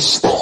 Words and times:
Stop. 0.00 0.39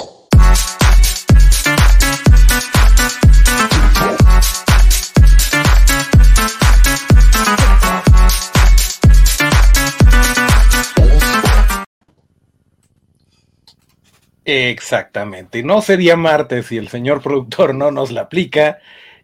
Exactamente. 14.51 15.61
No 15.61 15.79
sería 15.81 16.15
martes 16.15 16.65
si 16.65 16.77
el 16.77 16.87
señor 16.87 17.21
productor 17.21 17.75
no 17.75 17.91
nos 17.91 18.09
la 18.09 18.21
aplica 18.21 18.79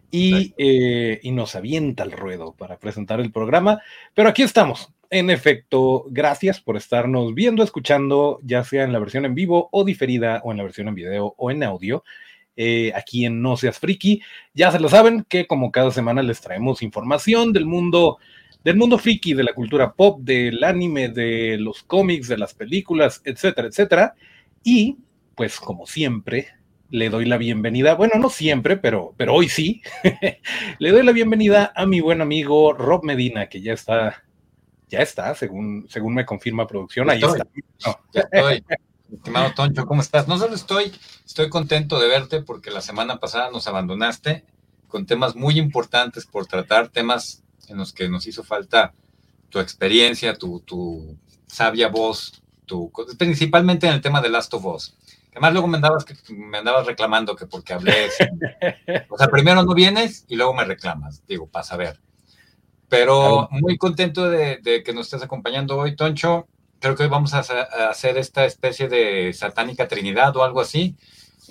y, 0.08 0.54
eh, 0.56 1.18
y, 1.20 1.32
nos 1.32 1.56
avienta 1.56 2.04
el 2.04 2.12
ruedo 2.12 2.54
para 2.54 2.78
presentar 2.78 3.18
el 3.18 3.32
programa. 3.32 3.82
Pero 4.14 4.28
aquí 4.28 4.44
estamos. 4.44 4.92
En 5.10 5.30
efecto, 5.30 6.04
gracias 6.10 6.60
por 6.60 6.76
estarnos 6.76 7.34
viendo, 7.34 7.64
escuchando, 7.64 8.38
ya 8.44 8.62
sea 8.62 8.84
en 8.84 8.92
la 8.92 9.00
versión 9.00 9.24
en 9.24 9.34
vivo 9.34 9.68
o 9.72 9.84
diferida, 9.84 10.40
o 10.44 10.52
en 10.52 10.58
la 10.58 10.62
versión 10.62 10.86
en 10.86 10.94
video 10.94 11.34
o 11.36 11.50
en 11.50 11.64
audio. 11.64 12.04
Eh, 12.56 12.92
aquí 12.94 13.24
en 13.24 13.42
No 13.42 13.56
Seas 13.56 13.80
Friki. 13.80 14.22
Ya 14.54 14.70
se 14.70 14.78
lo 14.78 14.88
saben 14.88 15.26
que 15.28 15.48
como 15.48 15.72
cada 15.72 15.90
semana 15.90 16.22
les 16.22 16.40
traemos 16.40 16.82
información 16.82 17.52
del 17.52 17.66
mundo 17.66 18.18
del 18.62 18.76
mundo 18.76 18.98
friki, 18.98 19.34
de 19.34 19.44
la 19.44 19.52
cultura 19.54 19.92
pop, 19.92 20.20
del 20.22 20.62
anime, 20.64 21.08
de 21.08 21.56
los 21.58 21.82
cómics, 21.82 22.26
de 22.28 22.38
las 22.38 22.52
películas, 22.54 23.22
etcétera, 23.24 23.68
etcétera. 23.68 24.14
Y 24.64 24.96
pues 25.36 25.60
como 25.60 25.86
siempre, 25.86 26.48
le 26.90 27.10
doy 27.10 27.26
la 27.26 27.36
bienvenida, 27.36 27.94
bueno, 27.94 28.14
no 28.18 28.30
siempre, 28.30 28.76
pero, 28.76 29.14
pero 29.16 29.34
hoy 29.34 29.48
sí, 29.48 29.82
le 30.78 30.90
doy 30.90 31.04
la 31.04 31.12
bienvenida 31.12 31.72
a 31.76 31.86
mi 31.86 32.00
buen 32.00 32.20
amigo 32.20 32.72
Rob 32.72 33.04
Medina, 33.04 33.48
que 33.48 33.60
ya 33.60 33.74
está, 33.74 34.24
ya 34.88 35.00
está, 35.00 35.34
según, 35.34 35.86
según 35.88 36.14
me 36.14 36.24
confirma 36.24 36.66
producción, 36.66 37.10
ahí 37.10 37.20
está. 37.22 37.46
Ya 38.12 38.22
estoy. 38.32 38.64
Estimado 39.12 39.52
Toncho, 39.54 39.86
¿cómo 39.86 40.00
estás? 40.00 40.26
No 40.26 40.36
solo 40.36 40.54
estoy, 40.54 40.92
estoy 41.24 41.48
contento 41.48 42.00
de 42.00 42.08
verte 42.08 42.42
porque 42.42 42.72
la 42.72 42.80
semana 42.80 43.18
pasada 43.20 43.50
nos 43.52 43.68
abandonaste 43.68 44.44
con 44.88 45.06
temas 45.06 45.36
muy 45.36 45.58
importantes 45.58 46.26
por 46.26 46.46
tratar, 46.46 46.88
temas 46.88 47.44
en 47.68 47.76
los 47.76 47.92
que 47.92 48.08
nos 48.08 48.26
hizo 48.26 48.42
falta 48.42 48.94
tu 49.48 49.60
experiencia, 49.60 50.36
tu, 50.36 50.58
tu 50.60 51.16
sabia 51.46 51.88
voz, 51.88 52.42
tu, 52.64 52.90
principalmente 53.16 53.86
en 53.86 53.94
el 53.94 54.00
tema 54.00 54.20
de 54.20 54.28
Last 54.28 54.52
of 54.54 54.64
Us. 54.64 54.96
Además, 55.36 55.52
luego 55.52 55.68
me 55.68 55.76
andabas, 55.76 56.06
me 56.30 56.56
andabas 56.56 56.86
reclamando 56.86 57.36
que 57.36 57.44
porque 57.44 57.74
hablé. 57.74 58.08
o 59.10 59.18
sea, 59.18 59.28
primero 59.28 59.62
no 59.62 59.74
vienes 59.74 60.24
y 60.28 60.36
luego 60.36 60.54
me 60.54 60.64
reclamas, 60.64 61.26
digo, 61.26 61.46
para 61.46 61.62
saber. 61.62 62.00
Pero 62.88 63.46
muy 63.50 63.76
contento 63.76 64.30
de, 64.30 64.82
que 64.82 64.94
nos 64.94 65.08
estés 65.08 65.22
acompañando 65.22 65.76
hoy, 65.76 65.94
Toncho. 65.94 66.48
Creo 66.80 66.96
que 66.96 67.02
hoy 67.02 67.10
vamos 67.10 67.34
a, 67.34 67.40
hacer 67.40 68.16
esta 68.16 68.46
especie 68.46 68.88
de 68.88 69.34
satánica 69.34 69.86
trinidad 69.86 70.34
o 70.38 70.42
algo 70.42 70.62
así. 70.62 70.96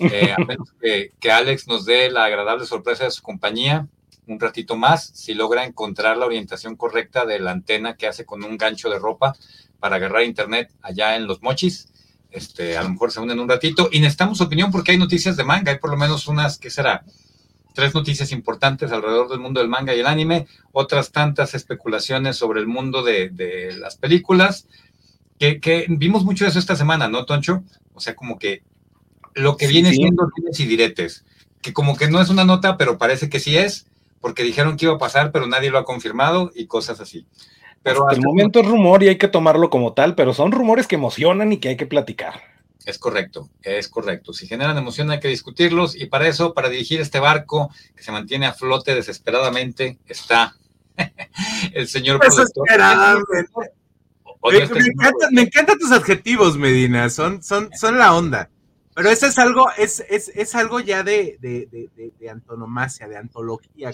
Eh, 0.00 0.34
a 0.36 0.44
menos 0.44 0.72
que, 0.80 1.12
que, 1.20 1.30
Alex 1.30 1.68
nos 1.68 1.84
dé 1.84 2.10
la 2.10 2.24
agradable 2.24 2.66
sorpresa 2.66 3.04
de 3.04 3.12
su 3.12 3.22
compañía 3.22 3.86
un 4.26 4.40
ratito 4.40 4.76
más, 4.76 5.06
si 5.14 5.34
logra 5.34 5.64
encontrar 5.64 6.16
la 6.16 6.26
orientación 6.26 6.74
correcta 6.74 7.24
de 7.24 7.38
la 7.38 7.52
antena 7.52 7.96
que 7.96 8.08
hace 8.08 8.26
con 8.26 8.42
un 8.42 8.58
gancho 8.58 8.90
de 8.90 8.98
ropa 8.98 9.36
para 9.78 9.96
agarrar 9.96 10.24
internet 10.24 10.72
allá 10.82 11.14
en 11.14 11.28
los 11.28 11.42
mochis. 11.42 11.88
Este, 12.30 12.76
a 12.76 12.82
lo 12.82 12.90
mejor 12.90 13.12
se 13.12 13.20
unen 13.20 13.40
un 13.40 13.48
ratito 13.48 13.88
y 13.90 14.00
necesitamos 14.00 14.40
opinión 14.40 14.70
porque 14.70 14.92
hay 14.92 14.98
noticias 14.98 15.36
de 15.36 15.44
manga, 15.44 15.72
hay 15.72 15.78
por 15.78 15.90
lo 15.90 15.96
menos 15.96 16.28
unas, 16.28 16.58
¿qué 16.58 16.70
será? 16.70 17.04
Tres 17.74 17.94
noticias 17.94 18.32
importantes 18.32 18.92
alrededor 18.92 19.28
del 19.28 19.40
mundo 19.40 19.60
del 19.60 19.68
manga 19.68 19.94
y 19.94 20.00
el 20.00 20.06
anime, 20.06 20.46
otras 20.72 21.12
tantas 21.12 21.54
especulaciones 21.54 22.36
sobre 22.36 22.60
el 22.60 22.66
mundo 22.66 23.02
de, 23.02 23.74
las 23.78 23.96
películas, 23.96 24.66
que, 25.38 25.86
vimos 25.88 26.24
mucho 26.24 26.44
de 26.44 26.50
eso 26.50 26.58
esta 26.58 26.76
semana, 26.76 27.08
¿no, 27.08 27.24
Toncho? 27.26 27.62
O 27.94 28.00
sea, 28.00 28.14
como 28.14 28.38
que 28.38 28.62
lo 29.34 29.56
que 29.56 29.66
viene 29.66 29.92
siendo 29.92 30.28
dimes 30.36 30.58
y 30.60 30.66
diretes, 30.66 31.24
que 31.62 31.72
como 31.72 31.96
que 31.96 32.08
no 32.08 32.20
es 32.20 32.30
una 32.30 32.44
nota, 32.44 32.76
pero 32.76 32.98
parece 32.98 33.28
que 33.28 33.40
sí 33.40 33.56
es, 33.56 33.86
porque 34.20 34.42
dijeron 34.42 34.76
que 34.76 34.86
iba 34.86 34.94
a 34.94 34.98
pasar, 34.98 35.30
pero 35.30 35.46
nadie 35.46 35.70
lo 35.70 35.78
ha 35.78 35.84
confirmado 35.84 36.50
y 36.54 36.66
cosas 36.66 37.00
así. 37.00 37.26
Pero 37.82 38.10
el 38.10 38.20
momento 38.20 38.60
es 38.60 38.66
rumor 38.66 39.02
y 39.02 39.08
hay 39.08 39.16
que 39.16 39.28
tomarlo 39.28 39.70
como 39.70 39.92
tal, 39.92 40.14
pero 40.14 40.34
son 40.34 40.50
rumores 40.50 40.86
que 40.86 40.96
emocionan 40.96 41.52
y 41.52 41.58
que 41.58 41.68
hay 41.68 41.76
que 41.76 41.86
platicar. 41.86 42.40
Es 42.84 42.98
correcto, 42.98 43.48
es 43.62 43.88
correcto. 43.88 44.32
Si 44.32 44.46
generan 44.46 44.78
emoción 44.78 45.10
hay 45.10 45.18
que 45.18 45.28
discutirlos 45.28 45.96
y 45.96 46.06
para 46.06 46.28
eso, 46.28 46.54
para 46.54 46.68
dirigir 46.68 47.00
este 47.00 47.18
barco 47.18 47.70
que 47.96 48.02
se 48.02 48.12
mantiene 48.12 48.46
a 48.46 48.52
flote 48.52 48.94
desesperadamente, 48.94 49.98
está 50.06 50.56
el 51.74 51.88
señor 51.88 52.20
Desesperadamente. 52.20 53.72
Me, 55.32 55.42
encantan 55.42 55.78
tus 55.78 55.90
adjetivos, 55.90 56.56
Medina, 56.56 57.10
son, 57.10 57.42
son, 57.42 57.70
son 57.76 57.98
la 57.98 58.14
onda. 58.14 58.50
Pero 58.94 59.10
eso 59.10 59.26
es 59.26 59.38
algo, 59.38 59.66
es, 59.76 60.04
es, 60.08 60.30
es 60.34 60.54
algo 60.54 60.78
ya 60.78 61.02
de, 61.02 61.36
de, 61.40 61.68
de, 61.70 62.12
de 62.18 62.30
antonomasia, 62.30 63.08
de 63.08 63.16
antología, 63.16 63.90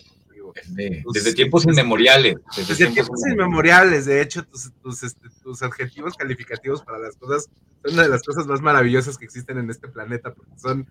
desde, 1.12 1.34
tiempos 1.34 1.64
inmemoriales. 1.64 2.36
Desde, 2.56 2.86
tiempos, 2.86 3.20
inmemoriales, 3.30 4.06
de 4.06 4.20
hecho, 4.20 4.44
tus, 4.44 5.02
este, 5.02 5.28
tus, 5.42 5.62
adjetivos 5.62 6.14
calificativos 6.14 6.82
para 6.82 6.98
las 6.98 7.16
cosas 7.16 7.48
son 7.82 7.94
una 7.94 8.02
de 8.02 8.08
las 8.08 8.22
cosas 8.22 8.46
más 8.46 8.60
maravillosas 8.60 9.18
que 9.18 9.24
existen 9.24 9.58
en 9.58 9.70
este 9.70 9.88
planeta, 9.88 10.34
porque 10.34 10.58
son 10.58 10.88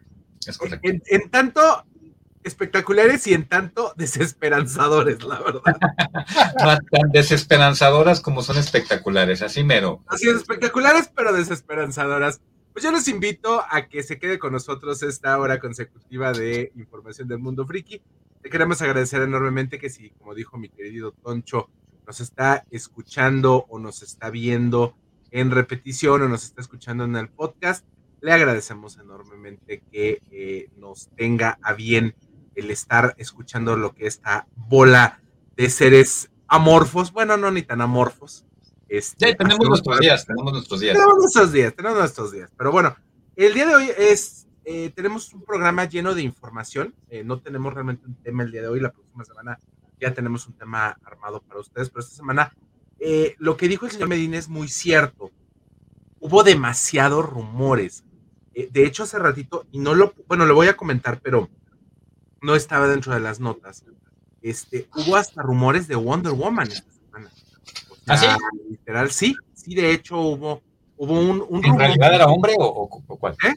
en, 0.84 1.30
tanto 1.30 1.62
espectaculares 2.44 3.28
y 3.28 3.34
en 3.34 3.48
tanto 3.48 3.94
desesperanzadores, 3.98 5.24
la 5.24 5.40
verdad. 5.40 5.62
Tan 6.92 7.12
desesperanzadoras 7.12 8.20
como 8.20 8.42
son 8.42 8.58
espectaculares, 8.58 9.42
así 9.42 9.64
mero. 9.64 10.04
Así 10.08 10.28
es, 10.28 10.38
espectaculares, 10.38 11.12
pero 11.16 11.34
desesperanzadoras. 11.34 12.42
Pues 12.74 12.84
yo 12.84 12.92
les 12.92 13.08
invito 13.10 13.64
a 13.70 13.88
que 13.88 14.02
se 14.02 14.18
quede 14.18 14.40
con 14.40 14.54
nosotros 14.54 15.04
esta 15.04 15.38
hora 15.38 15.60
consecutiva 15.60 16.32
de 16.32 16.72
información 16.76 17.28
del 17.28 17.40
mundo 17.40 17.66
friki. 17.68 18.02
Te 18.42 18.50
queremos 18.50 18.82
agradecer 18.82 19.22
enormemente 19.22 19.78
que 19.78 19.90
si, 19.90 20.10
como 20.12 20.34
dijo 20.34 20.58
mi 20.58 20.70
querido 20.70 21.12
Toncho, 21.12 21.70
nos 22.08 22.20
está 22.22 22.66
escuchando 22.72 23.66
o 23.70 23.78
nos 23.78 24.02
está 24.02 24.30
viendo 24.32 24.96
en 25.30 25.52
repetición 25.52 26.24
o 26.24 26.28
nos 26.28 26.44
está 26.44 26.62
escuchando 26.62 27.06
en 27.06 27.16
el 27.16 27.30
podcast, 27.30 27.86
le 28.20 28.32
agradecemos 28.32 28.98
enormemente 28.98 29.84
que 29.92 30.22
eh, 30.32 30.70
nos 30.78 31.10
tenga 31.16 31.60
a 31.62 31.74
bien 31.74 32.16
el 32.56 32.72
estar 32.72 33.14
escuchando 33.18 33.78
lo 33.78 33.94
que 33.94 34.08
esta 34.08 34.48
bola 34.56 35.22
de 35.56 35.70
seres 35.70 36.32
amorfos, 36.48 37.12
bueno, 37.12 37.38
no 37.38 37.52
ni 37.52 37.62
tan 37.62 37.82
amorfos. 37.82 38.46
Este, 38.90 39.36
tenemos 39.36 39.70
nuestros 39.70 40.00
días, 40.00 40.26
tenemos 40.26 40.52
nuestros 40.52 40.80
días. 40.80 40.96
Tenemos 40.96 41.18
nuestros 41.18 41.54
días, 41.54 41.76
tenemos 41.76 41.98
nuestros 42.00 42.32
días. 42.32 42.52
Pero 42.58 42.72
bueno, 42.72 42.96
el 43.36 43.54
día 43.54 43.68
de 43.68 43.76
hoy 43.76 43.92
es 43.98 44.41
eh, 44.64 44.92
tenemos 44.96 45.34
un 45.34 45.42
programa 45.42 45.86
lleno 45.86 46.14
de 46.14 46.22
información. 46.22 46.94
Eh, 47.10 47.24
no 47.24 47.40
tenemos 47.40 47.74
realmente 47.74 48.06
un 48.06 48.16
tema 48.16 48.44
el 48.44 48.52
día 48.52 48.62
de 48.62 48.68
hoy. 48.68 48.80
La 48.80 48.92
próxima 48.92 49.26
semana 49.26 49.60
ya 50.00 50.14
tenemos 50.14 50.48
un 50.48 50.54
tema 50.54 50.98
armado 51.04 51.42
para 51.42 51.60
ustedes, 51.60 51.90
pero 51.90 52.02
esta 52.02 52.16
semana 52.16 52.56
eh, 53.00 53.36
lo 53.40 53.58
que 53.58 53.68
dijo 53.68 53.86
el 53.86 53.92
señor 53.92 54.10
Medina 54.10 54.38
es 54.38 54.50
muy 54.50 54.68
cierto. 54.68 55.32
Hubo 56.20 56.44
demasiados 56.44 57.28
rumores. 57.28 58.04
de 58.54 58.86
hecho, 58.86 59.04
hace 59.04 59.18
ratito, 59.18 59.66
y 59.72 59.80
no 59.80 59.96
lo, 59.96 60.14
bueno, 60.28 60.46
lo 60.46 60.54
voy 60.54 60.68
a 60.68 60.78
comentar, 60.78 61.20
pero 61.22 61.50
no 62.42 62.56
estaba 62.56 62.88
dentro 62.88 63.14
de 63.14 63.20
las 63.20 63.40
notas. 63.40 63.84
Este, 64.42 64.88
hubo 64.96 65.16
hasta 65.16 65.42
rumores 65.42 65.88
de 65.88 65.96
Wonder 65.96 66.34
Woman 66.34 66.68
esta 66.68 66.92
semana. 66.92 67.32
¿Ah, 68.08 68.18
sí? 68.18 68.28
Literal, 68.70 69.10
sí, 69.12 69.36
sí, 69.54 69.74
de 69.74 69.92
hecho 69.94 70.20
hubo, 70.20 70.62
hubo 70.98 71.20
un, 71.20 71.44
un 71.48 71.66
¿En 71.66 71.80
realidad 71.80 72.14
era 72.14 72.26
hombre 72.28 72.54
o, 72.60 73.02
o 73.08 73.18
cuál? 73.18 73.36
¿Eh? 73.44 73.56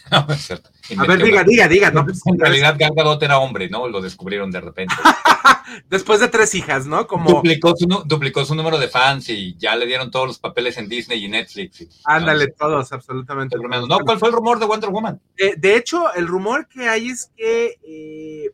A 0.12 1.06
ver, 1.06 1.22
diga, 1.22 1.44
diga, 1.44 1.68
diga. 1.68 1.90
No, 1.90 2.04
pues, 2.04 2.20
en 2.26 2.38
realidad 2.38 2.76
Gal 2.78 2.92
Gadot 2.94 3.22
era 3.22 3.38
hombre, 3.38 3.68
¿no? 3.68 3.88
Lo 3.88 4.00
descubrieron 4.00 4.50
de 4.50 4.60
repente. 4.60 4.94
Después 5.88 6.20
de 6.20 6.28
tres 6.28 6.54
hijas, 6.54 6.86
¿no? 6.86 7.06
Como... 7.06 7.30
Duplicó 7.30 7.74
su, 7.76 7.86
duplicó 8.04 8.44
su 8.44 8.54
número 8.54 8.78
de 8.78 8.88
fans 8.88 9.28
y 9.28 9.56
ya 9.56 9.76
le 9.76 9.86
dieron 9.86 10.10
todos 10.10 10.26
los 10.26 10.38
papeles 10.38 10.76
en 10.76 10.88
Disney 10.88 11.24
y 11.24 11.28
Netflix. 11.28 11.86
Ándale, 12.04 12.48
todos, 12.48 12.92
absolutamente. 12.92 13.56
No, 13.56 13.98
¿cuál 14.00 14.18
fue 14.18 14.28
el 14.28 14.34
rumor 14.34 14.58
de 14.58 14.66
Wonder 14.66 14.90
Woman? 14.90 15.20
de 15.36 15.76
hecho, 15.76 16.12
el 16.14 16.26
rumor 16.26 16.68
que 16.68 16.88
hay 16.88 17.08
es 17.08 17.30
que, 17.36 17.78
eh, 17.82 18.50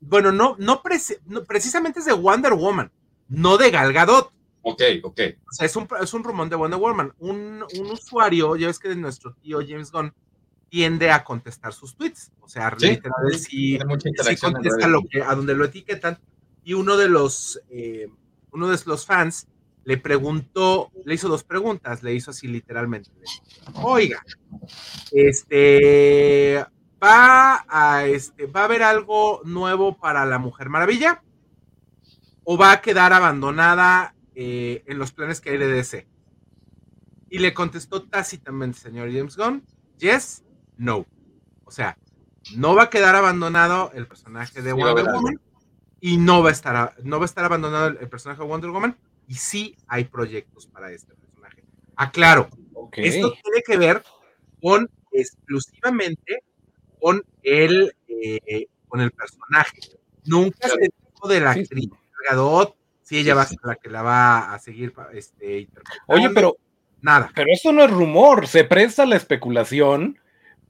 bueno, 0.00 0.32
no, 0.32 0.56
no, 0.58 0.82
precisamente 0.82 2.00
es 2.00 2.06
de 2.06 2.12
Wonder 2.12 2.54
Woman, 2.54 2.90
no 3.28 3.56
de 3.56 3.70
Gal 3.70 3.92
Gadot. 3.92 4.32
Ok, 4.62 4.82
ok. 5.02 5.20
O 5.50 5.52
sea, 5.52 5.66
es 5.66 5.76
un, 5.76 5.86
es 6.00 6.14
un 6.14 6.24
rumor 6.24 6.48
de 6.48 6.56
Wonder 6.56 6.80
Woman. 6.80 7.12
Un, 7.18 7.64
un 7.78 7.90
usuario, 7.90 8.56
ya 8.56 8.68
ves 8.68 8.78
que 8.78 8.94
nuestro 8.94 9.34
tío 9.34 9.58
James 9.60 9.92
Gunn 9.92 10.12
tiende 10.74 11.12
a 11.12 11.22
contestar 11.22 11.72
sus 11.72 11.94
tweets. 11.94 12.32
O 12.40 12.48
sea, 12.48 12.68
literalmente 12.76 13.38
sí, 13.38 13.78
contesta 14.40 14.88
lo 14.88 15.04
que, 15.08 15.22
a 15.22 15.32
donde 15.32 15.54
lo 15.54 15.66
etiquetan. 15.66 16.18
Y 16.64 16.74
uno 16.74 16.96
de 16.96 17.08
los, 17.08 17.60
eh, 17.70 18.08
uno 18.50 18.68
de 18.68 18.76
los 18.84 19.06
fans 19.06 19.46
le 19.84 19.98
preguntó, 19.98 20.90
le 21.04 21.14
hizo 21.14 21.28
dos 21.28 21.44
preguntas, 21.44 22.02
le 22.02 22.12
hizo 22.12 22.32
así 22.32 22.48
literalmente. 22.48 23.08
Oiga, 23.84 24.20
este, 25.12 26.66
¿va 27.00 27.64
a, 27.68 28.06
este, 28.06 28.46
¿va 28.46 28.62
a 28.62 28.64
haber 28.64 28.82
algo 28.82 29.42
nuevo 29.44 29.96
para 29.96 30.26
la 30.26 30.38
Mujer 30.38 30.70
Maravilla? 30.70 31.22
¿O 32.42 32.58
va 32.58 32.72
a 32.72 32.80
quedar 32.80 33.12
abandonada 33.12 34.16
eh, 34.34 34.82
en 34.88 34.98
los 34.98 35.12
planes 35.12 35.40
que 35.40 35.50
hay 35.50 35.58
de 35.58 35.68
DC? 35.68 36.08
Y 37.30 37.38
le 37.38 37.54
contestó 37.54 38.02
tácitamente, 38.02 38.80
señor 38.80 39.12
James 39.12 39.36
Gunn, 39.36 39.64
yes, 39.98 40.43
no. 40.76 41.06
O 41.64 41.70
sea, 41.70 41.96
no 42.56 42.74
va 42.74 42.84
a 42.84 42.90
quedar 42.90 43.14
abandonado 43.14 43.90
el 43.94 44.06
personaje 44.06 44.62
de 44.62 44.72
Wonder 44.72 45.04
Woman 45.06 45.40
y 46.00 46.18
no 46.18 46.42
va 46.42 46.50
a 46.50 46.52
estar, 46.52 46.94
no 47.02 47.18
va 47.18 47.24
a 47.24 47.26
estar 47.26 47.44
abandonado 47.44 47.88
el, 47.88 48.08
personaje 48.08 48.42
de 48.42 48.46
Wonder 48.46 48.70
Woman 48.70 48.96
y 49.26 49.34
sí 49.34 49.76
hay 49.86 50.04
proyectos 50.04 50.66
para 50.66 50.92
este 50.92 51.14
personaje. 51.14 51.64
Aclaro, 51.96 52.48
esto 52.92 53.32
tiene 53.42 53.62
que 53.66 53.76
ver 53.76 54.02
con 54.60 54.90
exclusivamente 55.12 56.42
con 57.00 57.24
el, 57.42 57.94
eh, 58.08 58.66
con 58.88 59.00
el 59.00 59.10
personaje. 59.10 59.78
Nunca 60.24 60.68
se 60.68 60.80
dijo 60.80 61.28
de 61.28 61.40
la 61.40 61.52
actriz 61.52 61.90
Gadot, 62.28 62.76
si 63.02 63.18
ella 63.18 63.34
va 63.34 63.42
a 63.42 63.46
ser 63.46 63.58
la 63.62 63.76
que 63.76 63.90
la 63.90 64.02
va 64.02 64.54
a 64.54 64.58
seguir 64.58 64.94
este, 65.12 65.60
interpretando. 65.60 66.04
Oye, 66.06 66.30
pero 66.30 66.56
nada. 67.02 67.30
Pero 67.34 67.48
esto 67.52 67.72
no 67.72 67.84
es 67.84 67.90
rumor, 67.90 68.46
se 68.46 68.64
presta 68.64 69.04
la 69.04 69.16
especulación 69.16 70.18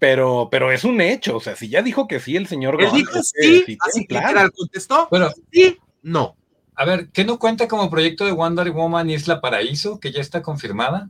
pero, 0.04 0.48
pero 0.50 0.70
es 0.70 0.84
un 0.84 1.00
hecho, 1.00 1.38
o 1.38 1.40
sea, 1.40 1.56
si 1.56 1.70
ya 1.70 1.80
dijo 1.80 2.06
que 2.06 2.20
sí 2.20 2.36
el 2.36 2.46
señor 2.46 2.76
Él 2.78 2.90
dijo 2.92 3.22
sí, 3.22 3.78
así 3.80 4.06
claro. 4.06 4.50
contestó, 4.54 5.08
bueno, 5.10 5.30
sí, 5.50 5.78
no. 6.02 6.36
A 6.74 6.84
ver, 6.84 7.08
¿qué 7.08 7.24
no 7.24 7.38
cuenta 7.38 7.68
como 7.68 7.88
proyecto 7.88 8.26
de 8.26 8.32
Wonder 8.32 8.70
Woman 8.70 9.08
Isla 9.08 9.40
Paraíso, 9.40 9.98
que 9.98 10.12
ya 10.12 10.20
está 10.20 10.42
confirmada? 10.42 11.08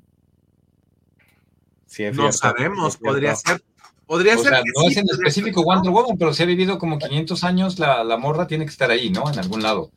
Sí, 1.87 2.05
no 2.13 2.31
sabemos, 2.31 2.97
podría 2.97 3.35
ser. 3.35 3.65
Podría 4.07 4.37
ser 4.37 4.51
sea, 4.51 4.63
no 4.63 4.89
es 4.89 4.97
en 4.97 5.07
específico 5.11 5.65
Wonder 5.65 5.91
Woman, 5.91 6.17
pero 6.17 6.33
si 6.33 6.45
ha 6.45 6.47
vivido 6.47 6.79
como 6.79 7.01
500 7.01 7.43
años, 7.43 7.81
la, 7.81 8.05
la 8.05 8.17
morra 8.17 8.47
tiene 8.47 8.65
que 8.65 8.71
estar 8.71 8.93
ahí, 8.93 9.11
¿no? 9.11 9.29
En 9.29 9.41
algún 9.41 9.61
lado. 9.61 9.91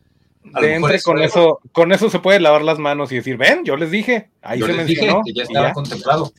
con 1.03 1.21
eso, 1.21 1.59
con 1.71 1.91
eso 1.91 2.09
se 2.09 2.17
puede 2.17 2.39
lavar 2.39 2.63
las 2.63 2.79
manos 2.79 3.11
y 3.11 3.17
decir, 3.17 3.37
ven, 3.37 3.63
yo 3.63 3.77
les 3.77 3.91
dije, 3.91 4.31
ahí 4.41 4.59
se 4.59 4.73
mencionó. 4.73 5.21
que 5.23 5.33
ya 5.33 5.43
estaba 5.43 5.71
contemplado. 5.73 6.33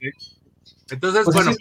Entonces, 0.91 1.23
pues 1.25 1.37
bueno, 1.37 1.53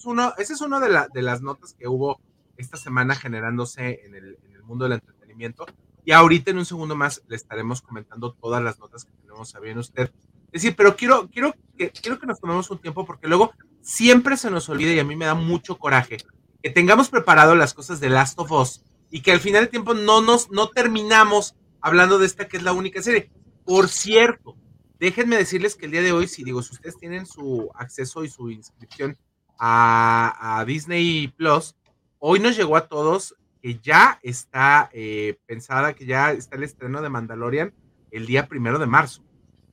es 0.00 0.06
uno, 0.06 0.32
esa 0.38 0.54
es 0.54 0.60
una 0.62 0.80
de, 0.80 1.08
de, 1.12 1.22
las 1.22 1.42
notas 1.42 1.74
que 1.74 1.86
hubo 1.86 2.20
esta 2.56 2.78
semana 2.78 3.14
generándose 3.14 4.00
en 4.06 4.14
el, 4.14 4.38
en 4.42 4.54
el, 4.54 4.62
mundo 4.62 4.84
del 4.84 4.94
entretenimiento. 4.94 5.66
Y 6.06 6.12
ahorita 6.12 6.50
en 6.50 6.58
un 6.58 6.64
segundo 6.64 6.96
más 6.96 7.22
le 7.28 7.36
estaremos 7.36 7.82
comentando 7.82 8.32
todas 8.32 8.62
las 8.62 8.78
notas 8.78 9.04
que 9.04 9.12
tenemos 9.20 9.54
a 9.54 9.60
bien 9.60 9.76
usted. 9.76 10.10
Es 10.52 10.62
decir, 10.62 10.74
pero 10.74 10.96
quiero, 10.96 11.28
quiero, 11.28 11.54
que, 11.76 11.90
quiero 11.90 12.18
que 12.18 12.26
nos 12.26 12.40
tomemos 12.40 12.70
un 12.70 12.78
tiempo 12.78 13.04
porque 13.04 13.28
luego 13.28 13.52
siempre 13.82 14.38
se 14.38 14.50
nos 14.50 14.70
olvida 14.70 14.92
y 14.92 14.98
a 14.98 15.04
mí 15.04 15.16
me 15.16 15.26
da 15.26 15.34
mucho 15.34 15.76
coraje 15.78 16.16
que 16.62 16.70
tengamos 16.70 17.10
preparado 17.10 17.54
las 17.54 17.74
cosas 17.74 18.00
de 18.00 18.08
Last 18.08 18.38
of 18.38 18.50
Us 18.52 18.82
y 19.10 19.20
que 19.20 19.32
al 19.32 19.40
final 19.40 19.62
del 19.62 19.70
tiempo 19.70 19.92
no 19.92 20.22
nos 20.22 20.50
no 20.50 20.70
terminamos 20.70 21.56
hablando 21.82 22.18
de 22.18 22.26
esta 22.26 22.48
que 22.48 22.56
es 22.56 22.62
la 22.62 22.72
única 22.72 23.02
serie. 23.02 23.30
Por 23.66 23.88
cierto, 23.88 24.56
déjenme 24.98 25.36
decirles 25.36 25.76
que 25.76 25.86
el 25.86 25.92
día 25.92 26.02
de 26.02 26.12
hoy, 26.12 26.26
si 26.26 26.42
digo, 26.42 26.62
si 26.62 26.72
ustedes 26.72 26.96
tienen 26.96 27.26
su 27.26 27.70
acceso 27.74 28.24
y 28.24 28.30
su 28.30 28.50
inscripción 28.50 29.18
a, 29.60 30.64
Disney 30.66 31.28
Plus, 31.28 31.76
hoy 32.18 32.40
nos 32.40 32.56
llegó 32.56 32.76
a 32.76 32.88
todos 32.88 33.36
que 33.62 33.78
ya 33.78 34.18
está 34.22 34.88
eh, 34.92 35.38
pensada, 35.46 35.92
que 35.92 36.06
ya 36.06 36.32
está 36.32 36.56
el 36.56 36.62
estreno 36.62 37.02
de 37.02 37.10
Mandalorian 37.10 37.74
el 38.10 38.26
día 38.26 38.48
primero 38.48 38.78
de 38.78 38.86
marzo. 38.86 39.22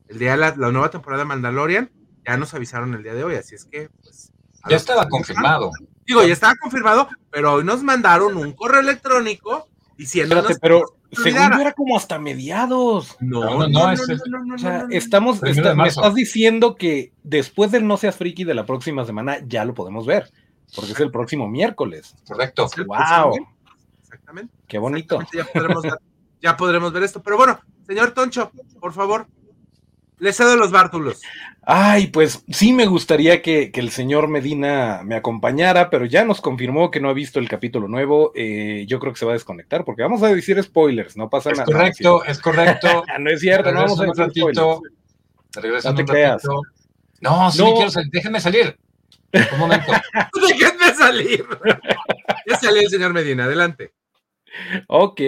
El 0.08 0.20
día 0.20 0.32
de 0.32 0.38
la, 0.38 0.52
nueva 0.56 0.90
temporada 0.90 1.24
de 1.24 1.28
Mandalorian, 1.28 1.92
ya 2.26 2.38
nos 2.38 2.54
avisaron 2.54 2.94
el 2.94 3.04
día 3.04 3.14
de 3.14 3.24
hoy, 3.24 3.36
así 3.36 3.56
es 3.56 3.66
que, 3.66 3.90
pues. 4.02 4.32
Ya 4.70 4.76
estaba 4.76 5.08
confirmado. 5.08 5.72
Digo, 6.06 6.24
ya 6.24 6.34
estaba 6.34 6.54
confirmado, 6.62 7.08
pero 7.32 7.54
hoy 7.54 7.64
nos 7.64 7.84
mandaron 7.84 8.36
un 8.36 8.52
correo 8.52 8.82
electrónico 8.82 9.70
diciéndonos. 9.98 10.58
pero 10.62 10.86
según 11.12 11.52
yo 11.52 11.62
era 11.62 11.74
como 11.74 11.98
hasta 11.98 12.20
mediados. 12.20 13.16
No, 13.20 13.68
no, 13.68 13.68
no, 13.68 13.94
o 14.54 14.58
sea, 14.58 14.88
estamos, 14.92 15.42
me 15.42 15.88
estás 15.88 16.16
diciendo 16.16 16.76
que 16.76 17.14
después 17.24 17.72
del 17.72 17.88
No 17.88 17.98
Seas 17.98 18.16
Friki 18.16 18.44
de 18.44 18.54
la 18.54 18.66
próxima 18.66 19.06
semana 19.06 19.40
ya 19.46 19.66
lo 19.66 19.74
podemos 19.74 20.06
ver, 20.06 20.32
porque 20.76 20.92
es 20.92 21.00
el 21.00 21.12
próximo 21.12 21.48
miércoles. 21.48 22.16
Correcto. 22.28 22.68
Wow. 22.86 23.48
Exactamente. 24.04 24.54
Qué 24.68 24.78
bonito. 24.78 25.20
ya, 25.34 25.46
podremos, 25.46 25.84
ya 26.42 26.58
podremos 26.58 26.94
ver 26.94 27.04
esto. 27.04 27.22
Pero 27.22 27.38
bueno, 27.38 27.60
señor 27.86 28.12
Toncho, 28.12 28.52
por 28.80 28.94
favor, 28.94 29.28
le 30.20 30.34
cedo 30.34 30.56
los 30.56 30.72
bártulos. 30.72 31.22
Ay, 31.62 32.08
pues 32.08 32.44
sí 32.50 32.72
me 32.72 32.86
gustaría 32.86 33.42
que, 33.42 33.72
el 33.74 33.92
señor 33.92 34.28
Medina 34.30 35.02
me 35.04 35.16
acompañara, 35.16 35.90
pero 35.90 36.06
ya 36.06 36.24
nos 36.24 36.40
confirmó 36.42 36.92
que 36.92 37.00
no 37.00 37.10
ha 37.10 37.14
visto 37.14 37.40
el 37.40 37.50
capítulo 37.50 37.88
nuevo. 37.88 38.32
Eh, 38.36 38.86
yo 38.88 39.00
creo 39.00 39.14
que 39.14 39.20
se 39.20 39.26
va 39.26 39.34
a 39.34 39.34
desconectar 39.34 39.84
porque 39.84 40.02
vamos 40.02 40.24
a 40.24 40.28
decir 40.28 40.62
spoilers, 40.64 41.18
no 41.18 41.30
pasa 41.30 41.52
es 41.52 41.58
nada. 41.58 41.66
Correcto, 41.66 42.24
es 42.24 42.40
correcto. 42.40 43.04
no 43.20 43.30
es 43.30 43.42
cierto, 43.42 43.72
no 43.72 43.82
vamos 43.82 44.00
a 44.00 44.06
decir 44.06 44.24
ratito. 44.24 44.82
no 45.84 45.96
te 45.96 46.06
creas. 46.06 46.44
No, 47.20 47.52
sí, 47.52 47.64
quiero 47.76 47.90
salir. 47.90 48.12
Déjenme 48.12 48.40
salir. 48.40 48.78
Un 49.54 49.60
momento. 49.60 49.92
Déjenme 50.48 50.94
salir. 50.94 51.46
ya 52.48 52.56
salió 52.58 52.82
el 52.82 52.90
señor 52.90 53.14
Medina, 53.14 53.44
adelante. 53.44 53.94
Ok. 54.88 55.22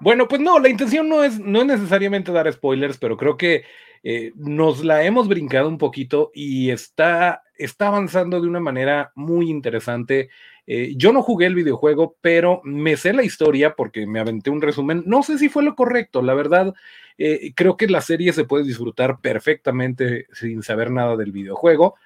Bueno, 0.00 0.28
pues 0.28 0.40
no, 0.40 0.58
la 0.58 0.68
intención 0.68 1.08
no 1.08 1.24
es, 1.24 1.38
no 1.38 1.60
es 1.60 1.66
necesariamente 1.66 2.32
dar 2.32 2.52
spoilers, 2.52 2.98
pero 2.98 3.16
creo 3.16 3.36
que 3.36 3.64
eh, 4.02 4.32
nos 4.36 4.84
la 4.84 5.04
hemos 5.04 5.28
brincado 5.28 5.68
un 5.68 5.78
poquito 5.78 6.30
y 6.34 6.70
está, 6.70 7.42
está 7.56 7.88
avanzando 7.88 8.40
de 8.40 8.48
una 8.48 8.60
manera 8.60 9.12
muy 9.14 9.50
interesante. 9.50 10.30
Eh, 10.66 10.94
yo 10.96 11.12
no 11.12 11.22
jugué 11.22 11.46
el 11.46 11.54
videojuego, 11.54 12.16
pero 12.20 12.60
me 12.64 12.96
sé 12.96 13.12
la 13.12 13.24
historia 13.24 13.74
porque 13.74 14.06
me 14.06 14.20
aventé 14.20 14.50
un 14.50 14.62
resumen. 14.62 15.02
No 15.06 15.22
sé 15.22 15.38
si 15.38 15.48
fue 15.48 15.62
lo 15.62 15.74
correcto, 15.74 16.22
la 16.22 16.34
verdad. 16.34 16.74
Eh, 17.16 17.52
creo 17.54 17.76
que 17.76 17.88
la 17.88 18.00
serie 18.00 18.32
se 18.32 18.44
puede 18.44 18.64
disfrutar 18.64 19.20
perfectamente 19.20 20.26
sin 20.32 20.62
saber 20.62 20.90
nada 20.90 21.16
del 21.16 21.32
videojuego, 21.32 21.96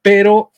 pero 0.00 0.52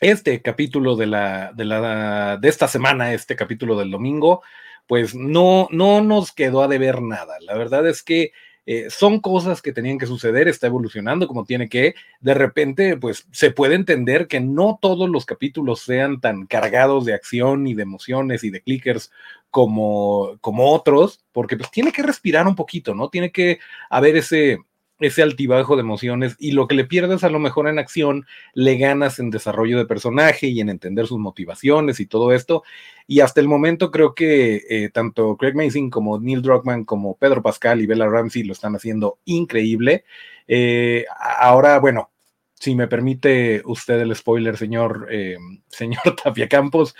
este 0.00 0.40
capítulo 0.42 0.96
de 0.96 1.06
la, 1.06 1.52
de 1.54 1.64
la 1.64 2.38
de 2.38 2.48
esta 2.48 2.66
semana, 2.66 3.12
este 3.12 3.36
capítulo 3.36 3.78
del 3.78 3.90
domingo, 3.90 4.42
pues 4.86 5.14
no, 5.14 5.68
no 5.70 6.00
nos 6.02 6.32
quedó 6.32 6.62
a 6.62 6.68
deber 6.68 7.02
nada. 7.02 7.36
La 7.40 7.56
verdad 7.56 7.86
es 7.86 8.02
que 8.02 8.32
eh, 8.64 8.86
son 8.90 9.20
cosas 9.20 9.60
que 9.60 9.72
tenían 9.72 9.98
que 9.98 10.06
suceder, 10.06 10.46
está 10.46 10.68
evolucionando 10.68 11.26
como 11.26 11.44
tiene 11.44 11.68
que, 11.68 11.94
de 12.20 12.34
repente, 12.34 12.96
pues 12.96 13.26
se 13.32 13.50
puede 13.50 13.74
entender 13.74 14.28
que 14.28 14.40
no 14.40 14.78
todos 14.80 15.10
los 15.10 15.26
capítulos 15.26 15.80
sean 15.80 16.20
tan 16.20 16.46
cargados 16.46 17.04
de 17.04 17.14
acción 17.14 17.66
y 17.66 17.74
de 17.74 17.82
emociones 17.82 18.44
y 18.44 18.50
de 18.50 18.62
clickers 18.62 19.10
como, 19.50 20.38
como 20.40 20.72
otros, 20.72 21.24
porque 21.32 21.56
pues 21.56 21.70
tiene 21.70 21.92
que 21.92 22.02
respirar 22.02 22.46
un 22.46 22.54
poquito, 22.54 22.94
¿no? 22.94 23.08
Tiene 23.08 23.32
que 23.32 23.58
haber 23.90 24.16
ese, 24.16 24.60
ese 25.04 25.22
altibajo 25.22 25.76
de 25.76 25.82
emociones 25.82 26.36
y 26.38 26.52
lo 26.52 26.66
que 26.68 26.74
le 26.74 26.84
pierdes 26.84 27.24
a 27.24 27.30
lo 27.30 27.38
mejor 27.38 27.68
en 27.68 27.78
acción, 27.78 28.26
le 28.54 28.76
ganas 28.76 29.18
en 29.18 29.30
desarrollo 29.30 29.78
de 29.78 29.86
personaje 29.86 30.48
y 30.48 30.60
en 30.60 30.68
entender 30.68 31.06
sus 31.06 31.18
motivaciones 31.18 32.00
y 32.00 32.06
todo 32.06 32.32
esto. 32.32 32.62
Y 33.06 33.20
hasta 33.20 33.40
el 33.40 33.48
momento 33.48 33.90
creo 33.90 34.14
que 34.14 34.62
eh, 34.68 34.90
tanto 34.90 35.36
Craig 35.36 35.54
Mason 35.54 35.90
como 35.90 36.18
Neil 36.18 36.42
Druckmann, 36.42 36.84
como 36.84 37.16
Pedro 37.16 37.42
Pascal 37.42 37.80
y 37.80 37.86
Bella 37.86 38.08
Ramsey 38.08 38.42
lo 38.42 38.52
están 38.52 38.76
haciendo 38.76 39.18
increíble. 39.24 40.04
Eh, 40.46 41.04
ahora, 41.18 41.78
bueno, 41.78 42.10
si 42.54 42.74
me 42.74 42.88
permite 42.88 43.62
usted 43.64 44.00
el 44.00 44.14
spoiler, 44.14 44.56
señor, 44.56 45.08
eh, 45.10 45.36
señor 45.68 46.02
Tapia 46.22 46.48
Campos, 46.48 46.94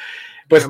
pues... 0.49 0.68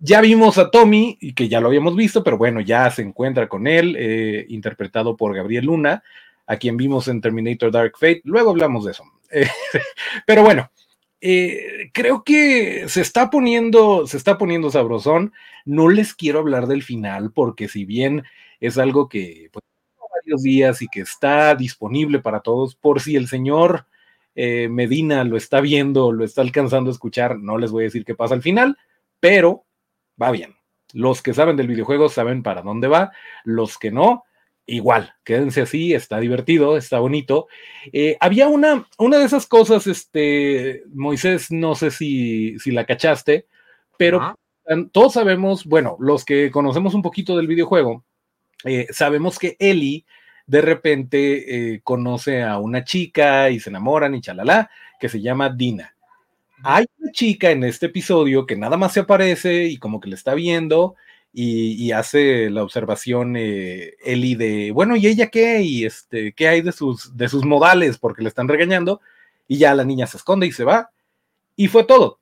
Ya 0.00 0.20
vimos 0.20 0.58
a 0.58 0.70
Tommy, 0.70 1.16
y 1.20 1.34
que 1.34 1.48
ya 1.48 1.60
lo 1.60 1.68
habíamos 1.68 1.96
visto, 1.96 2.22
pero 2.22 2.36
bueno, 2.36 2.60
ya 2.60 2.90
se 2.90 3.00
encuentra 3.00 3.48
con 3.48 3.66
él, 3.66 3.96
interpretado 4.48 5.16
por 5.16 5.34
Gabriel 5.34 5.66
Luna 5.66 6.02
a 6.46 6.56
quien 6.56 6.76
vimos 6.76 7.08
en 7.08 7.20
Terminator 7.20 7.70
Dark 7.70 7.92
Fate. 7.98 8.22
Luego 8.24 8.50
hablamos 8.50 8.84
de 8.84 8.92
eso. 8.92 9.04
pero 10.26 10.42
bueno, 10.42 10.70
eh, 11.20 11.90
creo 11.92 12.22
que 12.22 12.88
se 12.88 13.00
está 13.00 13.30
poniendo, 13.30 14.06
se 14.06 14.16
está 14.16 14.36
poniendo 14.36 14.70
sabrosón. 14.70 15.32
No 15.64 15.88
les 15.88 16.14
quiero 16.14 16.40
hablar 16.40 16.66
del 16.66 16.82
final, 16.82 17.32
porque 17.32 17.68
si 17.68 17.84
bien 17.84 18.24
es 18.60 18.78
algo 18.78 19.08
que 19.08 19.48
pues, 19.52 19.64
varios 20.14 20.42
días 20.42 20.82
y 20.82 20.88
que 20.88 21.00
está 21.00 21.54
disponible 21.54 22.18
para 22.20 22.40
todos, 22.40 22.76
por 22.76 23.00
si 23.00 23.16
el 23.16 23.28
señor 23.28 23.86
eh, 24.34 24.68
Medina 24.68 25.24
lo 25.24 25.36
está 25.36 25.60
viendo, 25.60 26.12
lo 26.12 26.24
está 26.24 26.42
alcanzando 26.42 26.90
a 26.90 26.92
escuchar, 26.92 27.38
no 27.38 27.58
les 27.58 27.70
voy 27.70 27.84
a 27.84 27.86
decir 27.86 28.04
qué 28.04 28.14
pasa 28.14 28.34
al 28.34 28.42
final, 28.42 28.76
pero 29.20 29.64
va 30.20 30.30
bien. 30.30 30.56
Los 30.92 31.22
que 31.22 31.34
saben 31.34 31.56
del 31.56 31.68
videojuego 31.68 32.08
saben 32.08 32.42
para 32.42 32.62
dónde 32.62 32.88
va, 32.88 33.12
los 33.44 33.78
que 33.78 33.90
no, 33.90 34.24
igual, 34.66 35.14
quédense 35.24 35.62
así, 35.62 35.94
está 35.94 36.18
divertido, 36.20 36.76
está 36.76 36.98
bonito. 36.98 37.48
Eh, 37.92 38.16
había 38.20 38.48
una, 38.48 38.86
una 38.98 39.18
de 39.18 39.24
esas 39.24 39.46
cosas, 39.46 39.86
este, 39.86 40.84
Moisés, 40.92 41.50
no 41.50 41.74
sé 41.74 41.90
si, 41.90 42.58
si 42.58 42.70
la 42.70 42.86
cachaste, 42.86 43.46
pero 43.98 44.36
todos 44.92 45.12
sabemos, 45.12 45.66
bueno, 45.66 45.96
los 46.00 46.24
que 46.24 46.50
conocemos 46.50 46.94
un 46.94 47.02
poquito 47.02 47.36
del 47.36 47.46
videojuego, 47.46 48.04
eh, 48.64 48.86
sabemos 48.90 49.38
que 49.38 49.56
Ellie, 49.58 50.04
de 50.46 50.60
repente 50.60 51.74
eh, 51.74 51.80
conoce 51.82 52.42
a 52.42 52.58
una 52.58 52.84
chica 52.84 53.50
y 53.50 53.60
se 53.60 53.70
enamoran 53.70 54.14
y 54.14 54.20
chalala, 54.20 54.70
que 54.98 55.08
se 55.08 55.20
llama 55.20 55.50
Dina. 55.50 55.94
Hay 56.62 56.86
una 56.98 57.12
chica 57.12 57.50
en 57.50 57.64
este 57.64 57.86
episodio 57.86 58.46
que 58.46 58.56
nada 58.56 58.76
más 58.76 58.92
se 58.92 59.00
aparece 59.00 59.64
y 59.64 59.76
como 59.76 60.00
que 60.00 60.08
le 60.08 60.14
está 60.14 60.34
viendo 60.34 60.94
y, 61.36 61.90
hace 61.90 62.48
la 62.48 62.62
observación 62.62 63.34
eh, 63.36 63.94
Eli 64.04 64.36
de, 64.36 64.70
bueno, 64.70 64.94
¿y 64.94 65.08
ella 65.08 65.30
qué? 65.30 65.62
¿Y 65.62 65.84
este, 65.84 66.32
qué 66.32 66.46
hay 66.46 66.60
de 66.60 66.70
sus, 66.70 67.16
de 67.16 67.28
sus 67.28 67.44
modales? 67.44 67.98
Porque 67.98 68.22
le 68.22 68.28
están 68.28 68.46
regañando 68.46 69.00
y 69.48 69.58
ya 69.58 69.74
la 69.74 69.84
niña 69.84 70.06
se 70.06 70.16
esconde 70.16 70.46
y 70.46 70.52
se 70.52 70.62
va. 70.62 70.90
Y 71.56 71.66
fue 71.66 71.84
todo. 71.84 72.20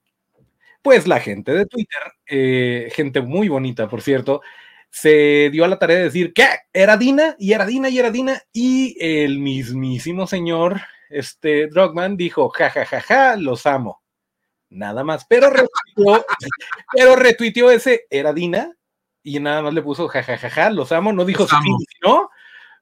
Pues 0.80 1.06
la 1.06 1.20
gente 1.20 1.52
de 1.52 1.66
Twitter, 1.66 2.00
eh, 2.26 2.90
gente 2.94 3.20
muy 3.20 3.48
bonita, 3.48 3.86
por 3.86 4.00
cierto, 4.00 4.40
se 4.88 5.50
dio 5.50 5.66
a 5.66 5.68
la 5.68 5.78
tarea 5.78 5.98
de 5.98 6.04
decir 6.04 6.32
que 6.32 6.46
era 6.72 6.96
Dina 6.96 7.36
y 7.38 7.52
era 7.52 7.66
Dina 7.66 7.90
y 7.90 7.98
era 7.98 8.10
Dina 8.10 8.42
y 8.52 8.96
el 8.98 9.38
mismísimo 9.40 10.26
señor 10.26 10.80
este 11.08 11.66
Drogman 11.68 12.16
dijo 12.18 12.50
ja 12.50 12.68
ja 12.68 12.84
ja 12.84 13.00
ja 13.00 13.36
los 13.36 13.64
amo 13.64 14.02
nada 14.68 15.02
más 15.02 15.24
pero 15.24 15.50
pero 16.92 17.16
retuiteó 17.16 17.70
ese 17.70 18.06
era 18.10 18.34
Dina 18.34 18.76
y 19.22 19.38
nada 19.40 19.62
más 19.62 19.74
le 19.74 19.82
puso 19.82 20.08
ja 20.08 20.22
ja 20.22 20.36
ja 20.36 20.50
ja 20.50 20.70
los 20.70 20.92
amo 20.92 21.12
no 21.12 21.24
dijo 21.24 21.46
sí, 21.46 21.56
no 22.04 22.30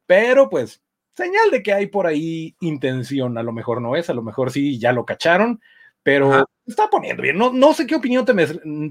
pero 0.06 0.49
pues 0.49 0.82
señal 1.14 1.50
de 1.50 1.62
que 1.62 1.73
hay 1.73 1.87
por 1.87 2.06
ahí 2.06 2.56
intención 2.61 3.38
a 3.38 3.42
lo 3.42 3.52
mejor 3.52 3.80
no 3.80 3.97
es 3.97 4.11
a 4.11 4.14
lo 4.14 4.23
mejor 4.23 4.50
sí 4.50 4.78
ya 4.78 4.92
lo 4.92 5.04
cacharon 5.04 5.61
pero 6.02 6.47
está 6.66 6.88
poniendo 6.88 7.23
bien. 7.23 7.37
No, 7.37 7.52
no 7.52 7.75
sé 7.75 7.87
qué 7.87 7.94
opinión 7.94 8.25
te, 8.25 8.32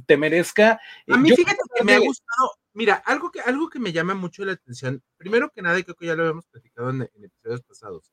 te 0.05 0.17
merezca. 0.17 0.79
A 1.07 1.17
mí, 1.17 1.31
fíjate 1.31 1.57
que 1.75 1.83
me 1.83 1.95
ha 1.95 1.99
gustado, 1.99 2.51
Mira, 2.73 2.95
algo 3.05 3.31
que, 3.31 3.41
algo 3.41 3.69
que 3.69 3.79
me 3.79 3.91
llama 3.91 4.13
mucho 4.13 4.45
la 4.45 4.53
atención, 4.53 5.03
primero 5.17 5.49
que 5.49 5.61
nada, 5.61 5.79
y 5.79 5.83
creo 5.83 5.95
que 5.95 6.05
ya 6.05 6.15
lo 6.15 6.23
habíamos 6.23 6.45
platicado 6.45 6.91
en, 6.91 7.01
episodios 7.01 7.61
pasados, 7.61 8.11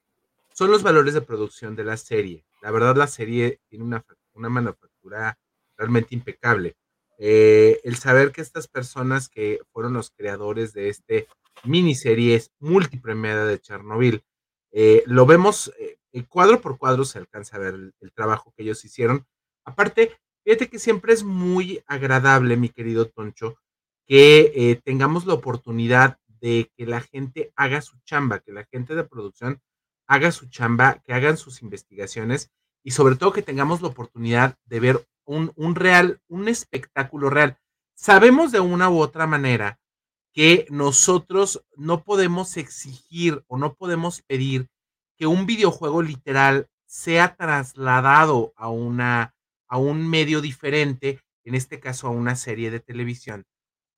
son 0.53 0.71
los 0.71 0.83
valores 0.83 1.15
de 1.15 1.21
producción 1.21 1.77
de 1.77 1.85
la 1.85 1.97
serie. 1.97 2.45
La 2.63 2.71
verdad, 2.71 2.97
la 2.97 3.07
serie 3.07 3.61
tiene 3.69 3.85
una, 3.85 4.05
una 4.33 4.49
manufactura 4.49 5.39
realmente 5.77 6.15
impecable. 6.15 6.77
Eh, 7.19 7.81
el 7.85 7.97
saber 7.97 8.33
que 8.33 8.43
estas 8.43 8.69
personas 8.69 9.29
que 9.29 9.61
fueron 9.73 9.95
los 9.95 10.11
creadores 10.11 10.73
de 10.73 10.89
este 10.89 11.29
miniserie 11.65 12.43
multipremiada 12.59 13.47
de 13.47 13.59
Chernobyl, 13.59 14.23
eh, 14.73 15.03
lo 15.07 15.25
vemos 15.25 15.73
eh, 15.79 15.97
cuadro 16.29 16.61
por 16.61 16.79
cuadro, 16.79 17.05
se 17.05 17.19
alcanza 17.19 17.57
a 17.57 17.61
ver 17.61 17.75
el, 17.75 17.95
el, 18.01 18.13
trabajo 18.13 18.53
que 18.57 18.63
ellos 18.63 18.85
hicieron. 18.85 19.27
Aparte, 19.65 20.13
fíjate 20.45 20.69
que 20.69 20.79
siempre 20.79 21.13
es 21.13 21.25
muy 21.25 21.83
agradable, 21.87 22.57
mi 22.57 22.69
querido 22.69 23.07
Toncho, 23.07 23.57
que 24.07 24.81
tengamos 24.85 25.27
la 25.27 25.35
oportunidad 25.35 26.19
de 26.41 26.71
que 26.77 26.87
la 26.87 27.01
gente 27.01 27.53
haga 27.57 27.81
su 27.81 27.99
chamba, 28.05 28.41
que 28.41 28.53
la 28.53 28.65
gente 28.65 28.95
de 28.95 29.05
producción 29.05 29.61
haga 30.07 30.31
su 30.31 30.49
chamba, 30.49 31.03
que 31.05 31.13
hagan 31.13 31.37
sus 31.37 31.63
investigaciones 31.63 32.51
y 32.85 32.93
sobre 32.93 33.17
todo 33.17 33.33
que 33.33 33.43
tengamos 33.43 33.83
la 33.83 33.89
oportunidad 33.89 34.57
de 34.65 34.81
ver 34.81 35.07
un, 35.27 35.53
un 35.57 35.75
real, 35.75 36.21
un 36.29 36.49
espectáculo 36.49 37.29
real. 37.29 37.59
Sabemos 37.95 38.53
de 38.53 38.61
una 38.61 38.89
u 38.91 38.99
otra 38.99 39.27
manera 39.27 39.79
que 40.33 40.67
nosotros 40.71 41.65
no 41.77 42.03
podemos 42.03 42.57
exigir 42.57 43.43
o 43.47 43.59
no 43.59 43.75
podemos 43.75 44.23
pedir 44.23 44.69
que 45.17 45.27
un 45.27 45.47
videojuego 45.47 46.03
literal 46.03 46.69
sea 46.87 47.37
trasladado 47.37 48.53
a 48.57 48.69
una 48.69 49.37
a 49.69 49.79
un 49.79 50.09
medio 50.09 50.41
diferente, 50.41 51.21
en 51.45 51.55
este 51.55 51.81
caso 51.81 52.07
a 52.07 52.11
una 52.11 52.37
serie 52.37 52.71
de 52.71 52.81
televisión, 52.81 53.45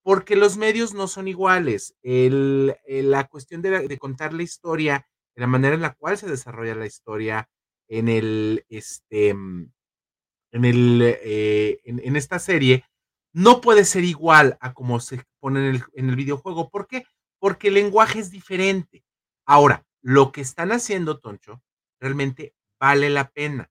porque 0.03 0.37
los 0.37 0.57
medios 0.57 0.95
no 0.95 1.09
son 1.09 1.29
iguales. 1.29 1.95
El, 2.03 2.77
la 2.87 3.25
cuestión 3.29 3.63
de, 3.63 3.99
contar 3.99 4.33
la 4.33 4.43
historia, 4.43 5.07
de 5.35 5.41
la 5.43 5.47
manera 5.47 5.75
en 5.75 5.83
la 5.83 5.95
cual 5.95 6.17
se 6.19 6.27
desarrolla 6.29 6.75
la 6.75 6.87
historia 6.87 7.49
en 7.89 8.09
el, 8.09 8.65
este, 8.69 9.35
mm, 9.35 9.73
en 10.59 10.65
el, 10.65 11.03
eh, 11.03 11.81
en, 11.85 12.17
esta 12.17 12.39
serie, 12.39 12.85
no 13.33 13.61
puede 13.61 13.85
ser 13.85 14.05
igual 14.05 14.59
a 14.61 14.75
como 14.75 15.01
se 15.01 15.25
pone 15.41 15.61
en 15.61 15.75
el, 15.77 15.85
en 15.95 16.09
el 16.11 16.17
videojuego. 16.17 16.71
¿Por 16.71 16.87
qué? 16.87 17.05
Porque 17.39 17.69
el 17.69 17.75
lenguaje 17.75 18.19
es 18.19 18.31
diferente. 18.31 19.05
Ahora, 19.47 19.85
lo 20.03 20.33
que 20.33 20.41
están 20.41 20.73
haciendo, 20.73 21.19
Toncho, 21.19 21.63
realmente 22.01 22.55
vale 22.79 23.11
la 23.11 23.31
pena. 23.31 23.71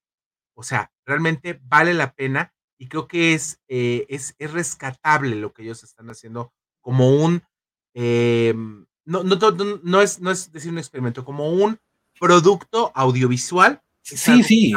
O 0.56 0.64
sea, 0.64 0.92
realmente 1.06 1.60
vale 1.64 1.94
la 1.94 2.14
pena 2.14 2.54
y 2.78 2.88
creo 2.88 3.08
que 3.08 3.34
es, 3.34 3.60
eh, 3.68 4.06
es, 4.10 4.36
es, 4.38 4.52
rescatable 4.52 5.36
lo 5.36 5.54
que 5.54 5.64
ellos 5.64 5.84
están 5.84 6.10
haciendo 6.10 6.54
como 6.82 7.10
un, 7.10 7.44
eh, 7.94 8.54
no, 9.06 9.24
no, 9.24 9.36
no, 9.84 10.02
es, 10.02 10.20
no 10.20 10.32
es 10.32 10.52
decir 10.52 10.72
un 10.72 10.78
experimento, 10.78 11.26
como 11.26 11.52
un 11.52 11.80
producto 12.20 12.92
audiovisual. 12.96 13.82
Sí, 14.02 14.44
sí. 14.44 14.74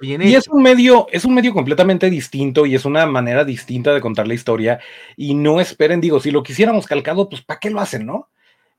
Y 0.00 0.34
es 0.34 0.48
un 0.48 0.62
medio, 0.62 1.06
es 1.12 1.24
un 1.24 1.34
medio 1.34 1.52
completamente 1.52 2.10
distinto 2.10 2.66
y 2.66 2.74
es 2.74 2.84
una 2.84 3.06
manera 3.06 3.44
distinta 3.44 3.94
de 3.94 4.00
contar 4.00 4.26
la 4.26 4.34
historia. 4.34 4.80
Y 5.16 5.34
no 5.34 5.60
esperen, 5.60 6.00
digo, 6.00 6.20
si 6.20 6.30
lo 6.30 6.42
quisiéramos 6.42 6.86
calcado, 6.86 7.28
pues 7.28 7.42
¿para 7.42 7.60
qué 7.60 7.70
lo 7.70 7.80
hacen, 7.80 8.04
no? 8.06 8.30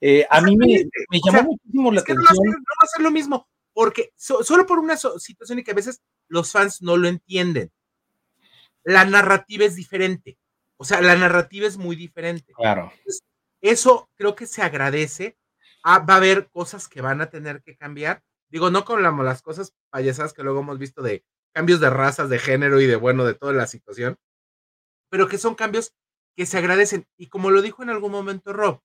Eh, 0.01 0.25
a 0.29 0.41
mí 0.41 0.57
me, 0.57 0.67
me 1.09 1.19
llamó 1.25 1.51
muchísimo 1.51 1.91
la 1.91 2.01
atención. 2.01 2.25
No 2.25 2.51
va, 2.51 2.83
a 2.83 2.87
ser, 2.87 3.01
lo 3.01 3.11
mismo, 3.11 3.47
porque 3.73 4.11
solo 4.17 4.65
por 4.65 4.79
una 4.79 4.97
situación 4.97 5.59
y 5.59 5.63
que 5.63 5.71
a 5.71 5.75
veces 5.75 6.01
los 6.27 6.51
fans 6.51 6.81
no 6.81 6.97
lo 6.97 7.07
entienden 7.07 7.71
la 8.85 9.03
narrativa 9.03 9.65
es 9.65 9.75
diferente. 9.75 10.37
O 10.77 10.85
sea, 10.85 11.01
la 11.01 11.15
narrativa 11.15 11.67
es 11.67 11.77
muy 11.77 11.95
diferente. 11.95 12.53
Claro. 12.53 12.93
eso 13.61 14.09
creo 14.15 14.35
que 14.35 14.45
se 14.45 14.61
agradece. 14.61 15.37
Ah, 15.83 15.99
va 15.99 16.15
a 16.15 16.17
haber 16.17 16.49
cosas 16.49 16.87
que 16.87 17.01
van 17.01 17.19
a 17.21 17.29
tener 17.29 17.61
que 17.63 17.75
cambiar. 17.75 18.23
Digo, 18.55 18.71
no 18.71 18.85
con 18.85 19.03
las 19.03 19.41
cosas 19.41 19.73
payasadas 19.89 20.31
que 20.31 20.41
luego 20.41 20.61
hemos 20.61 20.79
visto 20.79 21.01
de 21.01 21.25
cambios 21.53 21.81
de 21.81 21.89
razas, 21.89 22.29
de 22.29 22.39
género 22.39 22.79
y 22.79 22.85
de 22.85 22.95
bueno, 22.95 23.25
de 23.25 23.33
toda 23.33 23.51
la 23.51 23.67
situación, 23.67 24.15
pero 25.09 25.27
que 25.27 25.37
son 25.37 25.55
cambios 25.55 25.93
que 26.37 26.45
se 26.45 26.57
agradecen. 26.57 27.05
Y 27.17 27.27
como 27.27 27.51
lo 27.51 27.61
dijo 27.61 27.83
en 27.83 27.89
algún 27.89 28.13
momento 28.13 28.53
Rob, 28.53 28.79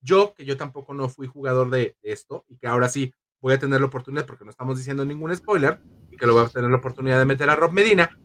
yo, 0.00 0.32
que 0.32 0.44
yo 0.44 0.56
tampoco 0.56 0.94
no 0.94 1.08
fui 1.08 1.26
jugador 1.26 1.70
de, 1.70 1.96
esto 2.02 2.44
y 2.46 2.56
que 2.56 2.68
ahora 2.68 2.88
sí 2.88 3.12
voy 3.40 3.54
a 3.54 3.58
tener 3.58 3.80
la 3.80 3.88
oportunidad, 3.88 4.26
porque 4.26 4.44
no 4.44 4.52
estamos 4.52 4.78
diciendo 4.78 5.04
ningún 5.04 5.34
spoiler, 5.34 5.80
y 6.12 6.16
que 6.16 6.26
lo 6.28 6.34
voy 6.34 6.44
a 6.44 6.48
tener 6.48 6.70
la 6.70 6.76
oportunidad 6.76 7.18
de 7.18 7.24
meter 7.24 7.50
a 7.50 7.56
Rob 7.56 7.72
Medina, 7.72 8.16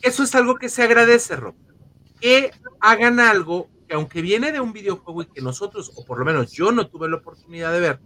eso 0.00 0.22
es 0.22 0.34
algo 0.34 0.54
que 0.54 0.70
se 0.70 0.82
agradece, 0.82 1.36
Rob. 1.36 1.54
Que 2.18 2.50
hagan 2.80 3.20
algo 3.20 3.68
que 3.86 3.94
aunque 3.94 4.22
viene 4.22 4.52
de 4.52 4.60
un 4.60 4.72
videojuego 4.72 5.20
y 5.20 5.26
que 5.26 5.42
nosotros, 5.42 5.92
o 5.96 6.06
por 6.06 6.18
lo 6.18 6.24
menos 6.24 6.50
yo 6.50 6.72
no 6.72 6.88
tuve 6.88 7.10
la 7.10 7.16
oportunidad 7.16 7.74
de 7.74 7.80
ver, 7.80 8.00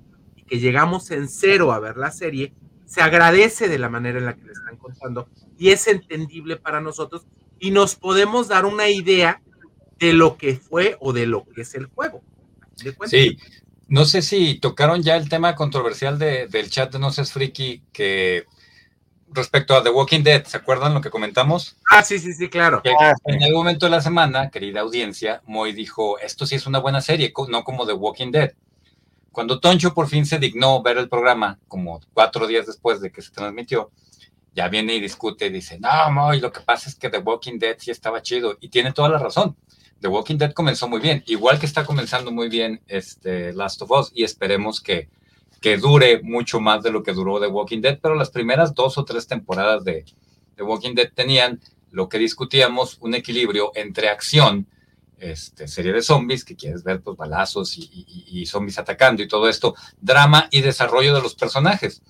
que 0.46 0.58
llegamos 0.58 1.10
en 1.10 1.28
cero 1.28 1.72
a 1.72 1.80
ver 1.80 1.96
la 1.96 2.10
serie, 2.10 2.52
se 2.86 3.02
agradece 3.02 3.68
de 3.68 3.78
la 3.78 3.88
manera 3.88 4.18
en 4.18 4.26
la 4.26 4.34
que 4.34 4.44
le 4.44 4.52
están 4.52 4.76
contando 4.76 5.28
y 5.58 5.70
es 5.70 5.86
entendible 5.86 6.56
para 6.56 6.80
nosotros 6.80 7.26
y 7.58 7.70
nos 7.70 7.94
podemos 7.94 8.48
dar 8.48 8.66
una 8.66 8.88
idea 8.88 9.40
de 9.98 10.12
lo 10.12 10.36
que 10.36 10.56
fue 10.56 10.96
o 11.00 11.12
de 11.12 11.26
lo 11.26 11.44
que 11.44 11.62
es 11.62 11.74
el 11.74 11.86
juego. 11.86 12.22
Sí, 13.06 13.38
no 13.88 14.04
sé 14.04 14.22
si 14.22 14.56
tocaron 14.56 15.02
ya 15.02 15.16
el 15.16 15.28
tema 15.28 15.54
controversial 15.54 16.18
de, 16.18 16.48
del 16.48 16.70
chat 16.70 16.92
de 16.92 16.98
No 16.98 17.10
Seas 17.10 17.32
Friki, 17.32 17.82
que 17.92 18.46
respecto 19.30 19.74
a 19.74 19.82
The 19.82 19.90
Walking 19.90 20.22
Dead, 20.22 20.44
¿se 20.44 20.56
acuerdan 20.56 20.94
lo 20.94 21.00
que 21.00 21.10
comentamos? 21.10 21.76
Ah, 21.90 22.02
sí, 22.02 22.18
sí, 22.18 22.32
sí, 22.32 22.48
claro. 22.48 22.82
Ah, 23.00 23.14
en 23.26 23.42
algún 23.42 23.60
momento 23.60 23.86
de 23.86 23.90
la 23.90 24.00
semana, 24.00 24.50
querida 24.50 24.80
audiencia, 24.80 25.42
Moy 25.46 25.72
dijo, 25.72 26.18
esto 26.18 26.46
sí 26.46 26.54
es 26.54 26.66
una 26.66 26.78
buena 26.78 27.00
serie, 27.00 27.32
no 27.48 27.64
como 27.64 27.86
The 27.86 27.92
Walking 27.92 28.30
Dead. 28.30 28.52
Cuando 29.34 29.60
Toncho 29.60 29.92
por 29.92 30.08
fin 30.08 30.24
se 30.24 30.38
dignó 30.38 30.82
ver 30.82 30.96
el 30.96 31.10
programa, 31.10 31.58
como 31.68 32.00
cuatro 32.14 32.46
días 32.46 32.64
después 32.66 33.02
de 33.02 33.12
que 33.12 33.20
se 33.20 33.32
transmitió, 33.32 33.90
ya 34.54 34.68
viene 34.68 34.94
y 34.94 35.00
discute 35.00 35.46
y 35.46 35.50
dice, 35.50 35.78
no, 35.78 36.10
Moy, 36.10 36.40
lo 36.40 36.50
que 36.50 36.60
pasa 36.60 36.88
es 36.88 36.94
que 36.94 37.10
The 37.10 37.18
Walking 37.18 37.58
Dead 37.58 37.76
sí 37.78 37.90
estaba 37.90 38.22
chido. 38.22 38.56
Y 38.60 38.70
tiene 38.70 38.92
toda 38.92 39.10
la 39.10 39.18
razón. 39.18 39.56
The 40.00 40.08
Walking 40.08 40.38
Dead 40.38 40.52
comenzó 40.52 40.88
muy 40.88 41.00
bien, 41.00 41.22
igual 41.26 41.58
que 41.58 41.66
está 41.66 41.84
comenzando 41.84 42.32
muy 42.32 42.48
bien 42.48 42.80
este 42.86 43.52
Last 43.52 43.82
of 43.82 43.90
Us, 43.90 44.12
y 44.14 44.24
esperemos 44.24 44.80
que 44.80 45.08
que 45.64 45.78
dure 45.78 46.20
mucho 46.22 46.60
más 46.60 46.82
de 46.82 46.90
lo 46.90 47.02
que 47.02 47.14
duró 47.14 47.40
The 47.40 47.46
Walking 47.46 47.80
Dead, 47.80 47.98
pero 47.98 48.14
las 48.14 48.28
primeras 48.28 48.74
dos 48.74 48.98
o 48.98 49.04
tres 49.06 49.26
temporadas 49.26 49.82
de 49.82 50.04
The 50.56 50.62
Walking 50.62 50.94
Dead 50.94 51.10
tenían 51.14 51.58
lo 51.90 52.10
que 52.10 52.18
discutíamos, 52.18 52.98
un 53.00 53.14
equilibrio 53.14 53.72
entre 53.74 54.10
acción, 54.10 54.66
este, 55.18 55.68
serie 55.68 55.92
de 55.92 56.02
zombies, 56.02 56.44
que 56.44 56.56
quieres 56.56 56.82
ver 56.82 57.00
pues 57.00 57.16
balazos 57.16 57.76
y, 57.76 58.44
zombies 58.46 58.78
atacando 58.78 59.22
y 59.22 59.28
todo 59.28 59.48
esto, 59.48 59.74
drama 60.00 60.48
y 60.50 60.60
desarrollo 60.60 61.14
de 61.14 61.22
los 61.22 61.34
personajes, 61.34 62.02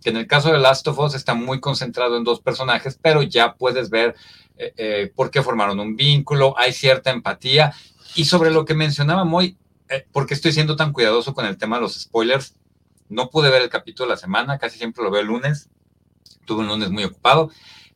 que 0.00 0.10
en 0.10 0.16
el 0.16 0.26
caso 0.26 0.50
de 0.50 0.58
Last 0.58 0.86
of 0.88 0.98
Us 0.98 1.14
está 1.14 1.34
muy 1.34 1.60
concentrado 1.60 2.16
en 2.16 2.24
dos 2.24 2.40
personajes, 2.40 2.98
pero 3.00 3.22
ya 3.22 3.54
puedes 3.54 3.90
ver 3.90 4.14
eh, 4.56 4.72
eh, 4.76 5.12
por 5.14 5.30
qué 5.30 5.42
formaron 5.42 5.80
un 5.80 5.96
vínculo, 5.96 6.54
hay 6.58 6.72
cierta 6.72 7.10
empatía, 7.10 7.74
y 8.14 8.24
sobre 8.24 8.50
lo 8.50 8.64
que 8.64 8.74
mencionaba 8.74 9.24
muy, 9.24 9.56
eh, 9.88 10.06
porque 10.12 10.34
estoy 10.34 10.52
siendo 10.52 10.76
tan 10.76 10.92
cuidadoso 10.92 11.34
con 11.34 11.46
el 11.46 11.58
tema 11.58 11.76
de 11.76 11.82
los 11.82 12.00
spoilers, 12.00 12.54
no 13.12 13.28
pude 13.28 13.50
ver 13.50 13.62
el 13.62 13.68
capítulo 13.68 14.08
de 14.08 14.14
la 14.14 14.20
semana, 14.20 14.58
casi 14.58 14.78
siempre 14.78 15.04
lo 15.04 15.10
veo 15.10 15.20
el 15.20 15.26
lunes. 15.26 15.68
Tuve 16.46 16.60
un 16.60 16.68
lunes 16.68 16.90
muy 16.90 17.04
ocupado. 17.04 17.50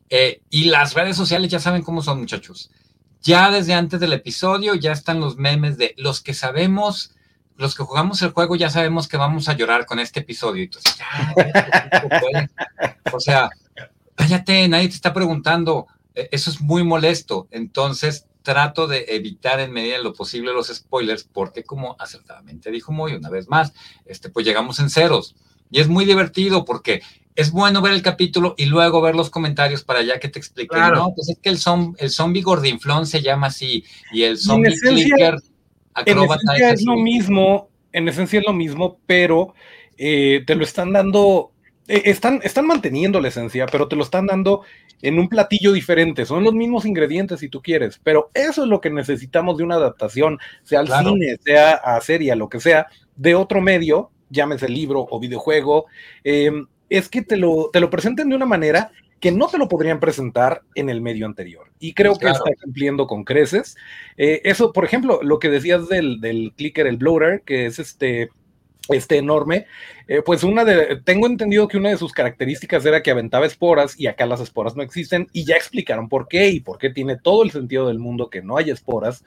Eh, 0.09 0.41
y 0.49 0.65
las 0.65 0.93
redes 0.93 1.17
sociales 1.17 1.51
ya 1.51 1.59
saben 1.59 1.81
cómo 1.81 2.01
son, 2.01 2.19
muchachos. 2.19 2.69
Ya 3.27 3.51
desde 3.51 3.73
antes 3.73 3.99
del 3.99 4.13
episodio 4.13 4.73
ya 4.73 4.93
están 4.93 5.19
los 5.19 5.35
memes 5.35 5.77
de 5.77 5.93
los 5.97 6.21
que 6.21 6.33
sabemos 6.33 7.11
los 7.57 7.75
que 7.75 7.83
jugamos 7.83 8.21
el 8.21 8.31
juego 8.31 8.55
ya 8.55 8.69
sabemos 8.69 9.09
que 9.09 9.17
vamos 9.17 9.49
a 9.49 9.53
llorar 9.53 9.85
con 9.85 9.99
este 9.99 10.21
episodio. 10.21 10.63
Entonces, 10.63 10.95
ya, 10.97 12.49
o 13.11 13.19
sea, 13.19 13.49
cállate, 14.15 14.69
nadie 14.69 14.87
te 14.87 14.95
está 14.95 15.13
preguntando. 15.13 15.87
E, 16.15 16.29
eso 16.31 16.49
es 16.49 16.61
muy 16.61 16.85
molesto. 16.85 17.49
Entonces, 17.51 18.27
trato 18.43 18.87
de 18.87 19.03
evitar 19.09 19.59
en 19.59 19.73
medida 19.73 19.97
de 19.97 20.03
lo 20.03 20.13
posible 20.13 20.53
los 20.53 20.67
spoilers, 20.67 21.25
porque 21.25 21.65
como 21.65 21.97
acertadamente 21.99 22.71
dijo 22.71 22.93
Moy 22.93 23.13
una 23.13 23.29
vez 23.29 23.49
más, 23.49 23.73
este, 24.05 24.29
pues 24.29 24.45
llegamos 24.45 24.79
en 24.79 24.89
ceros. 24.89 25.35
Y 25.69 25.81
es 25.81 25.89
muy 25.89 26.05
divertido 26.05 26.63
porque 26.63 27.01
es 27.37 27.51
bueno 27.51 27.83
ver 27.83 27.93
el 27.93 28.01
capítulo 28.01 28.55
y 28.57 28.65
luego 28.65 28.99
ver 28.99 29.13
los 29.13 29.29
comentarios 29.29 29.83
para 29.83 30.01
ya 30.01 30.19
que 30.19 30.27
te 30.27 30.39
expliquen. 30.39 30.79
No, 30.91 31.13
pues 31.15 31.29
es 31.29 31.37
que 31.37 31.49
el, 31.49 31.59
el 31.99 32.09
zombie 32.09 32.41
gordinflón 32.41 33.05
se 33.05 33.21
llama 33.21 33.47
así 33.47 33.85
y 34.11 34.23
el 34.23 34.39
zombie 34.39 34.73
clicker 34.75 35.35
acróbata 35.93 36.41
en 36.41 36.63
esencia 36.63 36.73
es, 36.73 36.83
lo 36.83 36.95
mismo, 36.97 37.69
en 37.91 38.07
esencia 38.07 38.39
es 38.39 38.45
lo 38.45 38.53
mismo, 38.53 38.99
pero 39.05 39.53
eh, 39.99 40.43
te 40.47 40.55
lo 40.55 40.63
están 40.63 40.91
dando, 40.91 41.51
eh, 41.87 42.01
están, 42.05 42.39
están 42.43 42.65
manteniendo 42.65 43.21
la 43.21 43.27
esencia, 43.27 43.67
pero 43.67 43.87
te 43.87 43.95
lo 43.95 44.01
están 44.01 44.25
dando 44.25 44.63
en 45.03 45.19
un 45.19 45.29
platillo 45.29 45.71
diferente. 45.73 46.25
Son 46.25 46.43
los 46.43 46.55
mismos 46.55 46.85
ingredientes 46.85 47.39
si 47.39 47.49
tú 47.49 47.61
quieres, 47.61 48.01
pero 48.03 48.31
eso 48.33 48.63
es 48.63 48.67
lo 48.67 48.81
que 48.81 48.89
necesitamos 48.89 49.59
de 49.59 49.63
una 49.63 49.75
adaptación, 49.75 50.39
sea 50.63 50.79
al 50.79 50.87
cine, 50.87 51.37
sea 51.45 51.73
a 51.73 52.01
serie, 52.01 52.35
lo 52.35 52.49
que 52.49 52.59
sea, 52.59 52.87
de 53.15 53.35
otro 53.35 53.61
medio, 53.61 54.09
llámese 54.31 54.67
libro 54.67 55.05
o 55.07 55.19
videojuego. 55.19 55.85
Eh, 56.23 56.51
es 56.89 57.09
que 57.09 57.21
te 57.21 57.37
lo, 57.37 57.69
te 57.71 57.79
lo 57.79 57.89
presenten 57.89 58.29
de 58.29 58.35
una 58.35 58.45
manera 58.45 58.91
que 59.19 59.31
no 59.31 59.47
te 59.47 59.57
lo 59.57 59.67
podrían 59.67 59.99
presentar 59.99 60.61
en 60.75 60.89
el 60.89 61.01
medio 61.01 61.25
anterior. 61.25 61.71
Y 61.79 61.93
creo 61.93 62.15
que 62.17 62.27
está 62.27 62.51
cumpliendo 62.61 63.07
con 63.07 63.23
creces. 63.23 63.75
Eh, 64.15 64.41
eso, 64.43 64.71
por 64.71 64.85
ejemplo, 64.85 65.19
lo 65.23 65.39
que 65.39 65.49
decías 65.49 65.87
del, 65.89 66.21
del 66.21 66.53
clicker, 66.55 66.85
el 66.85 66.97
bloater, 66.97 67.41
que 67.41 67.65
es 67.65 67.79
este, 67.79 68.29
este 68.89 69.17
enorme, 69.17 69.65
eh, 70.07 70.21
pues 70.23 70.43
una 70.43 70.63
de, 70.63 71.01
tengo 71.03 71.27
entendido 71.27 71.67
que 71.67 71.77
una 71.77 71.89
de 71.89 71.97
sus 71.97 72.13
características 72.13 72.85
era 72.85 73.01
que 73.01 73.11
aventaba 73.11 73.45
esporas 73.45 73.99
y 73.99 74.07
acá 74.07 74.25
las 74.25 74.39
esporas 74.39 74.75
no 74.75 74.83
existen 74.83 75.27
y 75.33 75.45
ya 75.45 75.55
explicaron 75.55 76.09
por 76.09 76.27
qué 76.27 76.49
y 76.49 76.59
por 76.59 76.77
qué 76.77 76.89
tiene 76.89 77.17
todo 77.17 77.43
el 77.43 77.51
sentido 77.51 77.87
del 77.87 77.99
mundo 77.99 78.29
que 78.29 78.41
no 78.41 78.57
haya 78.57 78.73
esporas, 78.73 79.23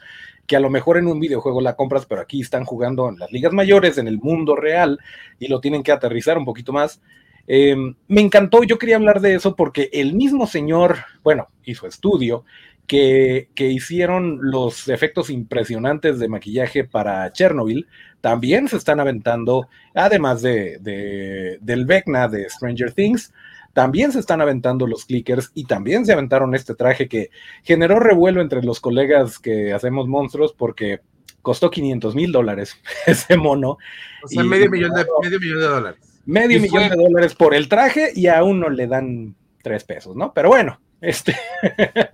que 0.47 0.57
a 0.57 0.61
lo 0.61 0.71
mejor 0.71 0.99
en 0.99 1.07
un 1.07 1.21
videojuego 1.21 1.61
la 1.61 1.77
compras, 1.77 2.07
pero 2.07 2.21
aquí 2.21 2.41
están 2.41 2.65
jugando 2.65 3.09
en 3.09 3.19
las 3.19 3.31
ligas 3.33 3.53
mayores, 3.53 3.99
en 3.99 4.09
el 4.09 4.19
mundo 4.19 4.57
real 4.57 4.99
y 5.39 5.49
lo 5.49 5.61
tienen 5.61 5.83
que 5.83 5.93
aterrizar 5.93 6.39
un 6.39 6.45
poquito 6.45 6.73
más. 6.73 7.01
Eh, 7.47 7.77
me 8.09 8.21
encantó, 8.21 8.63
yo 8.63 8.79
quería 8.79 8.97
hablar 8.97 9.21
de 9.21 9.35
eso 9.35 9.57
porque 9.57 9.91
el 9.93 10.15
mismo 10.15 10.47
señor, 10.47 10.99
bueno, 11.23 11.49
hizo 11.65 11.87
estudio, 11.87 12.45
que, 12.91 13.49
hicieron 13.57 14.41
los 14.43 14.89
efectos 14.89 15.31
impresionantes 15.31 16.19
de 16.19 16.29
maquillaje 16.29 16.83
para 16.83 17.33
Chernobyl, 17.33 17.87
también 18.21 18.67
se 18.67 18.77
están 18.77 18.99
aventando, 18.99 19.69
además 19.95 20.43
de, 20.43 21.59
del 21.61 21.87
Vecna 21.87 22.27
de 22.27 22.51
Stranger 22.51 22.93
Things, 22.93 23.33
también 23.73 24.11
se 24.11 24.19
están 24.19 24.41
aventando 24.41 24.89
los 24.89 25.05
clickers 25.05 25.53
y 25.55 25.65
también 25.67 26.05
se 26.05 26.13
aventaron 26.13 26.53
este 26.57 26.75
traje 26.75 27.09
que 27.09 27.31
generó 27.63 28.01
revuelo 28.01 28.41
entre 28.41 28.63
los 28.63 28.81
colegas 28.81 29.39
que 29.39 29.73
hacemos 29.73 30.09
monstruos 30.09 30.53
porque 30.53 30.99
costó 31.43 31.71
500 31.71 32.17
mil 32.17 32.33
dólares 32.33 32.77
ese 33.07 33.37
mono. 33.37 33.79
O 34.25 34.29
sea, 34.29 34.43
medio, 34.43 34.69
millón 34.69 34.95
de, 34.95 35.07
medio 35.23 35.39
millón 35.39 35.61
de 35.61 35.67
dólares 35.67 36.10
medio 36.25 36.61
millón 36.61 36.89
de 36.89 36.97
dólares 36.97 37.35
por 37.35 37.55
el 37.55 37.69
traje 37.69 38.11
y 38.15 38.27
a 38.27 38.43
uno 38.43 38.69
le 38.69 38.87
dan 38.87 39.35
tres 39.63 39.85
pesos, 39.85 40.17
¿no? 40.17 40.33
Pero 40.33 40.49
bueno, 40.49 40.81
este. 41.01 41.37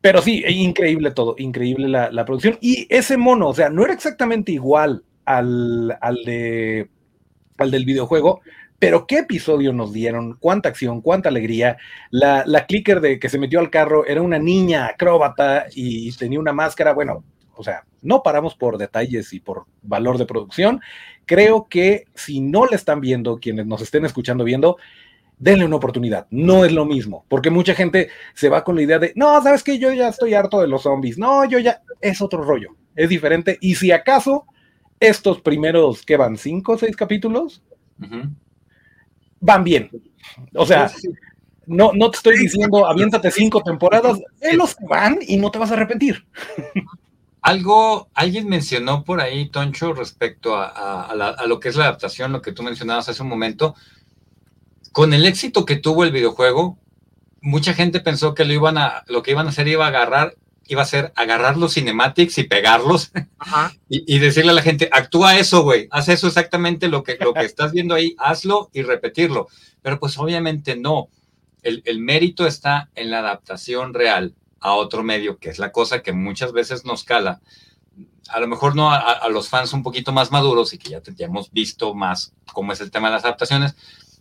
Pero 0.00 0.20
sí, 0.20 0.42
increíble 0.48 1.12
todo, 1.12 1.36
increíble 1.38 1.88
la, 1.88 2.24
producción. 2.24 2.58
Y 2.60 2.88
ese 2.90 3.16
mono, 3.16 3.48
o 3.48 3.54
sea, 3.54 3.68
no 3.70 3.84
era 3.84 3.94
exactamente 3.94 4.50
igual 4.50 5.04
al, 5.24 5.96
al, 6.00 6.16
de, 6.24 6.90
al 7.56 7.70
del 7.70 7.84
videojuego, 7.84 8.40
pero 8.80 9.06
qué 9.06 9.18
episodio 9.18 9.72
nos 9.72 9.92
dieron, 9.92 10.36
cuánta 10.40 10.68
acción, 10.70 11.02
cuánta 11.02 11.28
alegría. 11.28 11.76
La, 12.10 12.42
la 12.46 12.66
clicker 12.66 13.00
de 13.00 13.20
que 13.20 13.28
se 13.28 13.38
metió 13.38 13.60
al 13.60 13.70
carro 13.70 14.04
era 14.04 14.22
una 14.22 14.40
niña 14.40 14.86
acróbata 14.86 15.66
y 15.72 16.10
tenía 16.16 16.40
una 16.40 16.52
máscara, 16.52 16.94
bueno, 16.94 17.22
o 17.54 17.62
sea, 17.62 17.84
no 18.00 18.22
paramos 18.22 18.54
por 18.54 18.78
detalles 18.78 19.32
y 19.32 19.40
por 19.40 19.64
valor 19.82 20.18
de 20.18 20.26
producción. 20.26 20.80
Creo 21.26 21.68
que 21.68 22.06
si 22.14 22.40
no 22.40 22.66
le 22.66 22.76
están 22.76 23.00
viendo, 23.00 23.38
quienes 23.38 23.66
nos 23.66 23.82
estén 23.82 24.04
escuchando 24.04 24.44
viendo, 24.44 24.76
denle 25.38 25.64
una 25.64 25.76
oportunidad. 25.76 26.26
No 26.30 26.64
es 26.64 26.72
lo 26.72 26.84
mismo, 26.84 27.24
porque 27.28 27.50
mucha 27.50 27.74
gente 27.74 28.08
se 28.34 28.48
va 28.48 28.64
con 28.64 28.76
la 28.76 28.82
idea 28.82 28.98
de, 28.98 29.12
no, 29.16 29.42
sabes 29.42 29.62
que 29.62 29.78
yo 29.78 29.92
ya 29.92 30.08
estoy 30.08 30.34
harto 30.34 30.60
de 30.60 30.68
los 30.68 30.82
zombies. 30.82 31.18
No, 31.18 31.44
yo 31.44 31.58
ya, 31.58 31.82
es 32.00 32.22
otro 32.22 32.42
rollo, 32.42 32.76
es 32.94 33.08
diferente. 33.08 33.58
Y 33.60 33.74
si 33.74 33.92
acaso 33.92 34.46
estos 35.00 35.40
primeros, 35.40 36.04
que 36.04 36.16
van? 36.16 36.36
¿Cinco 36.36 36.72
o 36.72 36.78
seis 36.78 36.94
capítulos? 36.94 37.62
Van 39.40 39.64
bien. 39.64 39.90
O 40.54 40.64
sea, 40.64 40.90
no, 41.66 41.92
no 41.92 42.10
te 42.10 42.16
estoy 42.18 42.38
diciendo, 42.38 42.86
aviéntate 42.86 43.30
cinco 43.30 43.62
temporadas, 43.62 44.20
los 44.54 44.76
van 44.88 45.18
y 45.20 45.36
no 45.36 45.50
te 45.50 45.58
vas 45.58 45.70
a 45.70 45.74
arrepentir. 45.74 46.24
Algo, 47.42 48.08
alguien 48.14 48.48
mencionó 48.48 49.02
por 49.02 49.20
ahí, 49.20 49.48
Toncho, 49.48 49.92
respecto 49.92 50.54
a, 50.56 51.12
lo 51.46 51.58
que 51.58 51.70
es 51.70 51.76
la 51.76 51.84
adaptación, 51.84 52.30
lo 52.30 52.40
que 52.40 52.52
tú 52.52 52.62
mencionabas 52.62 53.08
hace 53.08 53.20
un 53.20 53.28
momento. 53.28 53.74
Con 54.92 55.12
el 55.12 55.26
éxito 55.26 55.64
que 55.64 55.74
tuvo 55.74 56.04
el 56.04 56.12
videojuego, 56.12 56.78
mucha 57.40 57.74
gente 57.74 57.98
pensó 57.98 58.36
que 58.36 58.44
lo 58.44 58.52
iban 58.52 58.78
a, 58.78 59.02
lo 59.08 59.24
que 59.24 59.32
iban 59.32 59.46
a 59.46 59.50
hacer 59.50 59.66
iba 59.66 59.86
a 59.86 59.88
agarrar, 59.88 60.36
iba 60.68 60.82
a 60.82 60.86
ser 60.86 61.12
agarrar 61.16 61.56
los 61.56 61.74
cinematics 61.74 62.38
y 62.38 62.44
pegarlos 62.44 63.10
Y, 63.88 64.20
decirle 64.20 64.52
a 64.52 64.54
la 64.54 64.62
gente, 64.62 64.88
actúa 64.92 65.36
eso, 65.36 65.62
güey, 65.62 65.88
haz 65.90 66.08
eso 66.08 66.28
exactamente 66.28 66.86
lo 66.86 67.02
que, 67.02 67.18
lo 67.20 67.34
que 67.34 67.44
estás 67.44 67.72
viendo 67.72 67.96
ahí, 67.96 68.14
hazlo 68.18 68.70
y 68.72 68.82
repetirlo. 68.82 69.48
Pero 69.82 69.98
pues 69.98 70.16
obviamente 70.16 70.76
no. 70.76 71.08
El, 71.62 71.82
el 71.86 71.98
mérito 71.98 72.46
está 72.46 72.90
en 72.94 73.10
la 73.10 73.18
adaptación 73.18 73.94
real 73.94 74.36
a 74.62 74.74
otro 74.74 75.02
medio, 75.02 75.38
que 75.38 75.50
es 75.50 75.58
la 75.58 75.72
cosa 75.72 76.02
que 76.02 76.12
muchas 76.12 76.52
veces 76.52 76.84
nos 76.84 77.04
cala. 77.04 77.40
A 78.28 78.40
lo 78.40 78.48
mejor 78.48 78.74
no 78.74 78.90
a, 78.90 79.28
los 79.28 79.48
fans 79.48 79.72
un 79.72 79.82
poquito 79.82 80.12
más 80.12 80.30
maduros 80.30 80.72
y 80.72 80.78
que 80.78 80.90
ya, 80.90 81.02
ya 81.14 81.26
hemos 81.26 81.50
visto 81.50 81.94
más 81.94 82.32
cómo 82.52 82.72
es 82.72 82.80
el 82.80 82.90
tema 82.90 83.08
de 83.08 83.16
las 83.16 83.24
adaptaciones, 83.24 83.74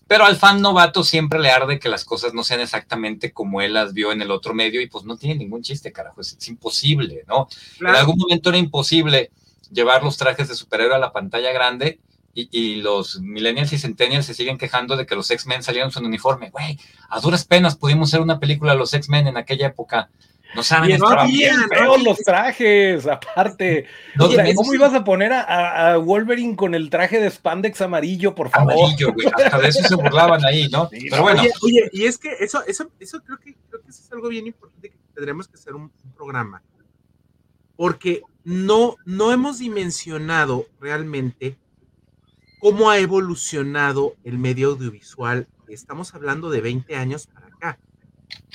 pero 0.08 0.26
al 0.26 0.36
fan 0.36 0.62
novato 0.62 1.06
siempre 1.06 1.40
le 1.40 1.52
arde 1.52 1.80
que 1.80 1.88
las 1.88 2.04
cosas 2.04 2.34
no 2.34 2.44
sean 2.44 2.60
exactamente 2.60 3.32
como 3.32 3.62
él 3.62 3.74
las 3.74 3.94
vio 3.94 4.12
en 4.12 4.22
el 4.22 4.32
otro 4.32 4.54
medio 4.54 4.82
y 4.82 4.88
pues 4.88 5.06
no 5.06 5.16
tiene 5.16 5.36
ningún 5.36 5.62
chiste, 5.62 5.94
carajo, 5.94 6.20
es, 6.20 6.36
imposible, 6.50 7.24
¿no? 7.28 7.48
En 7.80 7.96
algún 7.96 8.18
momento 8.18 8.50
era 8.50 8.58
imposible 8.58 9.32
llevar 9.72 10.04
los 10.04 10.18
trajes 10.18 10.50
de 10.50 10.56
superhéroe 10.56 10.96
a 10.96 11.00
la 11.00 11.14
pantalla 11.14 11.54
grande 11.54 12.02
y, 12.34 12.76
los 12.76 13.22
millennials 13.22 13.74
y 13.74 13.78
centennials 13.78 14.26
se 14.26 14.34
siguen 14.34 14.58
quejando 14.58 14.98
de 14.98 15.06
que 15.06 15.16
los 15.16 15.30
X-Men 15.30 15.64
salieron 15.64 15.92
sin 15.92 16.06
uniforme. 16.06 16.50
Güey, 16.50 16.80
a 17.10 17.20
duras 17.20 17.46
penas 17.46 17.76
pudimos 17.76 18.10
hacer 18.10 18.22
una 18.22 18.40
película 18.40 18.74
de 18.74 18.80
los 18.80 18.94
X-Men 18.94 19.28
en 19.28 19.38
aquella 19.38 19.68
época 19.68 20.10
no 20.56 20.64
saben, 20.64 20.92
estaban 20.92 21.28
bien 21.28 21.56
los 22.04 22.18
trajes, 22.20 23.08
aparte. 23.08 23.86
¿Cómo 24.18 24.74
ibas 24.74 24.94
a 24.94 25.04
poner 25.04 25.32
a, 25.34 25.98
Wolverine 25.98 26.56
con 26.56 26.76
el 26.76 26.90
traje 26.90 27.20
de 27.20 27.30
spandex 27.30 27.82
amarillo, 27.82 28.36
por 28.36 28.50
favor? 28.50 28.74
Amarillo, 28.74 29.14
güey. 29.14 29.28
Hasta 29.28 29.60
de 29.60 29.68
eso 29.68 29.88
se 29.88 29.96
burlaban 29.96 30.44
ahí, 30.46 30.68
¿no? 30.70 30.90
Pero 30.90 31.22
bueno. 31.22 31.42
Oye, 31.62 31.90
y 31.92 32.06
es 32.06 32.18
que 32.18 32.34
eso, 32.40 32.64
eso, 32.68 32.90
eso 33.00 33.22
creo 33.24 33.38
que 33.40 33.56
creo 33.70 33.82
que 33.82 33.90
eso 33.90 34.02
es 34.04 34.12
algo 34.12 34.28
bien 34.28 34.48
importante 34.48 34.90
que 34.90 34.98
tendremos 35.14 35.48
que 35.48 35.56
hacer 35.56 35.74
un, 35.76 35.92
programa. 36.16 36.62
Porque 37.76 38.22
no, 38.44 38.98
no 39.06 39.32
hemos 39.32 39.60
dimensionado 39.60 40.68
realmente 40.80 41.58
cómo 42.60 42.92
ha 42.92 43.00
evolucionado 43.00 44.16
el 44.24 44.38
medio 44.38 44.70
audiovisual. 44.70 45.48
Estamos 45.68 46.14
hablando 46.14 46.50
de 46.50 46.62
20 46.62 46.96
años 46.96 47.28
para 47.28 47.48
acá. 47.48 47.80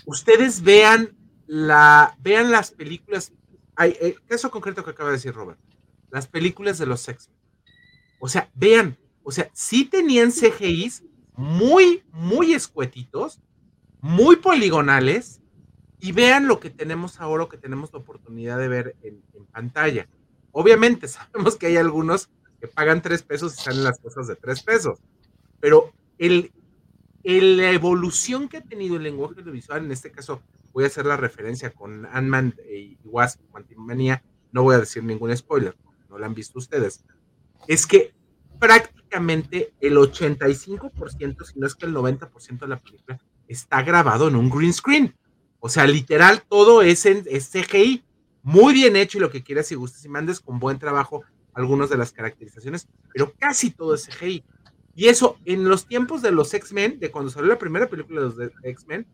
Ustedes 0.05 0.63
vean 0.63 1.17
la, 1.47 2.17
vean 2.21 2.51
las 2.51 2.71
películas, 2.71 3.33
hay, 3.75 3.97
eh, 4.01 4.17
caso 4.27 4.51
concreto 4.51 4.85
que 4.85 4.91
acaba 4.91 5.11
de 5.11 5.17
decir 5.17 5.35
Robert, 5.35 5.59
las 6.11 6.27
películas 6.27 6.79
de 6.79 6.87
los 6.87 7.07
X. 7.09 7.31
O 8.19 8.29
sea, 8.29 8.51
vean, 8.55 8.97
o 9.23 9.31
sea, 9.31 9.51
sí 9.53 9.85
tenían 9.85 10.33
CGIs 10.33 11.05
muy, 11.35 12.03
muy 12.13 12.55
escuetitos, 12.55 13.41
muy 14.01 14.37
poligonales, 14.37 15.41
y 15.99 16.13
vean 16.13 16.47
lo 16.47 16.61
que 16.61 16.71
tenemos 16.71 17.21
ahora, 17.21 17.45
lo 17.45 17.49
que 17.49 17.59
tenemos 17.59 17.93
la 17.93 17.99
oportunidad 17.99 18.59
de 18.59 18.69
ver 18.69 18.97
en, 19.03 19.23
pantalla. 19.53 20.07
Obviamente 20.53 21.09
sabemos 21.09 21.57
que 21.57 21.67
hay 21.67 21.77
algunos 21.77 22.29
que 22.61 22.69
pagan 22.69 23.03
tres 23.03 23.23
pesos 23.23 23.55
y 23.55 23.59
están 23.59 23.75
en 23.75 23.85
las 23.85 23.99
cosas 23.99 24.27
de 24.27 24.37
tres 24.37 24.63
pesos, 24.63 24.99
pero 25.61 25.93
el, 26.19 26.53
el, 27.23 27.57
la 27.57 27.71
evolución 27.71 28.49
que 28.49 28.59
ha 28.59 28.63
tenido 28.63 28.97
el 28.97 29.03
lenguaje 29.03 29.41
audiovisual, 29.41 29.85
en 29.85 29.93
este 29.93 30.11
caso 30.11 30.43
voy 30.77 30.85
a 30.85 30.89
hacer 30.89 31.07
la 31.07 31.17
referencia 31.17 31.71
con 31.71 32.05
Ant-Man 32.05 32.55
y 32.71 32.99
Wasp, 33.03 33.41
Quantumania, 33.51 34.23
no 34.53 34.63
voy 34.63 34.75
a 34.75 34.79
decir 34.79 35.03
ningún 35.03 35.35
spoiler, 35.35 35.75
no 36.11 36.19
la 36.19 36.27
han 36.27 36.35
visto 36.35 36.59
ustedes, 36.59 37.03
es 37.67 37.87
que 37.87 38.13
prácticamente 38.59 39.73
el 39.81 39.97
85%, 39.97 41.45
si 41.47 41.59
no 41.59 41.67
es 41.67 41.75
que 41.75 41.87
el 41.87 41.95
90% 41.95 42.59
de 42.59 42.69
la 42.69 42.79
película 42.79 43.19
está 43.49 43.81
grabado 43.81 44.29
en 44.29 44.37
un 44.37 44.51
green 44.51 44.75
screen. 44.75 45.17
O 45.61 45.71
sea, 45.71 45.87
literal, 45.87 46.43
todo 46.47 46.83
es 46.83 47.07
en 47.07 47.25
CGI, 47.25 48.05
muy 48.43 48.75
bien 48.75 48.97
hecho 48.97 49.17
y 49.17 49.23
lo 49.23 49.31
que 49.31 49.43
quieras 49.43 49.73
y 49.73 49.77
gustes 49.77 50.05
y 50.05 50.11
mandes 50.11 50.41
con 50.41 50.59
buen 50.59 50.79
trabajo 50.79 51.23
algunas 51.55 51.89
de 51.89 51.97
las 51.97 52.13
caracterizaciones, 52.13 52.87
pero 53.15 53.33
casi 53.39 53.71
todo 53.71 53.95
es 53.95 54.07
CGI. 54.09 54.45
Y 54.95 55.07
eso, 55.07 55.39
en 55.47 55.67
los 55.67 55.87
tiempos 55.87 56.21
de 56.21 56.33
los 56.33 56.53
X-Men, 56.53 57.01
de 57.01 57.11
cuando 57.11 57.31
salió 57.31 57.49
la 57.49 57.59
primera 57.59 57.89
película 57.89 58.21
de 58.21 58.27
los 58.27 58.53
X-Men, 58.63 59.07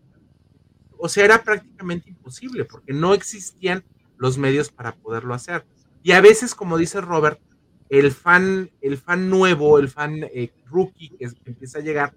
o 1.05 1.09
sea, 1.09 1.25
era 1.25 1.43
prácticamente 1.43 2.11
imposible, 2.11 2.65
porque 2.65 2.93
no 2.93 3.13
existían 3.13 3.83
los 4.19 4.39
medios 4.39 4.71
para 4.71 4.95
poderlo 4.95 5.35
hacer. 5.35 5.67
Y 6.05 6.13
a 6.13 6.21
veces, 6.21 6.55
como 6.55 6.79
dice 6.79 7.01
Robert, 7.01 7.41
el 7.89 8.13
fan, 8.13 8.71
el 8.81 8.99
fan 8.99 9.29
nuevo, 9.29 9.81
el 9.81 9.89
fan 9.89 10.23
eh, 10.23 10.53
rookie 10.65 11.09
que, 11.09 11.29
empieza 11.45 11.81
a 11.81 11.83
llegar, 11.83 12.15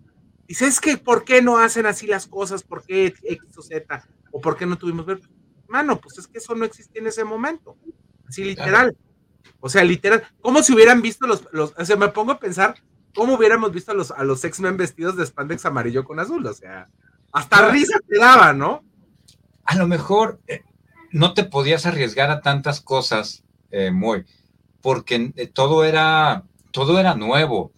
dice, 0.48 0.68
es 0.68 0.80
que, 0.80 0.98
¿por 0.98 1.26
qué 1.26 1.42
no 1.42 1.58
hacen 1.58 1.88
así 1.88 2.06
las 2.06 2.28
cosas? 2.28 2.62
¿Por 2.62 2.84
qué 2.84 3.08
X 3.08 3.58
o 3.58 3.64
Z? 3.64 4.08
¿O 4.30 4.40
por 4.40 4.56
qué 4.56 4.68
no 4.68 4.78
tuvimos 4.78 5.08
ver? 5.08 5.20
Mano, 5.68 6.00
pues 6.00 6.20
es 6.20 6.28
que 6.28 6.38
eso 6.38 6.54
no 6.54 6.64
existía 6.64 7.02
en 7.02 7.08
ese 7.08 7.24
momento. 7.24 7.76
Así 8.28 8.44
literal. 8.44 8.96
O 9.62 9.68
sea, 9.68 9.84
literal. 9.84 10.24
Como 10.42 10.62
si 10.62 10.74
hubieran 10.76 11.02
visto 11.02 11.26
los, 11.26 11.48
los, 11.54 11.74
o 11.76 11.86
sea, 11.86 11.96
me 11.96 12.10
pongo 12.10 12.34
a 12.34 12.40
pensar 12.40 12.76
cómo 13.16 13.34
hubiéramos 13.34 13.72
visto 13.72 13.94
a 13.94 13.96
los, 13.96 14.12
a 14.12 14.24
los 14.24 14.44
X-Men 14.44 14.78
vestidos 14.78 15.16
de 15.16 15.26
spandex 15.26 15.66
amarillo 15.66 16.06
con 16.06 16.20
azul. 16.20 16.46
O 16.46 16.54
sea, 16.54 16.88
hasta 17.36 17.70
risa 17.70 18.00
te 18.08 18.18
daba, 18.18 18.54
¿no? 18.54 18.84
A 19.66 19.76
lo 19.76 19.88
mejor 19.88 20.40
eh, 20.48 20.64
no 21.12 21.34
te 21.34 21.44
podías 21.44 21.86
arriesgar 21.86 22.32
a 22.32 22.42
tantas 22.42 22.82
cosas, 22.82 23.44
eh, 23.72 23.92
muy, 23.92 24.26
porque 24.82 25.34
eh, 25.36 25.48
todo 25.48 25.84
era, 25.84 26.44
todo 26.72 27.00
era 27.00 27.16
nuevo. 27.16 27.72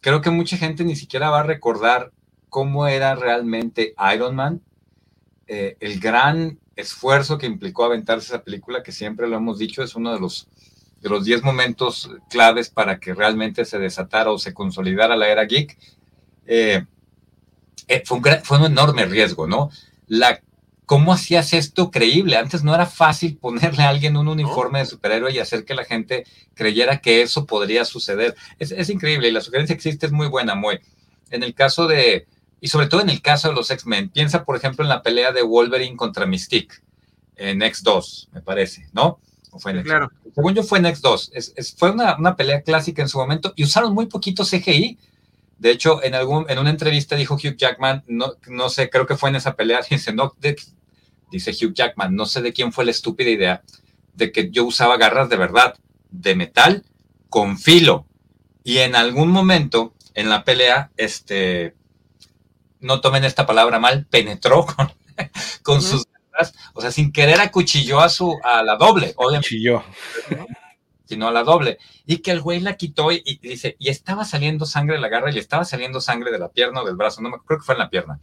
Creo 0.00 0.20
que 0.20 0.30
mucha 0.30 0.56
gente 0.56 0.84
ni 0.84 0.94
siquiera 0.94 1.30
va 1.30 1.40
a 1.40 1.44
recordar 1.44 2.12
cómo 2.48 2.86
era 2.86 3.14
realmente 3.14 3.94
Iron 4.14 4.36
Man, 4.36 4.62
el 5.46 5.98
gran 5.98 6.58
esfuerzo 6.76 7.38
que 7.38 7.46
implicó 7.46 7.84
aventarse 7.84 8.26
esa 8.26 8.44
película, 8.44 8.82
que 8.82 8.92
siempre 8.92 9.26
lo 9.26 9.36
hemos 9.36 9.58
dicho, 9.58 9.82
es 9.82 9.94
uno 9.94 10.12
de 10.12 10.20
los 10.20 10.46
de 11.00 11.08
los 11.08 11.24
10 11.24 11.42
momentos 11.42 12.10
claves 12.28 12.70
para 12.70 12.98
que 12.98 13.14
realmente 13.14 13.64
se 13.64 13.78
desatara 13.78 14.30
o 14.30 14.38
se 14.38 14.52
consolidara 14.52 15.16
la 15.16 15.28
era 15.28 15.44
geek, 15.44 15.78
eh, 16.46 16.84
fue, 18.04 18.18
un 18.18 18.24
fue, 18.42 18.58
un 18.58 18.66
enorme 18.66 19.06
riesgo, 19.06 19.46
¿no? 19.46 19.70
La, 20.06 20.40
¿Cómo 20.86 21.12
hacías 21.12 21.52
esto 21.52 21.90
creíble? 21.90 22.36
Antes 22.36 22.64
no 22.64 22.74
era 22.74 22.86
fácil 22.86 23.36
ponerle 23.36 23.82
a 23.82 23.90
alguien 23.90 24.16
un 24.16 24.26
uniforme 24.26 24.78
de 24.78 24.86
superhéroe 24.86 25.32
y 25.32 25.38
hacer 25.38 25.66
que 25.66 25.74
la 25.74 25.84
gente 25.84 26.24
creyera 26.54 27.00
que 27.00 27.20
eso 27.20 27.44
podría 27.44 27.84
suceder. 27.84 28.34
Es, 28.58 28.72
es 28.72 28.88
increíble 28.88 29.28
y 29.28 29.32
la 29.32 29.42
sugerencia 29.42 29.74
que 29.74 29.80
existe 29.80 30.06
es 30.06 30.12
muy 30.12 30.28
buena, 30.28 30.54
muy. 30.54 30.80
En 31.30 31.42
el 31.42 31.54
caso 31.54 31.86
de, 31.86 32.26
y 32.60 32.68
sobre 32.68 32.86
todo 32.86 33.02
en 33.02 33.10
el 33.10 33.20
caso 33.20 33.48
de 33.48 33.54
los 33.54 33.70
X-Men, 33.70 34.08
piensa 34.08 34.44
por 34.44 34.56
ejemplo 34.56 34.82
en 34.82 34.88
la 34.88 35.02
pelea 35.02 35.32
de 35.32 35.42
Wolverine 35.42 35.96
contra 35.96 36.24
Mystique 36.24 36.76
en 37.36 37.60
X2, 37.60 38.28
me 38.32 38.40
parece, 38.40 38.88
¿no? 38.92 39.20
fue 39.58 39.82
claro. 39.82 40.10
Según 40.34 40.54
yo 40.54 40.62
fue 40.62 40.78
en 40.78 40.84
X2. 40.86 41.30
Es, 41.32 41.74
fue 41.76 41.90
una, 41.90 42.16
una, 42.16 42.36
pelea 42.36 42.62
clásica 42.62 43.02
en 43.02 43.08
su 43.08 43.18
momento 43.18 43.52
y 43.56 43.64
usaron 43.64 43.94
muy 43.94 44.06
poquito 44.06 44.44
CGI. 44.44 44.98
De 45.58 45.70
hecho, 45.70 46.02
en, 46.02 46.14
algún, 46.14 46.46
en 46.48 46.58
una 46.58 46.70
entrevista 46.70 47.16
dijo 47.16 47.34
Hugh 47.34 47.56
Jackman, 47.56 48.04
no, 48.06 48.34
no 48.46 48.68
sé, 48.68 48.90
creo 48.90 49.06
que 49.06 49.16
fue 49.16 49.30
en 49.30 49.36
esa 49.36 49.56
pelea, 49.56 49.80
dice, 49.90 50.12
no, 50.12 50.34
dice 51.30 51.50
Hugh 51.50 51.74
Jackman, 51.74 52.14
no 52.14 52.26
sé 52.26 52.42
de 52.42 52.52
quién 52.52 52.72
fue 52.72 52.84
la 52.84 52.92
estúpida 52.92 53.30
idea 53.30 53.62
de 54.14 54.32
que 54.32 54.50
yo 54.50 54.64
usaba 54.64 54.96
garras 54.96 55.28
de 55.28 55.36
verdad, 55.36 55.76
de 56.10 56.34
metal, 56.34 56.84
con 57.28 57.58
filo. 57.58 58.06
Y 58.64 58.78
en 58.78 58.96
algún 58.96 59.30
momento 59.30 59.94
en 60.14 60.28
la 60.28 60.44
pelea, 60.44 60.90
este, 60.96 61.74
no 62.80 63.00
tomen 63.00 63.24
esta 63.24 63.46
palabra 63.46 63.78
mal, 63.78 64.06
penetró 64.06 64.66
con, 64.76 64.92
con 65.62 65.82
sus 65.82 66.04
o 66.74 66.80
sea, 66.80 66.92
sin 66.92 67.12
querer 67.12 67.40
acuchilló 67.40 68.00
a 68.00 68.08
su, 68.08 68.38
a 68.42 68.62
la 68.62 68.76
doble, 68.76 69.12
obviamente. 69.16 69.48
Acuchilló. 69.48 69.82
Sino 71.08 71.26
a 71.26 71.32
la 71.32 71.42
doble. 71.42 71.78
Y 72.04 72.18
que 72.18 72.30
el 72.30 72.42
güey 72.42 72.60
la 72.60 72.76
quitó 72.76 73.10
y, 73.10 73.38
dice, 73.42 73.76
y 73.78 73.88
estaba 73.88 74.24
saliendo 74.24 74.66
sangre 74.66 74.96
de 74.96 75.00
la 75.00 75.08
garra 75.08 75.32
y 75.32 75.38
estaba 75.38 75.64
saliendo 75.64 76.00
sangre 76.00 76.30
de 76.30 76.38
la 76.38 76.50
pierna 76.50 76.82
o 76.82 76.84
del 76.84 76.96
brazo, 76.96 77.22
no 77.22 77.30
me 77.30 77.38
creo 77.46 77.58
que 77.58 77.64
fue 77.64 77.74
en 77.74 77.78
la 77.78 77.88
pierna. 77.88 78.20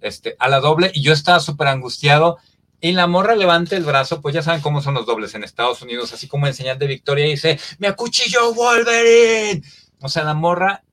Este, 0.00 0.36
a 0.38 0.48
la 0.48 0.60
doble, 0.60 0.90
y 0.94 1.02
yo 1.02 1.12
estaba 1.12 1.40
súper 1.40 1.68
angustiado. 1.68 2.36
Y 2.80 2.92
la 2.92 3.06
morra 3.06 3.34
levanta 3.34 3.74
el 3.74 3.84
brazo, 3.84 4.20
pues 4.20 4.34
ya 4.34 4.42
saben 4.42 4.60
cómo 4.60 4.82
son 4.82 4.94
los 4.94 5.06
dobles 5.06 5.34
en 5.34 5.44
Estados 5.44 5.80
Unidos, 5.80 6.12
así 6.12 6.28
como 6.28 6.46
en 6.46 6.52
señal 6.52 6.78
de 6.78 6.86
victoria, 6.86 7.26
y 7.26 7.30
dice, 7.30 7.58
me 7.78 7.88
acuchilló 7.88 8.52
Wolverine. 8.52 9.62
O 10.02 10.10
sea, 10.10 10.24
la 10.24 10.34
morra 10.34 10.84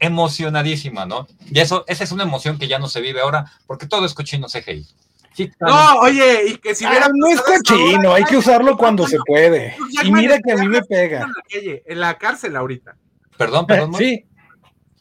emocionadísima, 0.00 1.06
¿no? 1.06 1.28
Y 1.50 1.60
eso, 1.60 1.84
esa 1.86 2.04
es 2.04 2.12
una 2.12 2.24
emoción 2.24 2.58
que 2.58 2.68
ya 2.68 2.78
no 2.78 2.88
se 2.88 3.00
vive 3.00 3.20
ahora, 3.20 3.52
porque 3.66 3.86
todo 3.86 4.04
es 4.04 4.14
cochino 4.14 4.48
CGI. 4.48 4.86
No, 5.60 6.00
oye, 6.00 6.48
y 6.48 6.56
que 6.56 6.74
si 6.74 6.86
hubiera. 6.86 7.06
Ah, 7.06 7.10
no 7.14 7.26
es 7.28 7.40
cochino, 7.40 8.14
hay 8.14 8.24
que 8.24 8.36
usarlo 8.36 8.76
cuando 8.76 9.06
se 9.06 9.18
puede. 9.26 9.76
Y 10.02 10.10
mira 10.10 10.38
que 10.38 10.52
a 10.52 10.56
mí 10.56 10.68
me 10.68 10.82
pega. 10.82 11.26
En 11.50 12.00
la 12.00 12.16
cárcel 12.18 12.56
ahorita. 12.56 12.96
Perdón, 13.36 13.66
perdón. 13.66 13.94
Sí. 13.98 14.24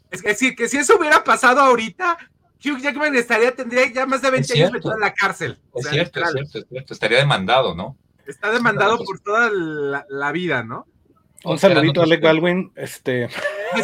Es 0.09 0.21
que, 0.21 0.55
que 0.55 0.69
si 0.69 0.77
eso 0.77 0.97
hubiera 0.97 1.21
pasado 1.21 1.59
ahorita, 1.59 2.17
Hugh 2.63 2.79
Jackman 2.79 3.13
estaría, 3.15 3.53
tendría 3.53 3.91
ya 3.91 4.05
más 4.05 4.21
de 4.21 4.31
20 4.31 4.53
años 4.53 4.71
metido 4.71 4.93
en 4.93 5.01
la 5.01 5.13
cárcel. 5.13 5.59
Es 5.75 5.89
cierto, 5.89 6.21
es 6.21 6.31
cierto, 6.31 6.57
es 6.59 6.65
cierto. 6.69 6.93
Estaría 6.93 7.17
demandado, 7.17 7.75
¿no? 7.75 7.97
Está 8.25 8.51
demandado 8.51 8.97
por 9.03 9.19
toda 9.19 9.49
la, 9.51 10.31
vida, 10.31 10.63
¿no? 10.63 10.87
Un 11.43 11.59
saludito 11.59 12.01
a 12.01 12.03
Alec 12.05 12.21
Baldwin. 12.21 12.71
Este... 12.75 13.29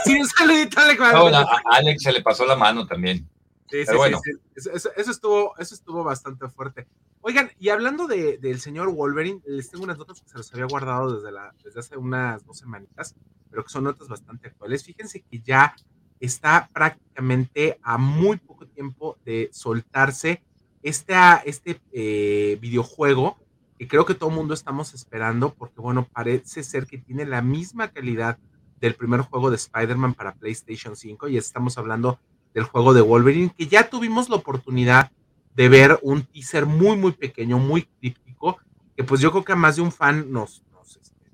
Sí, 0.06 0.20
un 0.20 0.28
saludito 0.28 0.80
a 0.80 0.84
Alec 0.84 1.00
Baldwin. 1.00 1.36
a 1.36 1.62
Alex 1.72 2.04
se 2.04 2.12
le 2.14 2.22
pasó 2.22 2.46
la 2.46 2.56
mano 2.56 2.88
también. 2.88 3.28
Sí, 3.74 3.88
sí, 3.88 3.96
bueno. 3.96 4.22
Eso, 4.56 4.92
estuvo, 4.96 5.58
eso 5.58 5.74
estuvo 5.74 6.04
bastante 6.04 6.48
fuerte. 6.48 6.86
Oigan, 7.22 7.50
y 7.58 7.70
hablando 7.70 8.06
de, 8.06 8.38
del 8.38 8.60
señor 8.60 8.94
Wolverine, 8.94 9.42
les 9.48 9.72
tengo 9.72 9.84
unas 9.84 9.98
notas 9.98 10.22
que 10.22 10.30
se 10.30 10.38
los 10.38 10.54
había 10.54 10.66
guardado 10.66 11.16
desde, 11.16 11.32
la, 11.32 11.56
desde 11.64 11.80
hace 11.80 11.98
unas 11.98 12.46
dos 12.46 12.60
semanitas, 12.60 13.16
pero 13.50 13.64
que 13.64 13.72
son 13.72 13.86
notas 13.86 14.08
bastante 14.08 14.50
actuales. 14.50 14.84
Fíjense 14.84 15.22
que 15.22 15.40
ya 15.40 15.76
está 16.20 16.70
prácticamente 16.72 17.80
a 17.82 17.98
muy 17.98 18.38
poco 18.38 18.68
tiempo 18.68 19.18
de 19.26 19.50
soltarse 19.52 20.44
este, 20.84 21.16
este 21.46 21.82
eh, 21.94 22.60
videojuego 22.62 23.40
que 23.80 23.88
creo 23.88 24.06
que 24.06 24.14
todo 24.14 24.30
el 24.30 24.36
mundo 24.36 24.54
estamos 24.54 24.94
esperando, 24.94 25.52
porque 25.56 25.82
bueno, 25.82 26.08
parece 26.14 26.62
ser 26.62 26.86
que 26.86 27.00
tiene 27.00 27.26
la 27.26 27.42
misma 27.42 27.88
calidad 27.88 28.38
del 28.80 28.94
primer 28.94 29.22
juego 29.22 29.50
de 29.50 29.56
Spider-Man 29.56 30.14
para 30.14 30.36
PlayStation 30.36 30.96
5, 30.96 31.28
y 31.30 31.38
estamos 31.38 31.80
hablando 31.80 32.20
del 32.54 32.64
juego 32.64 32.94
de 32.94 33.02
Wolverine, 33.02 33.54
que 33.58 33.68
ya 33.68 33.90
tuvimos 33.90 34.30
la 34.30 34.36
oportunidad 34.36 35.12
de 35.56 35.70
ver 35.70 36.00
un 36.02 36.24
teaser 36.24 36.66
muy, 36.66 36.98
muy 36.98 37.12
pequeño, 37.12 37.60
muy 37.60 37.84
críptico, 38.00 38.58
que 38.96 39.04
pues 39.04 39.22
yo 39.22 39.32
creo 39.32 39.44
que 39.44 39.54
a 39.54 39.56
más 39.56 39.76
de 39.76 39.82
un 39.82 39.92
fan 39.92 40.32
nos, 40.32 40.64
nos, 40.72 40.98
este, 40.98 41.30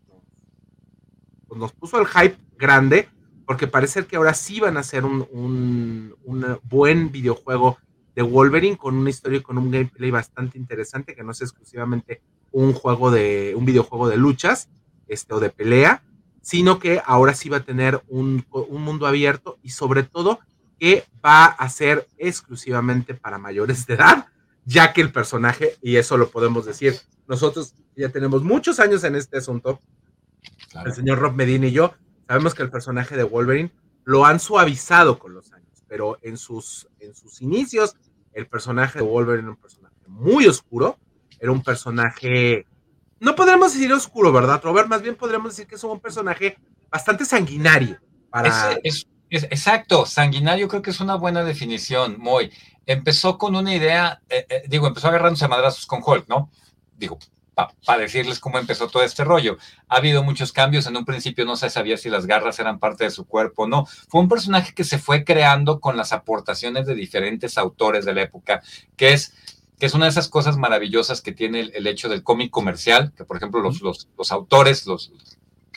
puso 1.79 1.99
el 1.99 2.07
hype 2.07 2.37
grande, 2.57 3.09
porque 3.45 3.67
parece 3.67 4.05
que 4.05 4.15
ahora 4.15 4.33
sí 4.33 4.59
van 4.59 4.77
a 4.77 4.81
hacer 4.81 5.05
un, 5.05 5.27
un, 5.31 6.15
un, 6.23 6.59
buen 6.63 7.11
videojuego 7.11 7.77
de 8.15 8.21
Wolverine 8.21 8.77
con 8.77 8.95
una 8.95 9.09
historia 9.09 9.39
y 9.39 9.41
con 9.41 9.57
un 9.57 9.71
gameplay 9.71 10.11
bastante 10.11 10.57
interesante, 10.57 11.15
que 11.15 11.23
no 11.23 11.31
es 11.31 11.41
exclusivamente 11.41 12.21
un 12.51 12.73
juego 12.73 13.11
de, 13.11 13.53
un 13.55 13.65
videojuego 13.65 14.07
de 14.09 14.17
luchas, 14.17 14.69
este, 15.07 15.33
o 15.33 15.39
de 15.39 15.49
pelea, 15.49 16.03
sino 16.41 16.79
que 16.79 17.01
ahora 17.05 17.33
sí 17.33 17.49
va 17.49 17.57
a 17.57 17.63
tener 17.63 18.03
un, 18.07 18.45
un 18.51 18.81
mundo 18.81 19.07
abierto 19.07 19.57
y 19.63 19.71
sobre 19.71 20.03
todo 20.03 20.39
que 20.79 21.05
va 21.23 21.45
a 21.45 21.69
ser 21.69 22.07
exclusivamente 22.17 23.13
para 23.13 23.37
mayores 23.37 23.85
de 23.85 23.95
edad, 23.95 24.27
ya 24.65 24.93
que 24.93 25.01
el 25.01 25.11
personaje, 25.11 25.77
y 25.81 25.97
eso 25.97 26.17
lo 26.17 26.29
podemos 26.29 26.65
decir, 26.65 26.95
nosotros 27.27 27.75
ya 27.95 28.09
tenemos 28.09 28.43
muchos 28.43 28.79
años 28.79 29.03
en 29.03 29.15
este 29.15 29.37
asunto, 29.37 29.81
el 30.85 30.93
señor 30.93 31.19
Rob 31.19 31.33
Medina 31.35 31.67
y 31.67 31.71
yo, 31.71 31.93
sabemos 32.27 32.55
que 32.55 32.63
el 32.63 32.69
personaje 32.69 33.17
de 33.17 33.23
Wolverine 33.23 33.71
lo 34.05 34.25
han 34.25 34.39
suavizado 34.39 35.19
con 35.19 35.33
los 35.33 35.51
años, 35.51 35.83
pero 35.87 36.17
en 36.21 36.37
sus, 36.37 36.87
en 36.99 37.13
sus 37.13 37.41
inicios, 37.41 37.95
el 38.33 38.47
personaje 38.47 38.99
de 38.99 39.05
Wolverine 39.05 39.43
era 39.43 39.51
un 39.51 39.57
personaje 39.57 39.95
muy 40.07 40.47
oscuro, 40.47 40.97
era 41.39 41.51
un 41.51 41.61
personaje, 41.61 42.65
no 43.19 43.35
podremos 43.35 43.73
decir 43.73 43.91
oscuro, 43.91 44.31
¿verdad, 44.31 44.61
Robert? 44.63 44.87
Más 44.87 45.01
bien 45.01 45.15
podríamos 45.15 45.51
decir 45.51 45.67
que 45.67 45.75
es 45.75 45.83
un 45.83 45.99
personaje 45.99 46.57
bastante 46.89 47.25
sanguinario. 47.25 47.99
Para... 48.29 48.77
Exacto, 49.29 50.05
sanguinario 50.05 50.67
creo 50.67 50.81
que 50.81 50.89
es 50.89 50.99
una 50.99 51.15
buena 51.15 51.43
definición, 51.43 52.17
muy. 52.19 52.51
Empezó 52.85 53.37
con 53.37 53.55
una 53.55 53.73
idea, 53.73 54.21
eh, 54.29 54.45
eh, 54.49 54.63
digo, 54.67 54.87
empezó 54.87 55.07
agarrándose 55.09 55.45
a 55.45 55.49
madrazos 55.49 55.85
con 55.85 56.01
Hulk, 56.03 56.27
¿no? 56.27 56.49
Digo, 56.97 57.19
para 57.85 58.01
decirles 58.01 58.39
cómo 58.39 58.57
empezó 58.57 58.87
todo 58.87 59.03
este 59.03 59.23
rollo. 59.23 59.57
Ha 59.87 59.97
habido 59.97 60.23
muchos 60.23 60.51
cambios, 60.51 60.87
en 60.87 60.97
un 60.97 61.05
principio 61.05 61.45
no 61.45 61.55
se 61.55 61.69
sabía 61.69 61.97
si 61.97 62.09
las 62.09 62.25
garras 62.25 62.59
eran 62.59 62.79
parte 62.79 63.03
de 63.03 63.11
su 63.11 63.25
cuerpo 63.25 63.63
o 63.63 63.67
no. 63.67 63.85
Fue 63.85 64.21
un 64.21 64.29
personaje 64.29 64.73
que 64.73 64.83
se 64.83 64.97
fue 64.97 65.23
creando 65.23 65.79
con 65.79 65.97
las 65.97 66.13
aportaciones 66.13 66.85
de 66.85 66.95
diferentes 66.95 67.57
autores 67.57 68.05
de 68.05 68.13
la 68.13 68.23
época, 68.23 68.61
que 68.95 69.13
es 69.13 69.33
que 69.79 69.85
es 69.85 69.93
una 69.93 70.05
de 70.05 70.11
esas 70.11 70.27
cosas 70.27 70.57
maravillosas 70.57 71.21
que 71.21 71.31
tiene 71.31 71.61
el, 71.61 71.87
hecho 71.87 72.09
del 72.09 72.21
cómic 72.21 72.51
comercial, 72.51 73.13
que 73.15 73.23
por 73.23 73.37
ejemplo 73.37 73.61
los, 73.61 73.79
los, 73.79 74.09
los 74.17 74.29
autores, 74.33 74.85
los, 74.85 75.13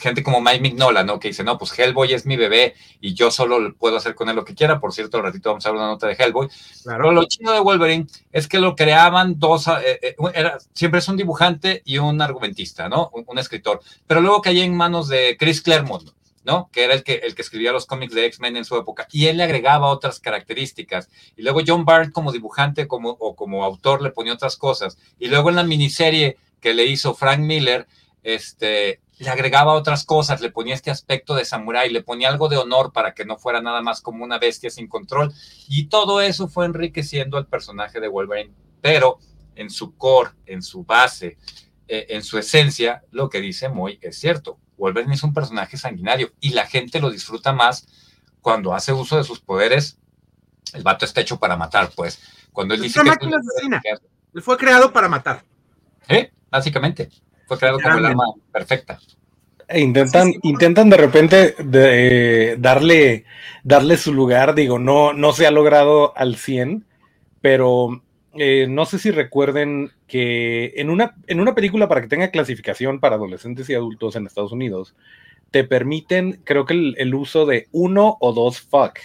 gente 0.03 0.23
como 0.23 0.41
Mike 0.41 0.61
Mignola, 0.61 1.05
¿no? 1.05 1.19
Que 1.19 1.29
dice, 1.29 1.45
no, 1.45 1.57
pues 1.57 1.79
Hellboy 1.79 2.13
es 2.13 2.27
mi 2.27 2.37
bebé 2.37 2.75
y 3.01 3.15
yo 3.15 3.31
solo 3.31 3.75
puedo 3.75 3.97
hacer 3.97 4.15
con 4.15 4.29
él 4.29 4.37
lo 4.37 4.45
que 4.45 4.55
quiera. 4.55 4.81
Por 4.81 4.93
cierto, 4.93 5.17
al 5.17 5.23
ratito 5.23 5.51
vamos 5.51 5.65
a 5.65 5.71
ver 5.71 5.79
una 5.79 5.87
nota 5.87 6.07
de 6.07 6.17
Hellboy. 6.19 6.49
Claro. 6.83 7.05
Pero 7.05 7.13
lo 7.13 7.25
chido 7.25 7.53
de 7.53 7.61
Wolverine 7.61 8.07
es 8.33 8.49
que 8.49 8.59
lo 8.59 8.77
creaban 8.77 9.39
dos, 9.39 9.69
eh, 9.69 9.99
eh, 10.03 10.17
era, 10.35 10.59
siempre 10.75 10.99
es 10.99 11.09
un 11.09 11.17
dibujante 11.17 11.83
y 11.85 11.99
un 11.99 12.21
argumentista, 12.21 12.89
¿no? 12.89 13.11
Un, 13.13 13.39
escritor. 13.39 13.81
Pero 14.07 14.21
luego 14.21 14.43
caía 14.43 14.65
en 14.65 14.77
manos 14.77 15.09
de 15.09 15.37
Chris 15.39 15.63
Claremont, 15.63 16.11
¿no? 16.45 16.69
Que 16.73 16.85
era 16.85 16.95
el 16.95 17.03
que, 17.03 17.15
el 17.15 17.35
que 17.35 17.43
escribía 17.43 17.73
los 17.73 17.87
cómics 17.87 18.15
de 18.15 18.27
X-Men 18.27 18.57
en 18.57 18.65
su 18.65 18.77
época. 18.77 19.07
Y 19.13 19.27
él 19.27 19.37
le 19.37 19.45
agregaba 19.45 19.89
otras 19.89 20.21
características. 20.21 21.09
Y 21.37 21.43
luego 21.43 21.61
John 21.67 21.85
Byrne 21.85 22.13
como 22.13 22.33
dibujante 22.33 22.89
como, 22.89 23.11
o 23.11 23.37
como 23.37 23.65
autor 23.65 24.03
le 24.03 24.11
ponía 24.11 24.35
otras 24.35 24.57
cosas. 24.57 24.99
Y 25.19 25.29
luego 25.29 25.51
en 25.51 25.57
la 25.57 25.65
miniserie 25.65 26.37
que 26.61 26.75
le 26.75 26.87
hizo 26.87 27.15
Frank 27.15 27.41
Miller, 27.41 27.87
este, 28.23 29.01
le 29.19 29.31
agregaba 29.31 29.75
otras 29.75 30.05
cosas, 30.05 30.41
le 30.41 30.51
ponía 30.51 30.75
este 30.75 30.91
aspecto 30.91 31.35
de 31.35 31.45
samurái, 31.45 31.91
le 31.91 32.03
ponía 32.03 32.29
algo 32.29 32.49
de 32.49 32.57
honor 32.57 32.93
para 32.93 33.15
que 33.15 33.25
no 33.25 33.39
fuera 33.39 33.61
nada 33.61 33.83
más 33.83 34.01
como 34.01 34.25
una 34.25 34.39
bestia 34.39 34.71
sin 34.71 34.89
control. 34.89 35.33
Y 35.69 35.87
todo 35.87 36.21
eso 36.21 36.49
fue 36.49 36.67
enriqueciendo 36.67 37.37
al 37.37 37.47
personaje 37.47 38.01
de 38.01 38.09
Wolverine. 38.09 38.55
Pero 38.81 39.19
en 39.55 39.71
su 39.71 39.97
core, 39.97 40.31
en 40.47 40.63
su 40.63 40.85
base, 40.85 41.39
eh, 41.89 42.07
en 42.11 42.23
su 42.23 42.39
esencia, 42.39 43.03
lo 43.11 43.29
que 43.29 43.41
dice 43.41 43.69
Moy 43.69 43.99
es 44.03 44.19
cierto. 44.19 44.59
Wolverine 44.77 45.15
es 45.15 45.23
un 45.23 45.35
personaje 45.35 45.77
sanguinario 45.77 46.33
y 46.41 46.51
la 46.51 46.67
gente 46.67 47.01
lo 47.01 47.11
disfruta 47.11 47.53
más 47.53 47.87
cuando 48.41 48.75
hace 48.75 48.93
uso 48.93 49.17
de 49.17 49.25
sus 49.25 49.41
poderes. 49.41 49.99
El 50.73 50.83
vato 50.83 51.05
está 51.05 51.21
hecho 51.21 51.39
para 51.39 51.57
matar, 51.57 51.91
pues. 51.95 52.21
Cuando 52.53 52.75
él 52.75 52.83
dice 52.83 53.01
que 53.03 53.11
Él 54.35 54.43
fue 54.43 54.57
creado 54.57 54.93
para 54.93 55.09
matar. 55.09 55.45
¿Eh? 56.09 56.33
Básicamente. 56.51 57.11
Fue 57.53 57.59
creado 57.59 57.81
como 57.81 57.99
el 57.99 58.07
arma 58.07 58.25
perfecta. 58.51 58.99
E 59.69 59.81
intentan, 59.81 60.33
intentan 60.43 60.89
de 60.89 60.97
repente 60.97 61.55
de, 61.63 62.57
darle, 62.59 63.27
darle 63.63 63.99
su 63.99 64.15
lugar, 64.15 64.55
digo, 64.55 64.79
no, 64.79 65.13
no 65.13 65.35
se 65.35 65.47
ha 65.47 65.51
logrado 65.51 66.17
al 66.17 66.37
100, 66.37 66.87
pero 67.43 68.03
eh, 68.39 68.69
no 68.71 68.87
sé 68.87 68.99
si 68.99 69.11
recuerden 69.11 69.91
que 70.07 70.73
en 70.77 70.89
una, 70.89 71.15
en 71.27 71.41
una 71.41 71.55
película 71.55 71.89
para 71.89 72.01
que 72.01 72.09
tenga 72.09 72.31
clasificación 72.31 73.01
para 73.01 73.17
adolescentes 73.17 73.69
y 73.69 73.75
adultos 73.75 74.17
en 74.17 74.27
Estados 74.27 74.53
Unidos, 74.53 74.95
te 75.51 75.63
permiten, 75.63 76.41
creo 76.45 76.65
que 76.65 76.95
el, 76.97 77.15
uso 77.15 77.45
de 77.45 77.69
uno 77.71 78.17
o 78.19 78.33
dos 78.33 78.63
fuck. 78.63 78.99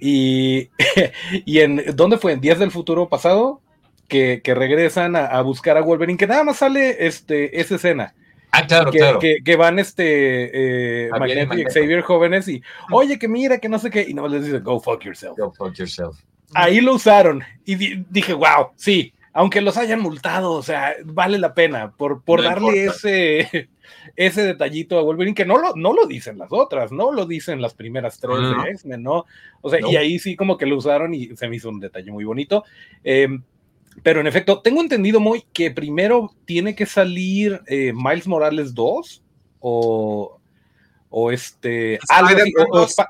Y, 0.00 0.70
y 1.44 1.58
en, 1.58 1.84
¿dónde 1.94 2.16
fue? 2.16 2.32
¿En 2.32 2.40
Días 2.40 2.58
del 2.58 2.70
Futuro 2.70 3.10
pasado? 3.10 3.60
Que, 4.08 4.40
regresan 4.44 5.14
a, 5.16 5.40
buscar 5.42 5.76
a 5.76 5.82
Wolverine, 5.82 6.18
que 6.18 6.26
nada 6.26 6.42
más 6.42 6.56
sale 6.56 7.06
este, 7.06 7.60
esa 7.60 7.76
escena. 7.76 8.14
Ah, 8.50 8.66
claro, 8.66 8.90
que, 8.90 8.98
claro. 8.98 9.18
Que, 9.20 9.56
van 9.56 9.78
este 9.78 11.06
eh, 11.06 11.10
Magneto 11.10 11.58
y 11.58 11.64
Xavier 11.64 12.00
jóvenes 12.00 12.48
y, 12.48 12.62
oye, 12.90 13.18
que 13.18 13.28
mira, 13.28 13.58
que 13.58 13.68
no 13.68 13.78
sé 13.78 13.90
qué, 13.90 14.06
y 14.08 14.14
no 14.14 14.26
les 14.26 14.44
dice, 14.44 14.60
go 14.60 14.80
fuck 14.80 15.04
yourself. 15.04 15.36
Go 15.36 15.52
fuck 15.52 15.74
yourself. 15.74 16.18
Ahí 16.54 16.80
lo 16.80 16.94
usaron 16.94 17.42
y 17.66 17.76
dije, 17.76 18.32
wow, 18.32 18.70
sí, 18.74 19.12
aunque 19.34 19.60
los 19.60 19.76
hayan 19.76 20.00
multado, 20.00 20.52
o 20.52 20.62
sea, 20.62 20.96
vale 21.04 21.38
la 21.38 21.52
pena 21.52 21.92
por, 21.92 22.22
por 22.22 22.42
darle 22.42 22.86
ese, 22.86 23.68
ese 24.16 24.42
detallito 24.42 24.98
a 24.98 25.02
Wolverine, 25.02 25.34
que 25.34 25.44
no 25.44 25.58
lo, 25.58 25.74
no 25.76 25.92
lo 25.92 26.06
dicen 26.06 26.38
las 26.38 26.50
otras, 26.50 26.90
no 26.90 27.12
lo 27.12 27.26
dicen 27.26 27.60
las 27.60 27.74
primeras 27.74 28.18
tres 28.18 28.38
de 28.38 28.70
X-Men, 28.70 29.02
¿no? 29.02 29.26
O 29.60 29.68
sea, 29.68 29.78
y 29.86 29.96
ahí 29.96 30.18
sí 30.18 30.36
como 30.36 30.56
que 30.56 30.64
lo 30.64 30.76
usaron 30.76 31.12
y 31.12 31.36
se 31.36 31.48
me 31.48 31.56
hizo 31.56 31.68
un 31.68 31.80
detalle 31.80 32.10
muy 32.10 32.24
bonito. 32.24 32.64
Eh, 33.04 33.28
pero 34.02 34.20
en 34.20 34.26
efecto, 34.26 34.60
tengo 34.60 34.80
entendido 34.80 35.20
muy 35.20 35.44
que 35.52 35.70
primero 35.70 36.34
tiene 36.44 36.74
que 36.74 36.86
salir 36.86 37.62
eh, 37.66 37.92
Miles 37.94 38.26
Morales 38.26 38.74
2 38.74 39.22
o, 39.60 40.40
o 41.08 41.30
este 41.30 41.98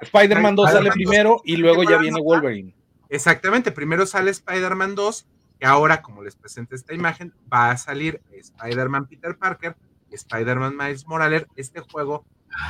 Spider-Man 0.02 0.56
2, 0.56 0.70
sale 0.70 0.90
primero 0.90 1.40
y 1.44 1.56
luego 1.56 1.82
ya 1.82 1.98
viene 1.98 2.20
Wolverine. 2.20 2.74
Exactamente, 3.08 3.72
primero 3.72 4.06
sale 4.06 4.30
Spider-Man 4.30 4.94
2, 4.94 5.26
que 5.60 5.66
ahora, 5.66 6.02
como 6.02 6.22
les 6.22 6.36
presento 6.36 6.74
esta 6.74 6.94
imagen, 6.94 7.32
va 7.52 7.70
a 7.70 7.76
salir 7.76 8.20
Spider-Man 8.32 9.06
Peter 9.06 9.36
Parker, 9.36 9.76
Spider-Man 10.10 10.76
Miles 10.76 11.06
Morales, 11.06 11.46
este 11.56 11.80
juego 11.80 12.24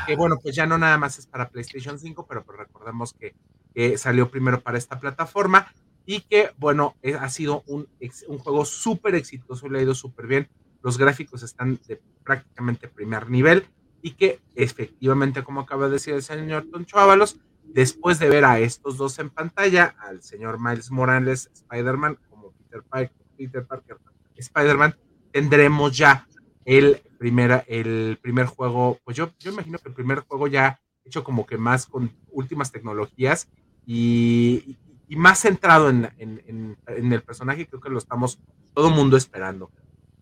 que 0.07 0.17
bueno, 0.17 0.39
pues 0.43 0.55
ya 0.55 0.67
no 0.67 0.77
nada 0.77 0.99
más 0.99 1.19
es 1.19 1.27
para 1.27 1.49
PlayStation 1.49 1.99
5, 1.99 2.27
pero 2.27 2.45
pues 2.45 2.59
recordemos 2.59 3.13
que, 3.13 3.35
que 3.75 3.97
salió 3.97 4.31
primero 4.31 4.61
para 4.61 4.79
esta 4.79 4.99
plataforma 4.99 5.73
y 6.11 6.23
que, 6.23 6.53
bueno, 6.57 6.97
ha 7.21 7.29
sido 7.29 7.65
un, 7.67 7.87
un 8.29 8.39
juego 8.39 8.65
súper 8.65 9.15
exitoso, 9.15 9.69
le 9.69 9.79
ha 9.79 9.83
ido 9.83 9.95
súper 9.95 10.27
bien. 10.27 10.49
Los 10.83 10.97
gráficos 10.97 11.43
están 11.43 11.79
de 11.87 12.01
prácticamente 12.25 12.89
primer 12.89 13.29
nivel 13.29 13.67
y 14.01 14.13
que 14.13 14.41
efectivamente, 14.55 15.45
como 15.45 15.61
acaba 15.61 15.85
de 15.85 15.93
decir 15.93 16.15
el 16.15 16.23
señor 16.23 16.65
Toncho 16.73 16.99
Ábalos, 16.99 17.39
después 17.63 18.19
de 18.19 18.31
ver 18.31 18.47
a 18.47 18.59
estos 18.59 18.97
dos 18.97 19.19
en 19.19 19.29
pantalla, 19.29 19.97
al 19.99 20.23
señor 20.23 20.59
Miles 20.59 20.91
Morales, 20.91 21.51
Spider-Man, 21.53 22.19
como 22.31 22.53
Peter 22.53 22.83
Parker, 22.89 23.27
Peter 23.37 23.67
Parker 23.67 23.99
Spider-Man, 24.35 24.97
tendremos 25.31 25.95
ya 25.95 26.27
el 26.65 27.03
primer, 27.19 27.67
el 27.69 28.19
primer 28.23 28.47
juego, 28.47 28.99
pues 29.05 29.15
yo, 29.15 29.31
yo 29.39 29.53
imagino 29.53 29.79
que 29.79 29.91
el 29.91 29.95
primer 29.95 30.21
juego 30.21 30.47
ya 30.47 30.81
hecho 31.05 31.23
como 31.23 31.45
que 31.45 31.59
más 31.59 31.85
con 31.85 32.11
últimas 32.31 32.73
tecnologías 32.73 33.47
y, 33.85 34.79
y 35.09 35.17
más 35.17 35.41
centrado 35.41 35.89
en, 35.89 36.77
el 36.87 37.23
personaje, 37.23 37.67
creo 37.67 37.81
que 37.81 37.89
lo 37.89 37.99
estamos 37.99 38.39
todo 38.75 38.91
mundo 38.91 39.17
esperando. 39.17 39.71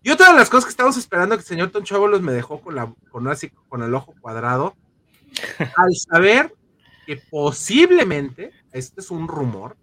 Y 0.01 0.11
otra 0.11 0.31
de 0.31 0.37
las 0.37 0.49
cosas 0.49 0.65
que 0.65 0.71
estamos 0.71 0.97
esperando, 0.97 1.35
que 1.35 1.41
el 1.41 1.47
señor 1.47 1.69
Ton 1.69 1.83
Chavalos 1.83 2.21
me 2.21 2.31
dejó 2.31 2.61
con, 2.61 2.75
la, 2.75 2.93
con, 3.11 3.27
así, 3.27 3.49
con 3.67 3.83
el 3.83 3.93
ojo 3.93 4.13
cuadrado, 4.21 4.75
al 5.75 5.95
saber 5.95 6.55
que 7.05 7.17
posiblemente, 7.17 8.51
este 8.71 9.01
es 9.01 9.11
un 9.11 9.27
rumor, 9.27 9.75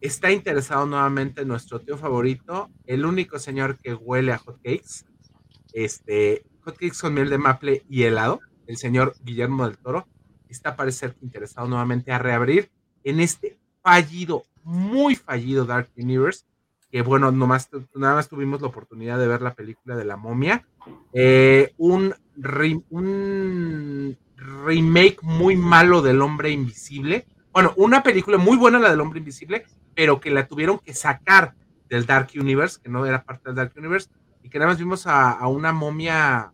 está 0.00 0.30
interesado 0.30 0.86
nuevamente 0.86 1.42
en 1.42 1.48
nuestro 1.48 1.80
tío 1.80 1.98
favorito, 1.98 2.70
el 2.86 3.04
único 3.04 3.38
señor 3.38 3.78
que 3.78 3.94
huele 3.94 4.32
a 4.32 4.38
hotcakes, 4.38 5.04
este, 5.72 6.44
hotcakes 6.62 6.98
con 7.00 7.12
miel 7.12 7.28
de 7.28 7.38
maple 7.38 7.84
y 7.88 8.04
helado, 8.04 8.40
el 8.66 8.78
señor 8.78 9.14
Guillermo 9.22 9.66
del 9.66 9.76
Toro, 9.78 10.06
está 10.48 10.70
a 10.70 10.76
parecer 10.76 11.16
interesado 11.20 11.68
nuevamente 11.68 12.12
a 12.12 12.18
reabrir 12.18 12.70
en 13.04 13.20
este 13.20 13.58
fallido, 13.86 14.42
muy 14.64 15.14
fallido 15.14 15.64
Dark 15.64 15.90
Universe, 15.96 16.44
que 16.90 17.02
bueno, 17.02 17.30
nomás, 17.30 17.70
nada 17.94 18.16
más 18.16 18.28
tuvimos 18.28 18.60
la 18.60 18.66
oportunidad 18.66 19.16
de 19.16 19.28
ver 19.28 19.42
la 19.42 19.54
película 19.54 19.94
de 19.94 20.04
la 20.04 20.16
momia, 20.16 20.66
eh, 21.12 21.72
un, 21.76 22.12
un 22.90 24.18
remake 24.34 25.18
muy 25.22 25.54
malo 25.54 26.02
del 26.02 26.20
hombre 26.20 26.50
invisible, 26.50 27.28
bueno, 27.52 27.74
una 27.76 28.02
película 28.02 28.38
muy 28.38 28.56
buena 28.56 28.80
la 28.80 28.90
del 28.90 29.00
hombre 29.00 29.20
invisible, 29.20 29.64
pero 29.94 30.18
que 30.20 30.32
la 30.32 30.48
tuvieron 30.48 30.80
que 30.80 30.92
sacar 30.92 31.54
del 31.88 32.04
Dark 32.04 32.30
Universe, 32.34 32.80
que 32.82 32.88
no 32.88 33.06
era 33.06 33.22
parte 33.22 33.50
del 33.50 33.54
Dark 33.54 33.72
Universe, 33.76 34.10
y 34.42 34.50
que 34.50 34.58
nada 34.58 34.72
más 34.72 34.80
vimos 34.80 35.06
a, 35.06 35.46
una 35.46 35.72
momia 35.72 36.52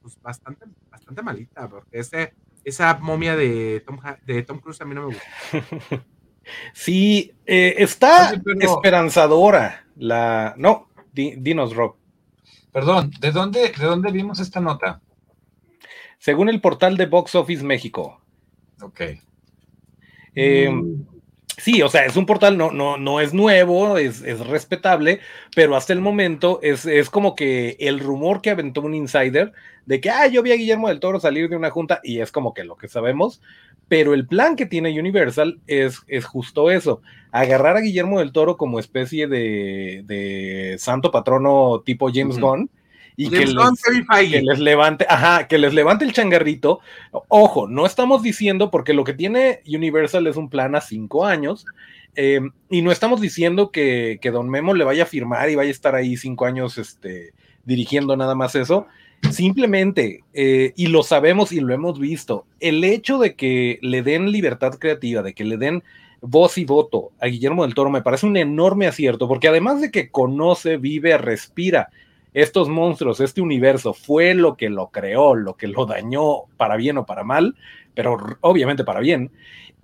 pues 0.00 0.18
bastante, 0.22 0.64
bastante 0.90 1.20
malita, 1.20 1.68
porque 1.68 1.98
ese, 1.98 2.32
esa 2.64 2.94
momia 2.94 3.36
de 3.36 3.84
Tom, 3.86 3.98
de 4.24 4.42
Tom 4.42 4.58
Cruise 4.58 4.80
a 4.80 4.86
mí 4.86 4.94
no 4.94 5.02
me 5.02 5.14
gusta. 5.14 6.06
Sí, 6.72 7.32
eh, 7.46 7.76
está 7.78 8.34
esperanzadora 8.60 9.86
la... 9.96 10.54
No, 10.56 10.88
dinos, 11.12 11.74
Rob. 11.74 11.96
Perdón, 12.72 13.10
¿de 13.20 13.30
dónde, 13.32 13.72
¿de 13.78 13.84
dónde 13.84 14.10
vimos 14.10 14.40
esta 14.40 14.60
nota? 14.60 15.00
Según 16.18 16.48
el 16.48 16.60
portal 16.60 16.96
de 16.96 17.06
Box 17.06 17.34
Office 17.34 17.64
México. 17.64 18.20
Ok. 18.80 19.00
Eh, 20.34 20.70
mm. 20.70 21.12
Sí, 21.58 21.82
o 21.82 21.88
sea, 21.88 22.06
es 22.06 22.16
un 22.16 22.26
portal, 22.26 22.56
no, 22.56 22.72
no, 22.72 22.96
no 22.96 23.20
es 23.20 23.34
nuevo, 23.34 23.98
es, 23.98 24.22
es 24.22 24.44
respetable, 24.46 25.20
pero 25.54 25.76
hasta 25.76 25.92
el 25.92 26.00
momento 26.00 26.58
es, 26.62 26.86
es, 26.86 27.10
como 27.10 27.36
que 27.36 27.76
el 27.78 28.00
rumor 28.00 28.40
que 28.40 28.50
aventó 28.50 28.80
un 28.80 28.94
insider 28.94 29.52
de 29.84 30.00
que, 30.00 30.10
ah, 30.10 30.26
yo 30.26 30.42
vi 30.42 30.52
a 30.52 30.56
Guillermo 30.56 30.88
del 30.88 30.98
Toro 30.98 31.20
salir 31.20 31.48
de 31.50 31.56
una 31.56 31.70
junta 31.70 32.00
y 32.02 32.20
es 32.20 32.32
como 32.32 32.54
que 32.54 32.64
lo 32.64 32.76
que 32.76 32.88
sabemos, 32.88 33.42
pero 33.88 34.14
el 34.14 34.26
plan 34.26 34.56
que 34.56 34.66
tiene 34.66 34.98
Universal 34.98 35.60
es, 35.66 36.00
es 36.06 36.24
justo 36.24 36.70
eso, 36.70 37.02
agarrar 37.30 37.76
a 37.76 37.80
Guillermo 37.80 38.18
del 38.18 38.32
Toro 38.32 38.56
como 38.56 38.78
especie 38.78 39.26
de, 39.26 40.02
de 40.06 40.76
santo 40.78 41.10
patrono 41.10 41.82
tipo 41.84 42.10
James 42.12 42.38
Gunn 42.38 42.70
y 43.16 43.28
que 43.28 43.46
les, 43.46 44.58
levante, 44.58 45.06
ajá, 45.08 45.46
que 45.46 45.58
les 45.58 45.74
levante 45.74 46.04
el 46.04 46.12
changarrito. 46.12 46.80
Ojo, 47.28 47.68
no 47.68 47.84
estamos 47.84 48.22
diciendo, 48.22 48.70
porque 48.70 48.94
lo 48.94 49.04
que 49.04 49.12
tiene 49.12 49.60
Universal 49.66 50.26
es 50.26 50.36
un 50.36 50.48
plan 50.48 50.74
a 50.74 50.80
cinco 50.80 51.26
años, 51.26 51.66
eh, 52.14 52.40
y 52.70 52.82
no 52.82 52.92
estamos 52.92 53.20
diciendo 53.20 53.70
que, 53.70 54.18
que, 54.20 54.30
Don 54.30 54.48
Memo 54.48 54.74
le 54.74 54.84
vaya 54.84 55.04
a 55.04 55.06
firmar 55.06 55.48
y 55.50 55.54
vaya 55.54 55.68
a 55.68 55.72
estar 55.72 55.94
ahí 55.94 56.16
cinco 56.16 56.44
años 56.44 56.78
este, 56.78 57.32
dirigiendo 57.64 58.16
nada 58.16 58.34
más 58.34 58.54
eso. 58.54 58.86
Simplemente, 59.30 60.24
eh, 60.34 60.72
y 60.76 60.88
lo 60.88 61.02
sabemos 61.02 61.52
y 61.52 61.60
lo 61.60 61.72
hemos 61.72 61.98
visto, 61.98 62.44
el 62.60 62.82
hecho 62.84 63.18
de 63.18 63.34
que 63.34 63.78
le 63.80 64.02
den 64.02 64.30
libertad 64.30 64.74
creativa, 64.78 65.22
de 65.22 65.32
que 65.32 65.44
le 65.44 65.56
den 65.56 65.82
voz 66.20 66.56
y 66.56 66.64
voto 66.64 67.10
a 67.20 67.26
Guillermo 67.26 67.64
del 67.64 67.74
Toro 67.74 67.90
me 67.90 68.02
parece 68.02 68.26
un 68.26 68.36
enorme 68.36 68.86
acierto, 68.86 69.28
porque 69.28 69.48
además 69.48 69.80
de 69.80 69.90
que 69.90 70.10
conoce, 70.10 70.76
vive, 70.76 71.16
respira 71.18 71.90
estos 72.34 72.68
monstruos, 72.68 73.20
este 73.20 73.42
universo 73.42 73.92
fue 73.92 74.34
lo 74.34 74.56
que 74.56 74.70
lo 74.70 74.88
creó, 74.88 75.34
lo 75.34 75.56
que 75.56 75.66
lo 75.66 75.84
dañó 75.84 76.44
para 76.56 76.76
bien 76.76 76.98
o 76.98 77.06
para 77.06 77.24
mal, 77.24 77.56
pero 77.94 78.16
obviamente 78.40 78.84
para 78.84 79.00
bien, 79.00 79.30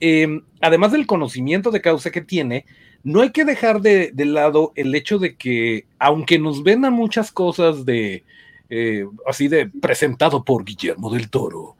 em, 0.00 0.42
además 0.60 0.92
del 0.92 1.06
conocimiento 1.06 1.70
de 1.70 1.80
causa 1.80 2.10
que 2.10 2.22
tiene, 2.22 2.64
no 3.02 3.20
hay 3.20 3.30
que 3.30 3.44
dejar 3.44 3.80
de, 3.80 4.12
lado 4.16 4.72
el 4.76 4.94
hecho 4.94 5.18
de 5.18 5.36
que, 5.36 5.86
aunque 5.98 6.38
nos 6.38 6.62
vendan 6.62 6.92
muchas 6.92 7.32
cosas 7.32 7.84
de, 7.84 8.24
eh, 8.70 9.06
así 9.26 9.48
de 9.48 9.66
presentado 9.66 10.44
por 10.44 10.64
Guillermo 10.64 11.10
del 11.10 11.30
Toro, 11.30 11.76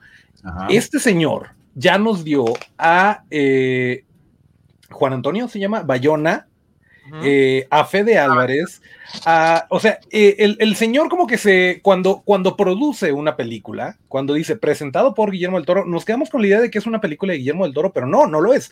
este 0.69 0.99
señor 0.99 1.51
ya 1.75 1.99
nos 1.99 2.25
dio 2.25 2.45
a 2.77 3.23
eh, 3.31 4.05
Juan 4.91 5.13
Antonio, 5.13 5.49
se 5.49 5.59
llama 5.61 5.83
Bayona, 5.83 6.49
eh, 7.23 7.67
a 7.71 7.85
Fede 7.85 8.19
Álvarez, 8.19 8.83
o 9.71 9.81
sea, 9.81 9.99
eh, 10.11 10.57
el, 10.59 10.77
señor 10.77 11.09
como 11.09 11.27
que 11.27 11.39
se, 11.39 11.81
cuando, 11.83 12.23
cuando 12.25 12.57
produce 12.57 13.13
una 13.13 13.37
película, 13.37 13.97
cuando 14.09 14.35
dice 14.35 14.57
presentado 14.57 15.15
por 15.15 15.31
Guillermo 15.31 15.57
del 15.57 15.67
Toro, 15.67 15.85
nos 15.87 16.05
quedamos 16.05 16.29
con 16.29 16.43
la 16.43 16.49
idea 16.49 16.61
de 16.61 16.71
que 16.71 16.79
es 16.79 16.87
una 16.87 17.01
película 17.01 17.33
de 17.33 17.39
Guillermo 17.39 17.65
del 17.65 17.75
Toro, 17.75 17.93
pero 17.93 18.07
no, 18.07 18.27
no 18.27 18.41
lo 18.41 18.53
es. 18.53 18.71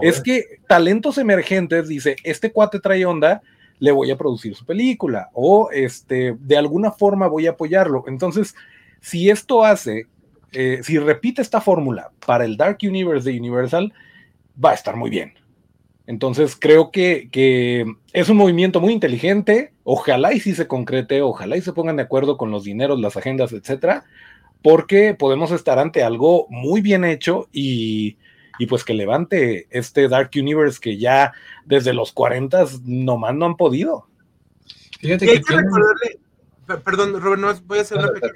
es, 0.00 0.20
que 0.20 0.60
talentos 0.66 1.18
emergentes 1.18 1.86
dice, 1.86 2.16
este 2.24 2.50
cuate 2.50 2.80
trae 2.80 3.04
onda, 3.06 3.42
le 3.78 3.92
voy 3.92 4.10
a 4.10 4.16
producir 4.16 4.54
su 4.54 4.64
película, 4.64 5.30
o 5.32 5.70
este, 5.70 6.36
de 6.38 6.56
alguna 6.56 6.90
forma 6.92 7.28
voy 7.28 7.46
a 7.46 7.50
apoyarlo. 7.50 8.04
Entonces, 8.06 8.54
si 9.00 9.30
esto 9.30 9.64
hace, 9.64 10.06
eh, 10.52 10.80
si 10.82 10.98
repite 10.98 11.42
esta 11.42 11.60
fórmula 11.60 12.10
para 12.24 12.44
el 12.44 12.56
Dark 12.56 12.78
Universe 12.82 13.30
de 13.30 13.38
Universal, 13.38 13.92
va 14.62 14.70
a 14.70 14.74
estar 14.74 14.96
muy 14.96 15.10
bien. 15.10 15.34
Entonces 16.06 16.56
creo 16.56 16.90
que, 16.90 17.84
es 18.12 18.28
un 18.28 18.36
movimiento 18.36 18.80
muy 18.80 18.92
inteligente. 18.92 19.72
Ojalá 19.84 20.32
y 20.32 20.40
si 20.40 20.54
se 20.54 20.68
concrete, 20.68 21.20
ojalá 21.20 21.56
y 21.56 21.62
se 21.62 21.72
pongan 21.72 21.96
de 21.96 22.02
acuerdo 22.02 22.36
con 22.36 22.50
los 22.50 22.64
dineros, 22.64 23.00
las 23.00 23.16
agendas, 23.16 23.52
etcétera, 23.52 24.04
porque 24.62 25.14
podemos 25.14 25.50
estar 25.50 25.78
ante 25.78 26.02
algo 26.02 26.46
muy 26.48 26.80
bien 26.80 27.04
hecho 27.04 27.48
y, 27.52 28.16
pues 28.64 28.82
que 28.82 28.94
levante 28.94 29.66
este 29.68 30.08
Dark 30.08 30.30
Universe 30.34 30.80
que 30.80 30.96
ya 30.96 31.34
desde 31.66 31.92
los 31.92 32.12
40 32.12 32.64
nomás 32.84 33.34
no 33.34 33.44
han 33.44 33.56
podido. 33.56 34.08
Fíjate 34.98 35.26
que, 35.26 35.42
perdón, 36.82 37.20
Robert, 37.20 37.42
no, 37.42 37.54
voy 37.66 37.80
a 37.80 37.82
hacer 37.82 37.98
una 37.98 38.08
pequeña 38.08 38.32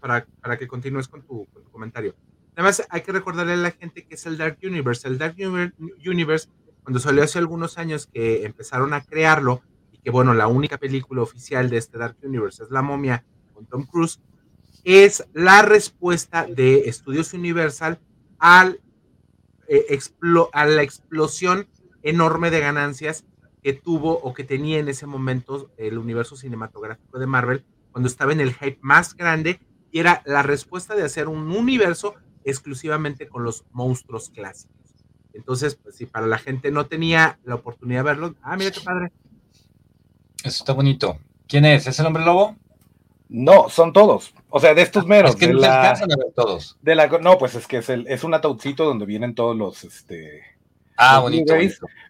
para, 0.00 0.26
para, 0.42 0.58
que 0.58 0.66
continúes 0.66 1.06
con 1.06 1.22
tu, 1.22 1.46
con 1.46 1.62
tu 1.62 1.70
comentario. 1.70 2.16
Además, 2.56 2.82
hay 2.90 3.02
que 3.02 3.12
recordarle 3.12 3.52
a 3.52 3.56
la 3.56 3.70
gente 3.70 4.04
que 4.04 4.16
es 4.16 4.26
el 4.26 4.36
Dark 4.36 4.58
Universe. 4.64 5.06
El 5.06 5.18
Dark 5.18 5.36
Universe 5.38 6.48
cuando 6.86 7.00
salió 7.00 7.24
hace 7.24 7.40
algunos 7.40 7.78
años 7.78 8.06
que 8.06 8.44
empezaron 8.44 8.94
a 8.94 9.00
crearlo 9.00 9.60
y 9.90 9.98
que 9.98 10.10
bueno, 10.10 10.34
la 10.34 10.46
única 10.46 10.78
película 10.78 11.20
oficial 11.20 11.68
de 11.68 11.78
este 11.78 11.98
Dark 11.98 12.16
Universe 12.22 12.62
es 12.62 12.70
La 12.70 12.80
momia 12.80 13.24
con 13.54 13.66
Tom 13.66 13.84
Cruise, 13.86 14.20
es 14.84 15.26
la 15.32 15.62
respuesta 15.62 16.46
de 16.46 16.84
Studios 16.92 17.34
Universal 17.34 17.98
al, 18.38 18.80
eh, 19.68 19.98
a 20.52 20.66
la 20.66 20.82
explosión 20.82 21.66
enorme 22.02 22.50
de 22.50 22.60
ganancias 22.60 23.24
que 23.62 23.72
tuvo 23.72 24.12
o 24.20 24.32
que 24.32 24.44
tenía 24.44 24.78
en 24.78 24.88
ese 24.88 25.06
momento 25.06 25.70
el 25.76 25.98
universo 25.98 26.36
cinematográfico 26.36 27.18
de 27.18 27.26
Marvel 27.26 27.64
cuando 27.90 28.08
estaba 28.08 28.32
en 28.32 28.40
el 28.40 28.54
hype 28.54 28.78
más 28.80 29.16
grande 29.16 29.60
y 29.90 29.98
era 29.98 30.22
la 30.24 30.42
respuesta 30.42 30.94
de 30.94 31.02
hacer 31.02 31.28
un 31.28 31.50
universo 31.50 32.14
exclusivamente 32.44 33.26
con 33.28 33.42
los 33.42 33.64
monstruos 33.72 34.30
clásicos. 34.30 34.76
Entonces, 35.32 35.74
pues 35.74 35.96
si 35.96 36.06
para 36.06 36.26
la 36.26 36.38
gente 36.38 36.70
no 36.70 36.86
tenía 36.86 37.38
la 37.44 37.56
oportunidad 37.56 38.00
de 38.00 38.04
verlo, 38.04 38.34
ah, 38.42 38.56
mira 38.56 38.70
qué 38.70 38.80
padre. 38.80 39.12
Eso 40.42 40.62
está 40.62 40.72
bonito. 40.72 41.18
¿Quién 41.48 41.64
es? 41.64 41.86
¿Es 41.86 41.98
el 41.98 42.06
hombre 42.06 42.24
lobo? 42.24 42.56
No, 43.28 43.68
son 43.68 43.92
todos. 43.92 44.32
O 44.50 44.60
sea, 44.60 44.74
de 44.74 44.82
estos 44.82 45.04
ah, 45.04 45.08
meros. 45.08 45.30
Es 45.32 45.36
que 45.36 45.48
de 45.48 45.54
no 45.54 45.60
la, 45.60 45.90
a 45.90 45.94
ver 45.94 46.32
todos. 46.34 46.76
De 46.82 46.94
la, 46.94 47.06
no, 47.06 47.38
pues 47.38 47.54
es 47.54 47.66
que 47.66 47.78
es, 47.78 47.88
el, 47.88 48.06
es 48.08 48.24
un 48.24 48.34
ataúdcito 48.34 48.84
donde 48.84 49.06
vienen 49.06 49.34
todos 49.34 49.56
los, 49.56 49.84
este, 49.84 50.42
Ah, 50.96 51.20
bonito, 51.20 51.54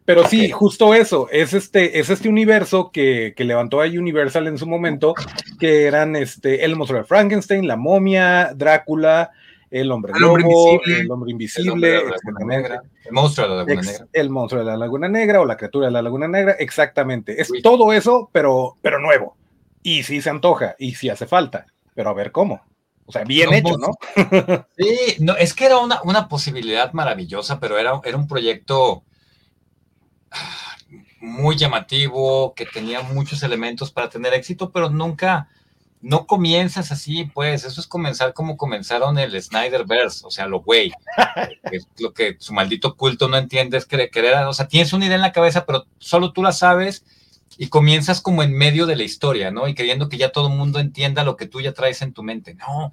Pero 0.05 0.26
sí, 0.29 0.50
justo 0.50 0.94
eso, 0.94 1.29
es 1.31 1.55
este, 1.55 1.98
es 1.98 2.09
este 2.09 2.29
universo 2.29 2.90
que, 2.92 3.35
que, 3.37 3.44
levantó 3.44 3.81
a 3.81 3.87
Universal 3.87 4.46
en 4.46 4.59
su 4.59 4.66
momento, 4.66 5.14
que 5.59 5.87
eran 5.87 6.14
este, 6.14 6.64
el 6.64 6.76
monstruo 6.76 7.00
de 7.00 7.07
Frankenstein, 7.07 7.66
la 7.66 7.76
momia, 7.76 8.52
Drácula, 8.55 9.33
el 9.70 9.90
hombre 9.90 10.12
lobo, 10.16 10.38
invisible, 10.38 11.00
el 11.00 11.11
hombre 11.11 11.31
invisible, 11.33 11.96
el, 11.96 13.12
monstruo 13.12 13.48
de 13.48 13.55
la 13.55 13.57
Laguna 13.57 13.83
Negra. 13.83 14.07
El 14.12 14.31
monstruo 14.31 14.64
de 14.64 14.70
la 14.70 14.76
Laguna 14.76 15.09
Negra 15.09 15.40
o 15.40 15.44
la 15.44 15.57
criatura 15.57 15.87
de 15.87 15.92
la 15.92 16.02
Laguna 16.02 16.29
Negra, 16.29 16.52
exactamente. 16.52 17.40
Es 17.40 17.50
todo 17.62 17.92
eso, 17.92 18.31
pero, 18.33 18.76
pero 18.83 19.00
nuevo. 19.00 19.37
Y 19.87 20.03
sí 20.03 20.20
se 20.20 20.31
antoja, 20.31 20.75
y 20.81 20.96
sí 20.96 21.11
hace 21.11 21.29
falta, 21.29 21.64
pero 21.94 22.11
a 22.11 22.12
ver 22.12 22.33
cómo. 22.33 22.61
O 23.05 23.12
sea, 23.12 23.22
bien 23.22 23.55
hecho, 23.55 23.79
¿no? 23.79 23.92
sí, 24.77 25.14
no, 25.20 25.37
es 25.37 25.55
que 25.55 25.66
era 25.66 25.79
una, 25.79 26.03
una 26.03 26.29
posibilidad 26.29 26.92
maravillosa, 26.92 27.61
pero 27.61 27.79
era, 27.79 28.01
era 28.03 28.16
un 28.16 28.27
proyecto 28.27 29.05
ah, 30.33 30.77
muy 31.20 31.55
llamativo, 31.55 32.53
que 32.57 32.66
tenía 32.66 33.01
muchos 33.03 33.44
elementos 33.44 33.92
para 33.92 34.09
tener 34.09 34.35
éxito, 34.35 34.72
pero 34.72 34.90
nunca, 34.90 35.51
no 36.01 36.27
comienzas 36.27 36.90
así, 36.90 37.27
pues, 37.33 37.64
eso 37.64 37.81
es 37.81 37.87
comenzar 37.87 38.35
como 38.35 38.57
comenzaron 38.57 39.20
el 39.20 39.40
Snyderverse, 39.40 40.27
o 40.27 40.33
sea, 40.33 40.49
lo 40.49 40.62
güey, 40.62 40.90
lo 42.01 42.12
que 42.12 42.35
su 42.40 42.53
maldito 42.53 42.96
culto 42.96 43.29
no 43.29 43.37
entiende 43.37 43.79
es 43.79 43.87
que 43.87 44.11
querer, 44.11 44.35
o 44.46 44.53
sea, 44.53 44.66
tienes 44.66 44.92
una 44.92 45.07
idea 45.07 45.14
en 45.14 45.22
la 45.22 45.31
cabeza, 45.31 45.64
pero 45.64 45.87
solo 45.99 46.33
tú 46.33 46.42
la 46.42 46.51
sabes 46.51 47.05
y 47.59 47.68
comienzas 47.68 48.20
como 48.20 48.42
en 48.42 48.52
medio 48.52 48.87
de 48.87 48.96
la 48.96 49.04
historia, 49.04 49.50
¿no? 49.50 49.68
Y 49.68 49.74
queriendo 49.74 50.09
que 50.09 50.18
ya 50.18 50.32
todo 50.32 50.48
el 50.48 50.54
mundo 50.54 50.78
entienda 50.78 51.24
lo 51.24 51.37
que 51.37 51.46
tú 51.46 51.61
ya 51.61 51.72
traes 51.72 52.02
en 52.02 52.12
tu 52.12 52.22
mente. 52.22 52.54
No, 52.54 52.92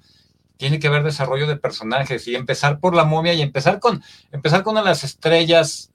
tiene 0.56 0.78
que 0.78 0.86
haber 0.86 1.02
desarrollo 1.02 1.46
de 1.46 1.56
personajes 1.56 2.26
y 2.28 2.34
empezar 2.34 2.80
por 2.80 2.94
la 2.94 3.04
momia 3.04 3.34
y 3.34 3.42
empezar 3.42 3.80
con, 3.80 4.02
empezar 4.32 4.62
con 4.62 4.72
una 4.72 4.82
de 4.82 4.88
las 4.88 5.04
estrellas 5.04 5.90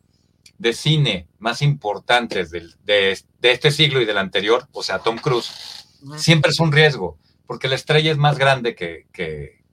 de 0.57 0.73
cine 0.73 1.27
más 1.39 1.61
importantes 1.61 2.51
de, 2.51 2.69
de, 2.83 3.17
este 3.41 3.71
siglo 3.71 4.01
y 4.01 4.05
del 4.05 4.17
anterior, 4.17 4.67
o 4.73 4.83
sea, 4.83 4.99
Tom 4.99 5.17
Cruise, 5.17 5.51
siempre 6.17 6.51
es 6.51 6.59
un 6.59 6.71
riesgo, 6.71 7.17
porque 7.47 7.69
la 7.69 7.75
estrella 7.75 8.11
es 8.11 8.17
más 8.17 8.37
grande 8.37 8.75
que, 8.75 9.07
que, 9.13 9.63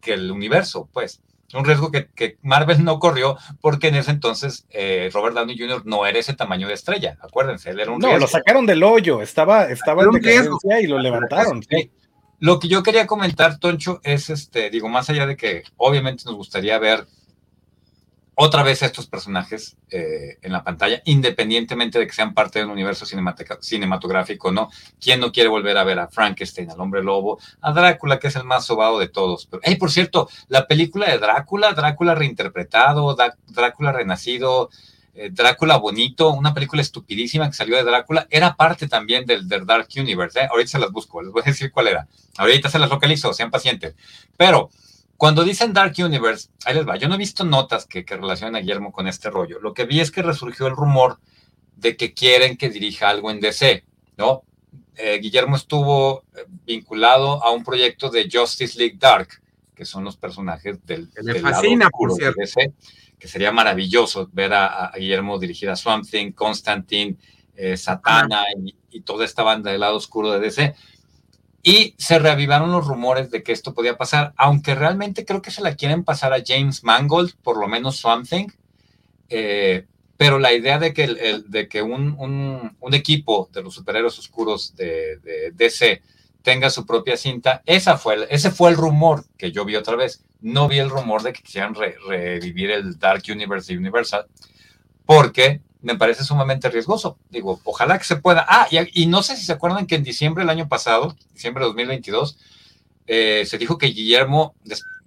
que 0.00 0.14
el 0.14 0.30
universo, 0.32 0.88
pues 0.92 1.22
un 1.54 1.64
riesgo 1.64 1.90
que, 1.90 2.36
Marvel 2.42 2.84
no 2.84 2.98
corrió 2.98 3.36
porque 3.60 3.88
en 3.88 3.94
ese 3.94 4.10
entonces 4.10 4.66
eh, 4.70 5.10
Robert 5.12 5.34
Downey 5.34 5.58
Jr. 5.58 5.82
no 5.86 6.06
era 6.06 6.18
ese 6.18 6.34
tamaño 6.34 6.68
de 6.68 6.74
estrella, 6.74 7.16
acuérdense, 7.20 7.70
él 7.70 7.80
era 7.80 7.90
un 7.90 7.98
No, 7.98 8.18
lo 8.18 8.26
sacaron 8.26 8.66
del 8.66 8.82
hoyo, 8.82 9.22
estaba, 9.22 9.64
estaba 9.64 10.02
en 10.02 10.10
decadencia 10.10 10.80
y 10.80 10.86
lo 10.86 10.98
levantaron. 10.98 11.62
Sí. 11.62 11.90
Lo 12.40 12.60
que 12.60 12.68
yo 12.68 12.82
quería 12.82 13.06
comentar, 13.06 13.58
Toncho, 13.58 14.00
es 14.04 14.30
este, 14.30 14.70
digo, 14.70 14.88
más 14.88 15.10
allá 15.10 15.26
de 15.26 15.36
que 15.36 15.64
obviamente 15.76 16.24
nos 16.24 16.36
gustaría 16.36 16.78
ver 16.78 17.06
otra 18.40 18.62
vez 18.62 18.82
estos 18.82 19.08
personajes 19.08 19.76
eh, 19.90 20.38
en 20.42 20.52
la 20.52 20.62
pantalla, 20.62 21.02
independientemente 21.06 21.98
de 21.98 22.06
que 22.06 22.12
sean 22.12 22.34
parte 22.34 22.60
de 22.60 22.66
un 22.66 22.70
universo 22.70 23.04
cinematográfico, 23.04 24.52
¿no? 24.52 24.70
¿Quién 25.00 25.18
no 25.18 25.32
quiere 25.32 25.48
volver 25.48 25.76
a 25.76 25.82
ver 25.82 25.98
a 25.98 26.06
Frankenstein, 26.06 26.70
al 26.70 26.80
hombre 26.80 27.02
lobo, 27.02 27.40
a 27.60 27.72
Drácula, 27.72 28.20
que 28.20 28.28
es 28.28 28.36
el 28.36 28.44
más 28.44 28.64
sobado 28.64 29.00
de 29.00 29.08
todos? 29.08 29.46
Pero, 29.46 29.60
hey, 29.64 29.74
por 29.74 29.90
cierto, 29.90 30.28
la 30.46 30.68
película 30.68 31.10
de 31.10 31.18
Drácula, 31.18 31.72
Drácula 31.72 32.14
reinterpretado, 32.14 33.16
Drácula 33.48 33.90
renacido, 33.90 34.70
eh, 35.14 35.30
Drácula 35.32 35.76
bonito, 35.78 36.30
una 36.30 36.54
película 36.54 36.80
estupidísima 36.80 37.48
que 37.48 37.56
salió 37.56 37.76
de 37.76 37.82
Drácula, 37.82 38.28
era 38.30 38.54
parte 38.54 38.86
también 38.86 39.26
del, 39.26 39.48
del 39.48 39.66
Dark 39.66 39.88
Universe, 39.96 40.38
¿eh? 40.38 40.48
Ahorita 40.48 40.70
se 40.70 40.78
las 40.78 40.92
busco, 40.92 41.22
les 41.22 41.32
voy 41.32 41.42
a 41.44 41.50
decir 41.50 41.72
cuál 41.72 41.88
era. 41.88 42.06
Ahorita 42.36 42.70
se 42.70 42.78
las 42.78 42.88
localizo, 42.88 43.32
sean 43.32 43.50
pacientes. 43.50 43.96
Pero 44.36 44.70
cuando 45.18 45.42
dicen 45.42 45.72
Dark 45.72 45.94
Universe, 45.98 46.48
ahí 46.64 46.76
les 46.76 46.88
va. 46.88 46.96
Yo 46.96 47.08
no 47.08 47.16
he 47.16 47.18
visto 47.18 47.44
notas 47.44 47.86
que, 47.86 48.04
que 48.04 48.16
relacionen 48.16 48.54
a 48.54 48.60
Guillermo 48.60 48.92
con 48.92 49.08
este 49.08 49.28
rollo. 49.28 49.58
Lo 49.58 49.74
que 49.74 49.84
vi 49.84 49.98
es 49.98 50.12
que 50.12 50.22
resurgió 50.22 50.68
el 50.68 50.76
rumor 50.76 51.18
de 51.74 51.96
que 51.96 52.14
quieren 52.14 52.56
que 52.56 52.70
dirija 52.70 53.08
algo 53.08 53.32
en 53.32 53.40
DC, 53.40 53.82
¿no? 54.16 54.44
Eh, 54.94 55.18
Guillermo 55.20 55.56
estuvo 55.56 56.22
eh, 56.36 56.44
vinculado 56.64 57.42
a 57.42 57.50
un 57.50 57.64
proyecto 57.64 58.10
de 58.10 58.28
Justice 58.32 58.78
League 58.78 58.96
Dark, 58.96 59.28
que 59.74 59.84
son 59.84 60.04
los 60.04 60.16
personajes 60.16 60.86
del, 60.86 61.10
me 61.24 61.34
fascina, 61.40 61.90
por 61.90 62.12
cierto. 62.12 62.40
DC, 62.40 62.72
que 63.18 63.26
sería 63.26 63.50
maravilloso 63.50 64.30
ver 64.32 64.54
a, 64.54 64.92
Guillermo 64.96 65.40
dirigir 65.40 65.68
a 65.68 65.74
Swamp 65.74 66.08
Thing, 66.08 66.30
Constantine, 66.30 67.16
eh, 67.56 67.76
Satana 67.76 68.44
y, 68.56 68.72
y, 68.90 69.00
toda 69.00 69.24
esta 69.24 69.42
banda 69.42 69.72
del 69.72 69.80
lado 69.80 69.96
oscuro 69.96 70.30
de 70.30 70.38
DC. 70.38 70.76
Y 71.62 71.94
se 71.98 72.18
reavivaron 72.18 72.72
los 72.72 72.86
rumores 72.86 73.30
de 73.30 73.42
que 73.42 73.52
esto 73.52 73.74
podía 73.74 73.96
pasar, 73.96 74.32
aunque 74.36 74.74
realmente 74.74 75.24
creo 75.24 75.42
que 75.42 75.50
se 75.50 75.62
la 75.62 75.74
quieren 75.74 76.04
pasar 76.04 76.32
a 76.32 76.42
James 76.44 76.84
Mangold, 76.84 77.34
por 77.42 77.58
lo 77.58 77.66
menos 77.66 77.96
Something. 77.96 78.46
Eh, 79.28 79.86
pero 80.18 80.40
la 80.40 80.52
idea 80.52 80.78
de 80.80 80.92
que, 80.92 81.82
un, 81.82 82.76
equipo 82.92 83.48
de 83.52 83.62
los 83.62 83.74
superhéroes 83.74 84.18
oscuros 84.18 84.74
de, 84.74 85.52
DC 85.54 86.02
tenga 86.42 86.70
su 86.70 86.84
propia 86.84 87.16
cinta, 87.16 87.62
esa 87.66 87.98
fue 87.98 88.26
ese 88.30 88.50
fue 88.50 88.70
el 88.70 88.76
rumor 88.76 89.24
que 89.36 89.52
yo 89.52 89.64
vi 89.64 89.76
otra 89.76 89.94
vez. 89.94 90.24
No 90.40 90.66
vi 90.66 90.78
el 90.78 90.90
rumor 90.90 91.22
de 91.22 91.32
que 91.32 91.42
quisieran 91.42 91.74
revivir 91.74 92.70
el 92.70 92.98
Dark 92.98 93.22
Universe 93.28 93.72
de 93.72 93.78
Universal, 93.78 94.26
porque 95.06 95.60
me 95.82 95.96
parece 95.96 96.24
sumamente 96.24 96.68
riesgoso. 96.68 97.18
Digo, 97.30 97.60
ojalá 97.64 97.98
que 97.98 98.04
se 98.04 98.16
pueda. 98.16 98.44
Ah, 98.48 98.68
y, 98.70 99.06
no 99.06 99.22
sé 99.22 99.36
si 99.36 99.44
se 99.44 99.52
acuerdan 99.52 99.86
que 99.86 99.94
en 99.94 100.04
diciembre 100.04 100.42
del 100.42 100.50
año 100.50 100.68
pasado, 100.68 101.16
diciembre 101.32 101.62
de 101.62 101.68
2022, 101.68 102.38
eh, 103.06 103.44
se 103.46 103.58
dijo 103.58 103.78
que 103.78 103.86
Guillermo 103.86 104.54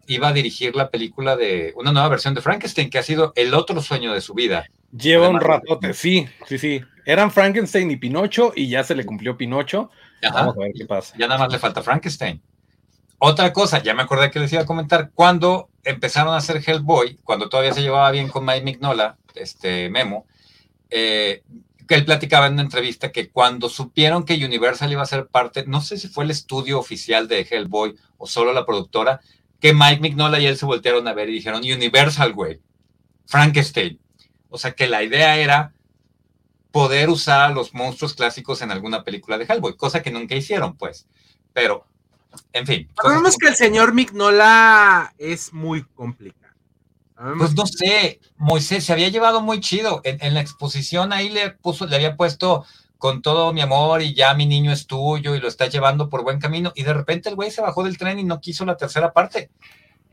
iba 0.08 0.30
a 0.30 0.34
dirigir 0.34 0.76
la 0.76 0.90
película 0.90 1.36
de 1.36 1.74
una 1.76 1.92
nueva 1.92 2.10
versión 2.10 2.34
de 2.34 2.42
Frankenstein, 2.42 2.90
que 2.90 3.00
ha 3.00 3.04
sido 3.04 3.34
el 3.36 3.54
otro 3.54 3.82
sueño 3.82 4.14
de 4.14 4.22
su 4.22 4.34
vida. 4.34 4.66
Lleva 4.92 5.30
un 5.30 5.40
ratote, 5.40 5.94
sí, 5.94 6.28
sí, 6.48 6.58
sí. 6.58 6.82
Eran 7.06 7.32
Frankenstein 7.32 7.90
y 7.92 7.96
Pinocho 7.96 8.54
y 8.56 8.70
ya 8.70 8.84
se 8.84 8.96
le 8.96 9.06
cumplió 9.06 9.38
Pinocho. 9.38 9.90
Vamos 10.22 10.56
a 10.56 10.60
ver 10.60 10.72
qué 10.76 10.86
pasa. 10.86 11.16
Ya 11.18 11.28
nada 11.28 11.40
más 11.40 11.52
le 11.52 11.60
falta 11.60 11.82
Frankenstein. 11.82 12.42
Otra 13.18 13.54
cosa, 13.54 13.82
ya 13.82 13.94
me 13.94 14.02
acordé 14.02 14.32
que 14.32 14.40
les 14.40 14.52
iba 14.52 14.64
a 14.64 14.66
comentar, 14.66 15.12
cuando 15.14 15.70
empezaron 15.84 16.34
a 16.34 16.38
hacer 16.38 16.62
Hellboy, 16.66 17.20
cuando 17.24 17.50
todavía 17.50 17.74
se 17.74 17.82
llevaba 17.82 18.10
bien 18.10 18.28
con 18.28 18.44
Mike 18.44 18.64
Mignola, 18.64 19.18
este 19.36 19.90
Memo, 19.90 20.26
eh, 20.92 21.44
que 21.88 21.96
él 21.96 22.06
platicaba 22.06 22.48
en 22.48 22.54
una 22.54 22.62
entrevista 22.62 23.12
que 23.12 23.30
cuando 23.30 23.68
supieron 23.68 24.24
que 24.24 24.46
Universal 24.46 24.92
iba 24.92 25.02
a 25.02 25.06
ser 25.06 25.28
parte, 25.28 25.66
no 25.66 25.82
sé 25.82 25.98
si 25.98 26.08
fue 26.08 26.24
el 26.24 26.32
estudio 26.32 26.80
oficial 26.80 27.28
de 27.28 27.48
Hellboy 27.50 27.96
o 28.18 28.28
solo 28.28 28.54
la 28.54 28.66
productora, 28.66 29.20
que 29.60 29.74
Mike 29.74 30.02
Mignola 30.02 30.40
y 30.40 30.46
él 30.46 30.58
se 30.58 30.66
voltearon 30.66 31.08
a 31.08 31.14
ver 31.14 31.30
y 31.30 31.34
dijeron, 31.34 31.62
Universal, 31.62 32.34
güey, 32.34 32.62
Frankenstein. 33.26 34.00
O 34.50 34.58
sea 34.58 34.72
que 34.72 34.88
la 34.88 35.04
idea 35.04 35.38
era 35.38 35.74
poder 36.72 37.10
usar 37.10 37.42
a 37.42 37.54
los 37.54 37.74
monstruos 37.74 38.14
clásicos 38.14 38.62
en 38.62 38.72
alguna 38.72 39.04
película 39.04 39.38
de 39.38 39.46
Hellboy, 39.46 39.76
cosa 39.76 40.02
que 40.02 40.12
nunca 40.12 40.36
hicieron, 40.36 40.78
pues. 40.78 41.08
Pero, 41.54 41.86
en 42.54 42.66
fin. 42.66 42.90
Sabemos 43.02 43.38
que 43.38 43.50
el 43.50 43.56
señor 43.56 43.94
Mignola 43.94 45.14
es 45.18 45.54
muy 45.54 45.84
complicado. 45.84 46.41
Pues 47.38 47.56
no 47.56 47.66
sé, 47.66 48.20
Moisés 48.38 48.84
se 48.84 48.94
había 48.94 49.10
llevado 49.10 49.42
muy 49.42 49.60
chido. 49.60 50.02
En, 50.04 50.34
la 50.34 50.42
exposición 50.42 51.14
ahí 51.14 51.30
le 51.30 51.52
puso, 51.52 51.86
le 51.86 51.96
había 51.96 52.16
puesto 52.16 52.66
con 52.98 53.22
todo 53.22 53.54
mi 53.54 53.62
amor 53.62 54.02
y 54.02 54.14
ya 54.14 54.34
mi 54.34 54.46
niño 54.46 54.72
es 54.72 54.88
tuyo 54.88 55.36
y 55.36 55.40
lo 55.40 55.48
está 55.48 55.68
llevando 55.68 56.10
por 56.10 56.24
buen 56.24 56.40
camino. 56.40 56.72
Y 56.76 56.84
de 56.84 56.94
repente 56.94 57.30
el 57.30 57.36
güey 57.36 57.52
se 57.52 57.62
bajó 57.62 57.84
del 57.84 57.98
tren 57.98 58.20
y 58.20 58.24
no 58.24 58.42
quiso 58.42 58.66
la 58.66 58.78
tercera 58.78 59.14
parte. 59.14 59.52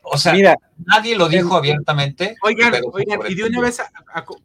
O 0.02 0.18
sea, 0.18 0.32
Mira, 0.32 0.56
nadie 0.84 1.16
lo 1.16 1.28
dijo 1.28 1.56
abiertamente. 1.56 2.36
Oigan, 2.42 2.74
oigan, 2.92 3.20
y 3.28 3.34
de 3.34 3.44
una 3.44 3.60
vez 3.60 3.80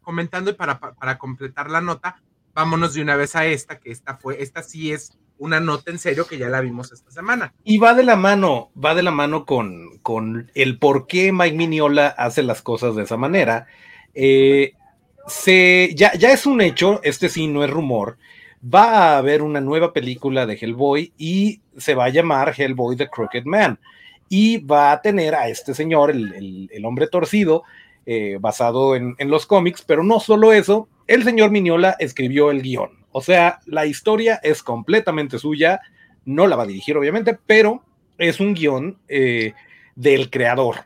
comentando 0.02 0.50
y 0.50 0.54
para, 0.54 0.78
para, 0.78 1.18
completar 1.18 1.70
la 1.70 1.80
nota, 1.80 2.22
vámonos 2.54 2.94
de 2.94 3.02
una 3.02 3.16
vez 3.16 3.36
a 3.36 3.46
esta, 3.46 3.78
que 3.78 3.90
esta 3.90 4.16
fue, 4.16 4.42
esta 4.42 4.62
sí 4.62 4.92
es 4.92 5.16
una 5.38 5.60
nota 5.60 5.90
en 5.90 5.98
serio 5.98 6.26
que 6.26 6.38
ya 6.38 6.48
la 6.48 6.60
vimos 6.60 6.92
esta 6.92 7.10
semana. 7.10 7.52
Y 7.64 7.78
va 7.78 7.94
de 7.94 8.04
la 8.04 8.16
mano, 8.16 8.70
va 8.82 8.94
de 8.94 9.02
la 9.02 9.10
mano 9.10 9.44
con, 9.44 9.98
con 9.98 10.50
el 10.54 10.78
por 10.78 11.06
qué 11.06 11.32
Mike 11.32 11.56
Miniola 11.56 12.08
hace 12.08 12.42
las 12.42 12.62
cosas 12.62 12.94
de 12.94 13.02
esa 13.02 13.16
manera. 13.16 13.66
Eh, 14.14 14.74
se, 15.26 15.92
ya, 15.94 16.12
ya 16.14 16.32
es 16.32 16.46
un 16.46 16.60
hecho, 16.60 17.00
este 17.02 17.28
sí 17.28 17.46
no 17.46 17.64
es 17.64 17.70
rumor, 17.70 18.18
va 18.62 19.14
a 19.14 19.18
haber 19.18 19.42
una 19.42 19.60
nueva 19.60 19.92
película 19.92 20.46
de 20.46 20.54
Hellboy 20.54 21.12
y 21.18 21.60
se 21.76 21.94
va 21.94 22.06
a 22.06 22.10
llamar 22.10 22.54
Hellboy 22.56 22.96
the 22.96 23.08
Crooked 23.08 23.44
Man. 23.44 23.78
Y 24.28 24.58
va 24.58 24.92
a 24.92 25.02
tener 25.02 25.34
a 25.34 25.48
este 25.48 25.74
señor, 25.74 26.10
el, 26.10 26.82
hombre 26.84 27.06
torcido, 27.08 27.62
eh, 28.06 28.38
basado 28.40 28.96
en, 28.96 29.14
en, 29.18 29.30
los 29.30 29.46
cómics, 29.46 29.82
pero 29.86 30.02
no 30.02 30.18
solo 30.18 30.52
eso, 30.52 30.88
el 31.06 31.24
señor 31.24 31.50
Miniola 31.50 31.96
escribió 31.98 32.50
el 32.50 32.62
guion. 32.62 33.03
O 33.16 33.20
sea, 33.20 33.60
la 33.66 33.86
historia 33.86 34.40
es 34.42 34.60
completamente 34.64 35.38
suya, 35.38 35.80
no 36.24 36.48
la 36.48 36.56
va 36.56 36.64
a 36.64 36.66
dirigir 36.66 36.96
obviamente, 36.96 37.38
pero 37.46 37.84
es 38.18 38.40
un 38.40 38.54
guion 38.54 38.98
eh, 39.06 39.52
del 39.94 40.30
creador. 40.30 40.78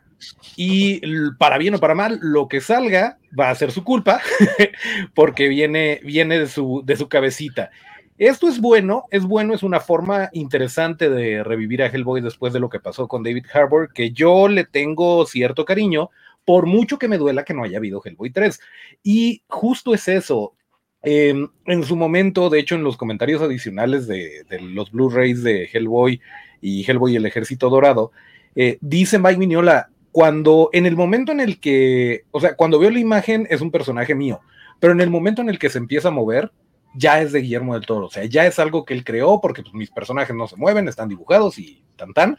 Y 0.55 1.01
para 1.39 1.57
bien 1.57 1.73
o 1.73 1.79
para 1.79 1.95
mal, 1.95 2.19
lo 2.21 2.47
que 2.47 2.61
salga 2.61 3.17
va 3.37 3.49
a 3.49 3.55
ser 3.55 3.71
su 3.71 3.83
culpa, 3.83 4.21
porque 5.15 5.47
viene, 5.47 6.01
viene 6.03 6.37
de, 6.37 6.47
su, 6.47 6.83
de 6.85 6.97
su 6.97 7.09
cabecita. 7.09 7.71
Esto 8.19 8.47
es 8.47 8.61
bueno, 8.61 9.05
es 9.09 9.23
bueno, 9.23 9.55
es 9.55 9.63
una 9.63 9.79
forma 9.79 10.29
interesante 10.31 11.09
de 11.09 11.43
revivir 11.43 11.81
a 11.81 11.87
Hellboy 11.87 12.21
después 12.21 12.53
de 12.53 12.59
lo 12.59 12.69
que 12.69 12.79
pasó 12.79 13.07
con 13.07 13.23
David 13.23 13.47
Harbour, 13.51 13.91
que 13.91 14.11
yo 14.11 14.47
le 14.47 14.65
tengo 14.65 15.25
cierto 15.25 15.65
cariño, 15.65 16.11
por 16.45 16.67
mucho 16.67 16.99
que 16.99 17.07
me 17.07 17.17
duela 17.17 17.43
que 17.43 17.55
no 17.55 17.63
haya 17.63 17.79
habido 17.79 18.03
Hellboy 18.05 18.29
3. 18.29 18.59
Y 19.01 19.41
justo 19.47 19.95
es 19.95 20.07
eso, 20.07 20.53
Em, 21.01 21.47
en 21.65 21.83
su 21.83 21.95
momento, 21.95 22.49
de 22.49 22.59
hecho, 22.59 22.75
en 22.75 22.83
los 22.83 22.97
comentarios 22.97 23.41
adicionales 23.41 24.05
de, 24.07 24.45
los 24.61 24.91
Blu-rays 24.91 25.43
de 25.43 25.69
Hellboy 25.71 26.19
y 26.61 26.83
Hellboy 26.89 27.13
y 27.13 27.15
el 27.15 27.25
Ejército 27.25 27.69
Dorado, 27.69 28.11
eh, 28.55 28.77
dice 28.81 29.17
Mike 29.17 29.37
Mignola, 29.37 29.89
cuando 30.11 30.69
en 30.73 30.85
el 30.85 30.97
momento 30.97 31.31
en 31.31 31.39
el 31.39 31.59
que, 31.59 32.25
o 32.31 32.41
sea, 32.41 32.55
cuando 32.55 32.79
veo 32.79 32.89
la 32.89 32.99
imagen 32.99 33.47
es 33.49 33.61
un 33.61 33.71
personaje 33.71 34.13
mío, 34.13 34.41
pero 34.79 34.91
en 34.91 34.99
el 34.99 35.09
momento 35.09 35.41
en 35.41 35.49
el 35.49 35.59
que 35.59 35.69
se 35.69 35.77
empieza 35.77 36.09
a 36.09 36.11
mover, 36.11 36.51
ya 36.95 37.21
es 37.21 37.31
de 37.31 37.41
Guillermo 37.41 37.75
del 37.75 37.85
Toro, 37.85 38.07
o 38.07 38.09
sea, 38.09 38.25
ya 38.25 38.45
es 38.45 38.59
algo 38.59 38.83
que 38.83 38.93
él 38.93 39.05
creó 39.05 39.39
porque 39.39 39.61
pues, 39.61 39.73
mis 39.73 39.91
personajes 39.91 40.35
no 40.35 40.47
se 40.47 40.57
mueven, 40.57 40.87
están 40.87 41.07
dibujados 41.07 41.59
y 41.59 41.81
tan 41.95 42.13
tan. 42.13 42.37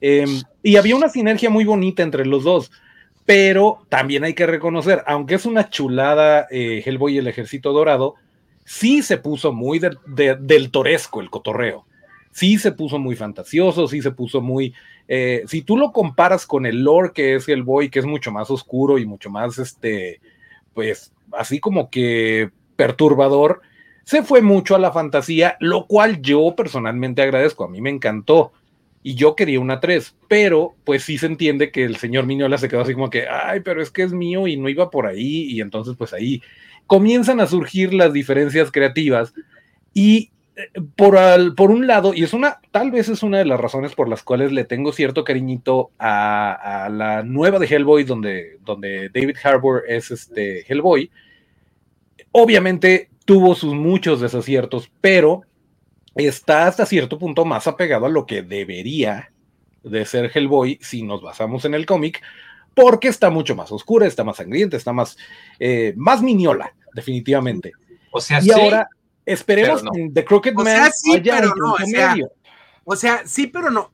Em, 0.00 0.42
y 0.62 0.76
había 0.76 0.96
una 0.96 1.08
sinergia 1.08 1.50
muy 1.50 1.64
bonita 1.64 2.04
entre 2.04 2.24
los 2.24 2.44
dos 2.44 2.70
pero 3.28 3.84
también 3.90 4.24
hay 4.24 4.32
que 4.32 4.46
reconocer, 4.46 5.04
aunque 5.06 5.34
es 5.34 5.44
una 5.44 5.68
chulada 5.68 6.46
eh, 6.50 6.82
Hellboy 6.82 7.16
y 7.16 7.18
el 7.18 7.26
Ejército 7.26 7.74
Dorado, 7.74 8.14
sí 8.64 9.02
se 9.02 9.18
puso 9.18 9.52
muy 9.52 9.78
del 9.78 10.70
toresco 10.70 11.20
el 11.20 11.28
cotorreo. 11.28 11.84
Sí 12.30 12.56
se 12.56 12.72
puso 12.72 12.98
muy 12.98 13.16
fantasioso, 13.16 13.86
sí 13.86 14.00
se 14.00 14.12
puso 14.12 14.40
muy... 14.40 14.72
Eh, 15.08 15.42
si 15.46 15.60
tú 15.60 15.76
lo 15.76 15.92
comparas 15.92 16.46
con 16.46 16.64
el 16.64 16.82
lore 16.82 17.10
que 17.12 17.34
es 17.34 17.46
Hellboy, 17.46 17.90
que 17.90 17.98
es 17.98 18.06
mucho 18.06 18.32
más 18.32 18.50
oscuro 18.50 18.96
y 18.96 19.04
mucho 19.04 19.28
más, 19.28 19.58
este, 19.58 20.22
pues, 20.72 21.12
así 21.32 21.60
como 21.60 21.90
que 21.90 22.50
perturbador, 22.76 23.60
se 24.04 24.22
fue 24.22 24.40
mucho 24.40 24.74
a 24.74 24.78
la 24.78 24.90
fantasía, 24.90 25.58
lo 25.60 25.86
cual 25.86 26.22
yo 26.22 26.54
personalmente 26.56 27.20
agradezco. 27.20 27.64
A 27.64 27.68
mí 27.68 27.82
me 27.82 27.90
encantó 27.90 28.52
y 29.02 29.14
yo 29.14 29.36
quería 29.36 29.60
una 29.60 29.80
3, 29.80 30.16
pero 30.28 30.74
pues 30.84 31.04
sí 31.04 31.18
se 31.18 31.26
entiende 31.26 31.70
que 31.70 31.84
el 31.84 31.96
señor 31.96 32.26
Miñola 32.26 32.58
se 32.58 32.68
quedó 32.68 32.80
así 32.80 32.94
como 32.94 33.10
que, 33.10 33.26
ay, 33.28 33.60
pero 33.60 33.80
es 33.80 33.90
que 33.90 34.02
es 34.02 34.12
mío 34.12 34.46
y 34.46 34.56
no 34.56 34.68
iba 34.68 34.90
por 34.90 35.06
ahí, 35.06 35.44
y 35.50 35.60
entonces 35.60 35.94
pues 35.96 36.12
ahí 36.12 36.42
comienzan 36.86 37.40
a 37.40 37.46
surgir 37.46 37.94
las 37.94 38.12
diferencias 38.12 38.72
creativas 38.72 39.34
y 39.94 40.30
eh, 40.56 40.80
por, 40.96 41.16
al, 41.16 41.54
por 41.54 41.70
un 41.70 41.86
lado, 41.86 42.12
y 42.14 42.24
es 42.24 42.32
una, 42.32 42.60
tal 42.70 42.90
vez 42.90 43.08
es 43.08 43.22
una 43.22 43.38
de 43.38 43.44
las 43.44 43.60
razones 43.60 43.94
por 43.94 44.08
las 44.08 44.22
cuales 44.22 44.52
le 44.52 44.64
tengo 44.64 44.92
cierto 44.92 45.22
cariñito 45.24 45.90
a, 45.98 46.84
a 46.84 46.88
la 46.88 47.22
nueva 47.22 47.58
de 47.58 47.66
Hellboy, 47.66 48.04
donde, 48.04 48.58
donde 48.64 49.10
David 49.10 49.36
Harbour 49.42 49.84
es 49.86 50.10
este 50.10 50.64
Hellboy, 50.70 51.10
obviamente 52.32 53.10
tuvo 53.24 53.54
sus 53.54 53.74
muchos 53.74 54.20
desaciertos, 54.20 54.90
pero 55.00 55.42
está 56.26 56.66
hasta 56.66 56.86
cierto 56.86 57.18
punto 57.18 57.44
más 57.44 57.66
apegado 57.66 58.06
a 58.06 58.10
lo 58.10 58.26
que 58.26 58.42
debería 58.42 59.32
de 59.82 60.04
ser 60.04 60.30
Hellboy 60.34 60.78
si 60.82 61.02
nos 61.02 61.22
basamos 61.22 61.64
en 61.64 61.74
el 61.74 61.86
cómic, 61.86 62.22
porque 62.74 63.08
está 63.08 63.30
mucho 63.30 63.54
más 63.56 63.72
oscura, 63.72 64.06
está 64.06 64.24
más 64.24 64.36
sangrienta, 64.36 64.76
está 64.76 64.92
más, 64.92 65.16
eh, 65.58 65.94
más 65.96 66.22
miniola, 66.22 66.74
definitivamente. 66.94 67.72
O 68.10 68.20
sea, 68.20 68.40
y 68.42 68.50
ahora 68.50 68.88
esperemos 69.24 69.82
que 69.82 70.10
The 70.12 70.24
Crooked 70.24 70.54
Man 70.54 70.66
sea, 70.66 70.90
sí, 70.92 71.20
pero 71.20 71.54
no, 71.54 71.72
o 71.72 71.86
sea, 71.86 72.16
o 72.84 72.96
sea, 72.96 73.22
sí, 73.26 73.46
pero 73.46 73.70
no. 73.70 73.90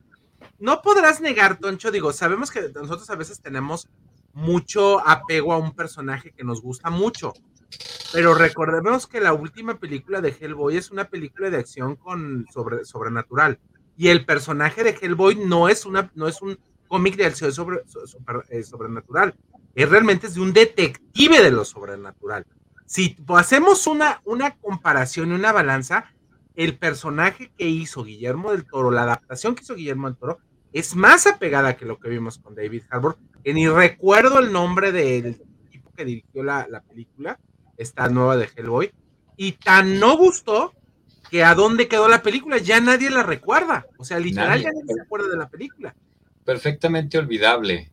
No 0.57 0.81
podrás 0.81 1.19
negar, 1.19 1.57
Toncho, 1.57 1.91
digo, 1.91 2.13
sabemos 2.13 2.49
que 2.49 2.61
nosotros 2.73 3.09
a 3.09 3.15
veces 3.15 3.41
tenemos 3.41 3.89
mucho 4.33 5.05
apego 5.05 5.51
a 5.51 5.57
un 5.57 5.73
personaje 5.73 6.31
que 6.31 6.43
nos 6.43 6.61
gusta 6.61 6.89
mucho. 6.89 7.33
Pero 8.13 8.33
recordemos 8.33 9.07
que 9.07 9.19
la 9.19 9.33
última 9.33 9.77
película 9.77 10.21
de 10.21 10.35
Hellboy 10.39 10.77
es 10.77 10.91
una 10.91 11.09
película 11.09 11.49
de 11.49 11.57
acción 11.57 11.95
con 11.95 12.45
sobre, 12.53 12.85
sobrenatural. 12.85 13.59
Y 13.97 14.09
el 14.09 14.25
personaje 14.25 14.83
de 14.83 14.97
Hellboy 15.01 15.35
no 15.35 15.67
es, 15.67 15.85
una, 15.85 16.11
no 16.15 16.27
es 16.27 16.41
un 16.41 16.57
cómic 16.87 17.15
de 17.15 17.25
acción 17.25 17.51
sobre, 17.51 17.81
eh, 18.49 18.63
sobrenatural. 18.63 19.35
Es 19.73 19.89
realmente 19.89 20.29
de 20.29 20.39
un 20.39 20.53
detective 20.53 21.41
de 21.41 21.51
lo 21.51 21.65
sobrenatural. 21.65 22.45
Si 22.85 23.17
hacemos 23.29 23.87
una, 23.87 24.21
una 24.23 24.55
comparación 24.55 25.31
y 25.31 25.35
una 25.35 25.51
balanza, 25.51 26.05
el 26.55 26.77
personaje 26.77 27.51
que 27.57 27.67
hizo 27.67 28.03
Guillermo 28.03 28.51
del 28.51 28.65
Toro, 28.65 28.91
la 28.91 29.03
adaptación 29.03 29.55
que 29.55 29.63
hizo 29.63 29.75
Guillermo 29.75 30.07
del 30.07 30.17
Toro, 30.17 30.39
es 30.71 30.95
más 30.95 31.27
apegada 31.27 31.75
que 31.75 31.85
lo 31.85 31.99
que 31.99 32.09
vimos 32.09 32.37
con 32.37 32.55
David 32.55 32.83
Harbour, 32.89 33.17
que 33.43 33.53
ni 33.53 33.67
recuerdo 33.67 34.39
el 34.39 34.51
nombre 34.51 34.91
del 34.91 35.41
tipo 35.69 35.91
que 35.91 36.05
dirigió 36.05 36.43
la, 36.43 36.67
la 36.69 36.81
película, 36.81 37.39
esta 37.77 38.09
nueva 38.09 38.37
de 38.37 38.49
Hellboy, 38.55 38.91
y 39.37 39.53
tan 39.53 39.99
no 39.99 40.17
gustó 40.17 40.73
que 41.29 41.43
a 41.43 41.55
dónde 41.55 41.87
quedó 41.87 42.07
la 42.07 42.21
película, 42.21 42.57
ya 42.57 42.79
nadie 42.79 43.09
la 43.09 43.23
recuerda. 43.23 43.85
O 43.97 44.05
sea, 44.05 44.19
literal 44.19 44.61
ya 44.61 44.71
nadie 44.71 44.93
se 44.93 45.01
acuerda 45.01 45.27
de 45.27 45.37
la 45.37 45.49
película. 45.49 45.95
Perfectamente 46.43 47.17
olvidable. 47.17 47.91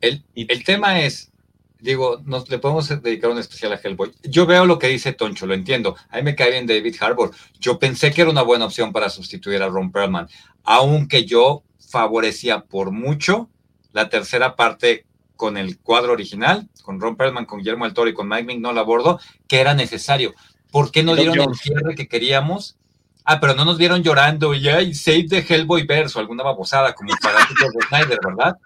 El, 0.00 0.24
el 0.34 0.64
tema 0.64 1.00
es, 1.00 1.32
digo, 1.80 2.20
nos 2.24 2.48
le 2.50 2.58
podemos 2.58 2.88
dedicar 3.02 3.30
un 3.30 3.38
especial 3.38 3.72
a 3.72 3.80
Hellboy. 3.82 4.12
Yo 4.22 4.46
veo 4.46 4.66
lo 4.66 4.78
que 4.78 4.88
dice 4.88 5.12
Toncho, 5.12 5.46
lo 5.46 5.54
entiendo. 5.54 5.96
A 6.10 6.18
mí 6.18 6.22
me 6.22 6.34
cae 6.34 6.50
bien 6.50 6.66
David 6.66 6.96
Harbour. 7.00 7.30
Yo 7.58 7.78
pensé 7.78 8.12
que 8.12 8.20
era 8.20 8.30
una 8.30 8.42
buena 8.42 8.66
opción 8.66 8.92
para 8.92 9.08
sustituir 9.08 9.62
a 9.62 9.68
Ron 9.68 9.90
Perlman, 9.90 10.28
aunque 10.62 11.24
yo 11.24 11.62
favorecía 11.88 12.64
por 12.64 12.90
mucho 12.90 13.48
la 13.92 14.08
tercera 14.10 14.56
parte 14.56 15.06
con 15.44 15.58
el 15.58 15.78
cuadro 15.78 16.14
original, 16.14 16.70
con 16.82 16.98
Ron 16.98 17.16
Perlman, 17.16 17.44
con 17.44 17.58
Guillermo 17.58 17.84
del 17.84 17.92
Toro 17.92 18.08
y 18.08 18.14
con 18.14 18.26
Mike 18.26 18.44
Mignola 18.44 18.80
a 18.80 18.84
bordo, 18.84 19.20
que 19.46 19.60
era 19.60 19.74
necesario. 19.74 20.32
¿Por 20.70 20.90
qué 20.90 21.02
no 21.02 21.14
dieron 21.14 21.38
el 21.38 21.54
cierre 21.54 21.94
que 21.94 22.08
queríamos? 22.08 22.78
Ah, 23.26 23.40
pero 23.40 23.52
no 23.52 23.66
nos 23.66 23.76
vieron 23.76 24.02
llorando 24.02 24.54
y 24.54 24.66
ay, 24.70 24.94
save 24.94 25.26
the 25.28 25.44
Hellboy 25.46 25.82
verso, 25.86 26.18
alguna 26.18 26.42
babosada 26.42 26.94
como 26.94 27.12
fanáticos 27.20 27.74
de 27.74 27.86
Snyder, 27.88 28.18
¿verdad? 28.24 28.56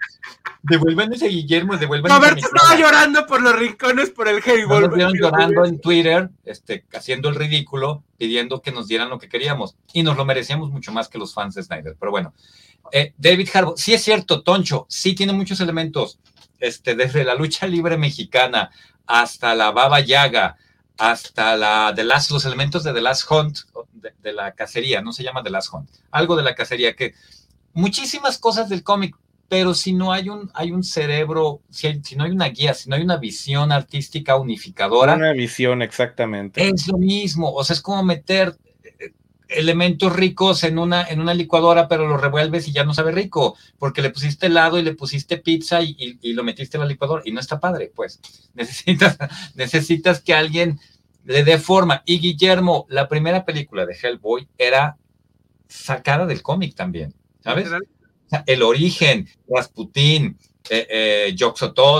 Devuelvan 0.63 1.13
ese 1.13 1.27
Guillermo, 1.27 1.77
devuelvan 1.77 2.13
Roberto 2.13 2.47
estaba 2.47 2.79
llorando 2.79 3.27
por 3.27 3.43
los 3.43 3.57
rincones 3.57 4.11
por 4.11 4.29
el 4.29 4.41
Hellboy. 4.41 4.83
nos 4.83 4.95
vieron 4.95 5.15
llorando 5.15 5.65
en 5.65 5.81
Twitter, 5.81 6.31
este, 6.45 6.85
haciendo 6.95 7.29
el 7.29 7.35
ridículo, 7.35 8.05
pidiendo 8.19 8.63
que 8.63 8.71
nos 8.71 8.87
dieran 8.87 9.11
lo 9.11 9.19
que 9.19 9.29
queríamos. 9.29 9.75
Y 9.93 10.05
nos 10.05 10.17
lo 10.17 10.25
merecíamos 10.25 10.71
mucho 10.71 10.93
más 10.93 11.09
que 11.09 11.19
los 11.19 11.35
fans 11.35 11.57
de 11.57 11.65
Snyder. 11.65 11.97
Pero 11.99 12.13
bueno, 12.13 12.35
eh, 12.93 13.15
David 13.19 13.49
Harbour, 13.53 13.75
sí 13.77 13.95
es 13.95 14.05
cierto, 14.05 14.43
Toncho, 14.43 14.87
sí 14.89 15.17
tiene 15.17 15.33
muchos 15.33 15.59
elementos, 15.59 16.21
este, 16.61 16.95
desde 16.95 17.25
la 17.25 17.35
lucha 17.35 17.67
libre 17.67 17.97
mexicana 17.97 18.71
hasta 19.07 19.55
la 19.55 19.71
Baba 19.71 20.01
Yaga, 20.01 20.57
hasta 20.99 21.57
la 21.57 21.93
de 21.93 22.05
las, 22.05 22.31
los 22.31 22.45
elementos 22.45 22.85
de 22.85 22.93
The 22.93 23.01
Last 23.01 23.31
Hunt, 23.31 23.59
de, 23.93 24.33
la 24.33 24.53
cacería, 24.53 25.01
no 25.01 25.13
se 25.13 25.23
llama 25.23 25.43
The 25.43 25.51
Last 25.51 25.73
Hunt, 25.73 25.89
algo 26.11 26.37
de 26.37 26.43
la 26.43 26.55
cacería, 26.55 26.95
que 26.95 27.15
muchísimas 27.73 28.39
cosas 28.39 28.69
del 28.69 28.83
cómic, 28.83 29.17
pero 29.49 29.75
si 29.75 29.95
no 29.95 30.13
hay 30.13 30.29
un, 30.29 30.51
hay 30.55 30.73
un 30.73 30.85
cerebro, 30.85 31.63
si, 31.71 32.01
si, 32.03 32.17
no 32.17 32.25
hay 32.25 32.33
una 32.33 32.49
guía, 32.49 32.75
si 32.75 32.91
no 32.91 32.97
hay 32.97 33.03
una 33.03 33.17
visión 33.17 33.73
artística 33.73 34.37
unificadora. 34.37 35.15
Una 35.15 35.33
visión, 35.33 35.81
exactamente. 35.81 36.69
Es 36.69 36.87
lo 36.89 36.99
mismo, 36.99 37.53
o 37.53 37.65
sea, 37.65 37.75
es 37.75 37.81
como 37.81 38.03
meter 38.03 38.57
elementos 39.49 40.15
ricos 40.15 40.63
en 40.65 40.79
una, 40.79 41.07
en 41.09 41.21
una 41.21 41.35
licuadora, 41.35 41.89
pero 41.89 42.07
lo 42.07 42.17
revuelves 42.17 42.69
y 42.69 42.73
ya 42.73 42.85
no 42.85 42.95
sabe 42.95 43.13
rico, 43.13 43.57
porque 43.79 44.03
le 44.03 44.11
pusiste 44.11 44.47
helado 44.47 44.79
y 44.79 44.83
le 44.83 44.95
pusiste 44.95 45.39
pizza 45.39 45.81
y, 45.83 46.19
y, 46.21 46.33
lo 46.35 46.45
metiste 46.45 46.77
en 46.77 46.83
la 46.83 46.89
licuadora 46.89 47.23
y 47.25 47.33
no 47.33 47.41
está 47.41 47.59
padre, 47.59 47.91
pues. 47.95 48.21
Necesitas, 48.55 49.17
necesitas 49.55 50.21
que 50.21 50.35
alguien 50.35 50.79
le 51.25 51.45
dé 51.45 51.59
forma. 51.59 52.03
Y 52.07 52.19
Guillermo, 52.21 52.87
la 52.89 53.09
primera 53.09 53.45
película 53.45 53.87
de 53.87 53.97
Hellboy 54.01 54.49
era 54.59 54.97
sacada 55.69 56.27
del 56.27 56.43
cómic 56.43 56.75
también, 56.75 57.15
¿sabes? 57.43 57.69
el 58.47 58.63
origen, 58.63 59.29
Rasputín, 59.49 60.39
eh, 60.71 60.87
eh, 60.91 61.37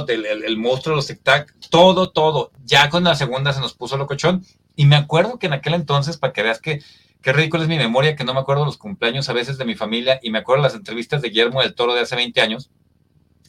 el, 0.09 0.27
el, 0.27 0.45
el, 0.45 0.57
monstruo 0.59 0.95
de 0.95 0.97
los 0.97 1.07
tic 1.07 1.23
todo, 1.71 2.11
todo. 2.11 2.53
Ya 2.65 2.91
con 2.91 3.05
la 3.05 3.15
segunda 3.15 3.53
se 3.53 3.61
nos 3.61 3.75
puso 3.75 3.97
locochón. 3.97 4.45
Y 4.77 4.87
me 4.87 4.97
acuerdo 4.97 5.39
que 5.39 5.47
en 5.47 5.55
aquel 5.55 5.75
entonces, 5.75 6.19
para 6.19 6.33
que 6.33 6.43
veas 6.43 6.61
que 6.61 6.83
qué 7.23 7.33
ridículo 7.33 7.63
es 7.63 7.69
mi 7.69 7.79
memoria, 7.79 8.17
que 8.17 8.25
no 8.25 8.35
me 8.35 8.41
acuerdo 8.41 8.65
los 8.65 8.79
cumpleaños 8.79 9.29
a 9.29 9.33
veces 9.33 9.59
de 9.59 9.65
mi 9.65 9.75
familia 9.75 10.21
y 10.23 10.31
me 10.31 10.39
acuerdo 10.39 10.63
las 10.63 10.75
entrevistas 10.75 11.23
de 11.23 11.29
Guillermo 11.29 11.63
del 11.63 11.75
Toro 11.75 11.95
de 11.95 12.01
hace 12.01 12.17
20 12.17 12.41
años. 12.41 12.71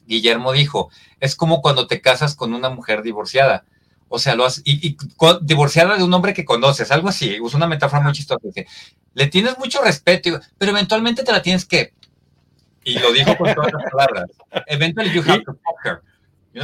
Guillermo 0.06 0.52
dijo, 0.52 0.90
es 1.20 1.36
como 1.36 1.62
cuando 1.62 1.88
te 1.88 2.02
casas 2.02 2.36
con 2.36 2.54
una 2.54 2.70
mujer 2.70 3.04
divorciada. 3.04 3.66
O 4.08 4.18
sea, 4.18 4.36
lo 4.36 4.44
has, 4.44 4.64
y, 4.66 4.98
divorciada 5.42 5.96
de 5.96 6.04
un 6.04 6.14
hombre 6.14 6.34
que 6.34 6.44
conoces, 6.44 6.92
algo 6.92 7.10
así, 7.10 7.40
usa 7.40 7.58
una 7.58 7.68
metáfora 7.68 8.02
muy 8.02 8.12
chistosa. 8.12 8.42
le 9.14 9.28
tienes 9.28 9.58
mucho 9.60 9.84
respeto, 9.84 10.40
pero 10.58 10.72
eventualmente 10.72 11.24
te 11.24 11.32
la 11.32 11.44
tienes 11.44 11.66
que. 11.66 11.94
Y 12.84 12.98
lo 12.98 13.12
dijo 13.12 13.38
con 13.38 13.54
todas 13.54 13.72
las 13.72 13.92
palabras. 13.92 14.26
Eventually 14.66 15.12
you 15.12 15.22
have 15.22 15.44
to 15.44 15.54
fuck 15.54 15.86
her. 15.86 16.02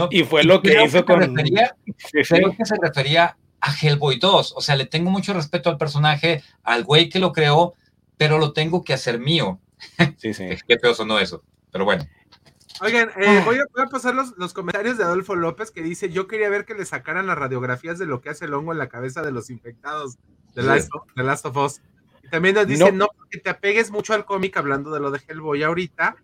Y 0.09 0.23
fue 0.23 0.43
lo 0.43 0.61
que 0.61 0.83
hizo 0.83 1.05
con. 1.05 1.19
Refería, 1.19 1.75
Creo 2.11 2.55
que 2.55 2.65
se 2.65 2.75
refería 2.81 3.37
a 3.65 3.73
Hellboy 3.73 4.19
2. 4.19 4.53
O 4.55 4.61
sea, 4.61 4.75
le 4.75 4.85
tengo 4.85 5.09
mucho 5.09 5.33
respeto 5.33 5.69
al 5.69 5.77
personaje, 5.77 6.43
al 6.63 6.83
güey 6.83 7.09
que 7.09 7.19
lo 7.19 7.33
creó, 7.33 7.73
pero 8.15 8.37
lo 8.37 8.53
tengo 8.53 8.83
que 8.83 8.93
hacer 8.93 9.19
mío. 9.19 9.59
Sí, 10.17 10.33
sí. 10.33 10.45
Qué 10.67 10.77
feo 10.79 10.93
sonó 10.93 11.17
eso. 11.17 11.43
Pero 11.71 11.83
bueno. 11.83 12.07
Oigan, 12.81 13.09
eh, 13.17 13.41
voy, 13.43 13.57
a, 13.57 13.85
pasar 13.87 14.13
los, 14.13 14.53
comentarios 14.53 14.97
de 14.97 15.03
Adolfo 15.05 15.35
López 15.35 15.71
que 15.71 15.81
dice, 15.81 16.09
yo 16.09 16.27
quería 16.27 16.49
ver 16.49 16.65
que 16.65 16.75
le 16.75 16.85
sacaran 16.85 17.25
las 17.25 17.37
radiografías 17.37 17.97
de 17.97 18.05
lo 18.05 18.21
que 18.21 18.29
hace 18.29 18.45
el 18.45 18.53
hongo 18.53 18.73
en 18.73 18.77
la 18.77 18.89
cabeza 18.89 19.23
de 19.23 19.31
los 19.31 19.49
infectados 19.49 20.17
de, 20.53 20.63
Last, 20.63 21.45
of 21.45 21.57
Us. 21.57 21.81
Y 22.21 22.27
también 22.27 22.55
nos 22.55 22.67
dice, 22.67 22.91
no, 22.91 23.05
no 23.05 23.07
porque 23.17 23.39
te 23.39 23.49
apegues 23.49 23.91
mucho 23.91 24.13
al 24.13 24.25
cómic 24.25 24.57
hablando 24.57 24.91
de 24.91 24.99
lo 24.99 25.09
de 25.09 25.21
Hellboy 25.25 25.63
ahorita, 25.63 26.17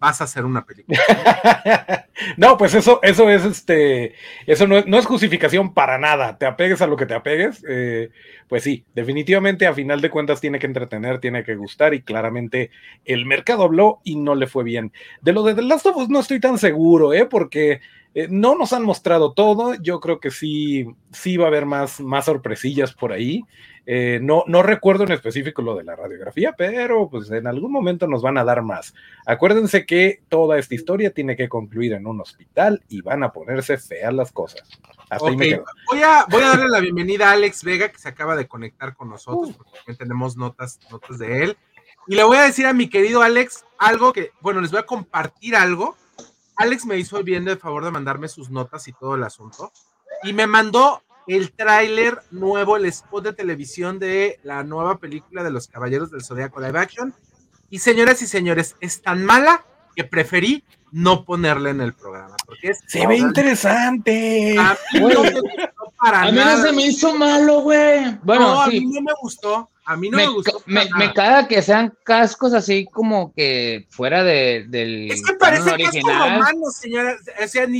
vas 0.00 0.20
a 0.20 0.24
hacer 0.24 0.44
una 0.44 0.64
película. 0.64 0.98
no, 2.36 2.56
pues 2.56 2.74
eso, 2.74 2.98
eso 3.02 3.28
es 3.28 3.44
este, 3.44 4.14
eso 4.46 4.66
no, 4.66 4.78
es 4.78 5.06
justificación 5.06 5.74
para 5.74 5.98
nada. 5.98 6.38
Te 6.38 6.46
apegues 6.46 6.80
a 6.80 6.86
lo 6.86 6.96
que 6.96 7.06
te 7.06 7.14
apegues. 7.14 7.64
Eh, 7.68 8.10
pues 8.48 8.64
sí, 8.64 8.84
definitivamente 8.94 9.66
a 9.66 9.74
final 9.74 10.00
de 10.00 10.10
cuentas 10.10 10.40
tiene 10.40 10.58
que 10.58 10.66
entretener, 10.66 11.20
tiene 11.20 11.44
que 11.44 11.54
gustar 11.54 11.94
y 11.94 12.02
claramente 12.02 12.70
el 13.04 13.26
mercado 13.26 13.64
habló 13.64 14.00
y 14.02 14.16
no 14.16 14.34
le 14.34 14.46
fue 14.46 14.64
bien. 14.64 14.92
De 15.20 15.32
lo 15.32 15.42
de 15.42 15.54
The 15.54 15.62
Last 15.62 15.86
of 15.86 15.96
Us 15.96 16.08
no 16.08 16.20
estoy 16.20 16.40
tan 16.40 16.58
seguro, 16.58 17.12
¿eh? 17.12 17.26
Porque 17.26 17.80
eh, 18.14 18.26
no 18.30 18.56
nos 18.56 18.72
han 18.72 18.82
mostrado 18.82 19.32
todo. 19.32 19.74
Yo 19.74 20.00
creo 20.00 20.20
que 20.20 20.30
sí, 20.30 20.86
sí 21.12 21.36
va 21.36 21.46
a 21.46 21.48
haber 21.48 21.66
más, 21.66 22.00
más 22.00 22.24
sorpresillas 22.24 22.92
por 22.92 23.12
ahí. 23.12 23.44
Eh, 23.86 24.20
no, 24.22 24.44
no 24.46 24.62
recuerdo 24.62 25.04
en 25.04 25.12
específico 25.12 25.62
lo 25.62 25.74
de 25.74 25.84
la 25.84 25.96
radiografía, 25.96 26.54
pero 26.56 27.08
pues 27.08 27.30
en 27.30 27.46
algún 27.46 27.72
momento 27.72 28.06
nos 28.06 28.22
van 28.22 28.38
a 28.38 28.44
dar 28.44 28.62
más. 28.62 28.94
Acuérdense 29.26 29.86
que 29.86 30.22
toda 30.28 30.58
esta 30.58 30.74
historia 30.74 31.12
tiene 31.12 31.36
que 31.36 31.48
concluir 31.48 31.94
en 31.94 32.06
un 32.06 32.20
hospital 32.20 32.82
y 32.88 33.00
van 33.00 33.22
a 33.22 33.32
ponerse 33.32 33.78
feas 33.78 34.12
las 34.12 34.32
cosas. 34.32 34.62
Voy, 35.18 36.02
a, 36.04 36.24
voy 36.30 36.42
a 36.42 36.48
darle 36.48 36.68
la 36.68 36.78
bienvenida 36.78 37.30
a 37.30 37.32
Alex 37.32 37.64
Vega, 37.64 37.88
que 37.88 37.98
se 37.98 38.08
acaba 38.08 38.36
de 38.36 38.46
conectar 38.46 38.94
con 38.94 39.08
nosotros, 39.08 39.56
porque 39.56 39.72
también 39.78 39.98
tenemos 39.98 40.36
notas, 40.36 40.78
notas 40.88 41.18
de 41.18 41.42
él. 41.42 41.56
Y 42.06 42.14
le 42.14 42.22
voy 42.22 42.36
a 42.36 42.42
decir 42.42 42.66
a 42.66 42.72
mi 42.72 42.88
querido 42.88 43.22
Alex 43.22 43.64
algo 43.78 44.12
que, 44.12 44.30
bueno, 44.40 44.60
les 44.60 44.70
voy 44.70 44.80
a 44.80 44.86
compartir 44.86 45.56
algo. 45.56 45.96
Alex 46.60 46.84
me 46.84 46.98
hizo 46.98 47.24
bien 47.24 47.46
de 47.46 47.56
favor 47.56 47.86
de 47.86 47.90
mandarme 47.90 48.28
sus 48.28 48.50
notas 48.50 48.86
y 48.86 48.92
todo 48.92 49.14
el 49.14 49.24
asunto. 49.24 49.72
Y 50.22 50.34
me 50.34 50.46
mandó 50.46 51.02
el 51.26 51.52
tráiler 51.52 52.18
nuevo, 52.30 52.76
el 52.76 52.84
spot 52.84 53.24
de 53.24 53.32
televisión 53.32 53.98
de 53.98 54.38
la 54.42 54.62
nueva 54.62 54.98
película 54.98 55.42
de 55.42 55.50
los 55.50 55.68
Caballeros 55.68 56.10
del 56.10 56.22
Zodiaco 56.22 56.60
Live 56.60 56.78
Action. 56.78 57.14
Y 57.70 57.78
señoras 57.78 58.20
y 58.20 58.26
señores, 58.26 58.76
es 58.80 59.00
tan 59.00 59.24
mala 59.24 59.64
que 59.96 60.04
preferí 60.04 60.62
no 60.92 61.24
ponerla 61.24 61.70
en 61.70 61.80
el 61.80 61.92
programa. 61.94 62.36
Porque 62.46 62.72
se 62.86 63.06
ve 63.06 63.16
interesante. 63.16 64.56
A 64.58 64.76
mí 64.94 65.00
no 65.00 65.22
me 65.22 65.30
gustó 65.30 65.42
para 66.00 66.22
a 66.22 66.32
mí 66.32 66.38
no 66.38 66.62
se 66.62 66.72
me 66.72 66.86
hizo 66.86 67.14
malo, 67.14 67.60
güey. 67.60 68.16
Bueno, 68.22 68.60
a 68.60 68.68
mí 68.68 68.80
no 68.86 69.02
me 69.02 69.12
gustó. 69.20 69.68
A 69.84 69.96
mí 69.96 70.08
no 70.08 70.16
me, 70.16 70.26
gustó. 70.28 70.62
Me, 70.66 70.88
me 70.96 71.12
caga 71.12 71.48
que 71.48 71.60
sean 71.62 71.92
cascos 72.04 72.54
así 72.54 72.86
como 72.86 73.32
que 73.34 73.86
fuera 73.90 74.22
de, 74.22 74.66
del. 74.68 75.10
Es 75.10 75.22
que 75.22 75.34
parece 75.34 75.70
original. 75.70 76.42
Como, 76.52 76.70
señora. 76.70 77.16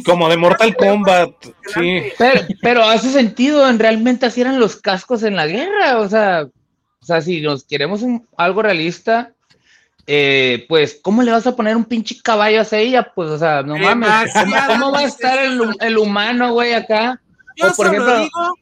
como 0.04 0.28
de 0.28 0.36
Mortal 0.36 0.76
Kombat. 0.76 1.30
Sí. 1.74 2.02
Pero, 2.18 2.40
pero, 2.61 2.84
hace 2.84 3.11
sentido, 3.11 3.68
en 3.68 3.78
realmente 3.78 4.26
así 4.26 4.40
eran 4.40 4.61
los 4.61 4.76
cascos 4.76 5.22
en 5.22 5.36
la 5.36 5.46
guerra. 5.46 5.98
O 5.98 6.08
sea, 6.08 6.46
o 7.00 7.04
sea 7.04 7.22
si 7.22 7.40
nos 7.40 7.64
queremos 7.64 8.02
un, 8.02 8.26
algo 8.36 8.62
realista, 8.62 9.32
eh, 10.12 10.66
pues, 10.68 10.98
¿cómo 11.00 11.22
le 11.22 11.30
vas 11.30 11.46
a 11.46 11.54
poner 11.54 11.76
un 11.76 11.84
pinche 11.84 12.20
caballo 12.20 12.61
a 12.61 12.76
ella? 12.76 13.12
Pues, 13.14 13.30
o 13.30 13.38
sea, 13.38 13.62
no 13.62 13.76
mames. 13.76 14.32
¿Cómo, 14.66 14.90
va 14.90 14.98
a 14.98 15.04
estar 15.04 15.38
el, 15.38 15.61
el 15.80 15.98
humano, 15.98 16.52
güey, 16.52 16.72
acá? 16.72 17.20
Yo 17.56 17.72
por 17.76 17.86
ejemplo, 17.86 18.18
digo 18.18 18.54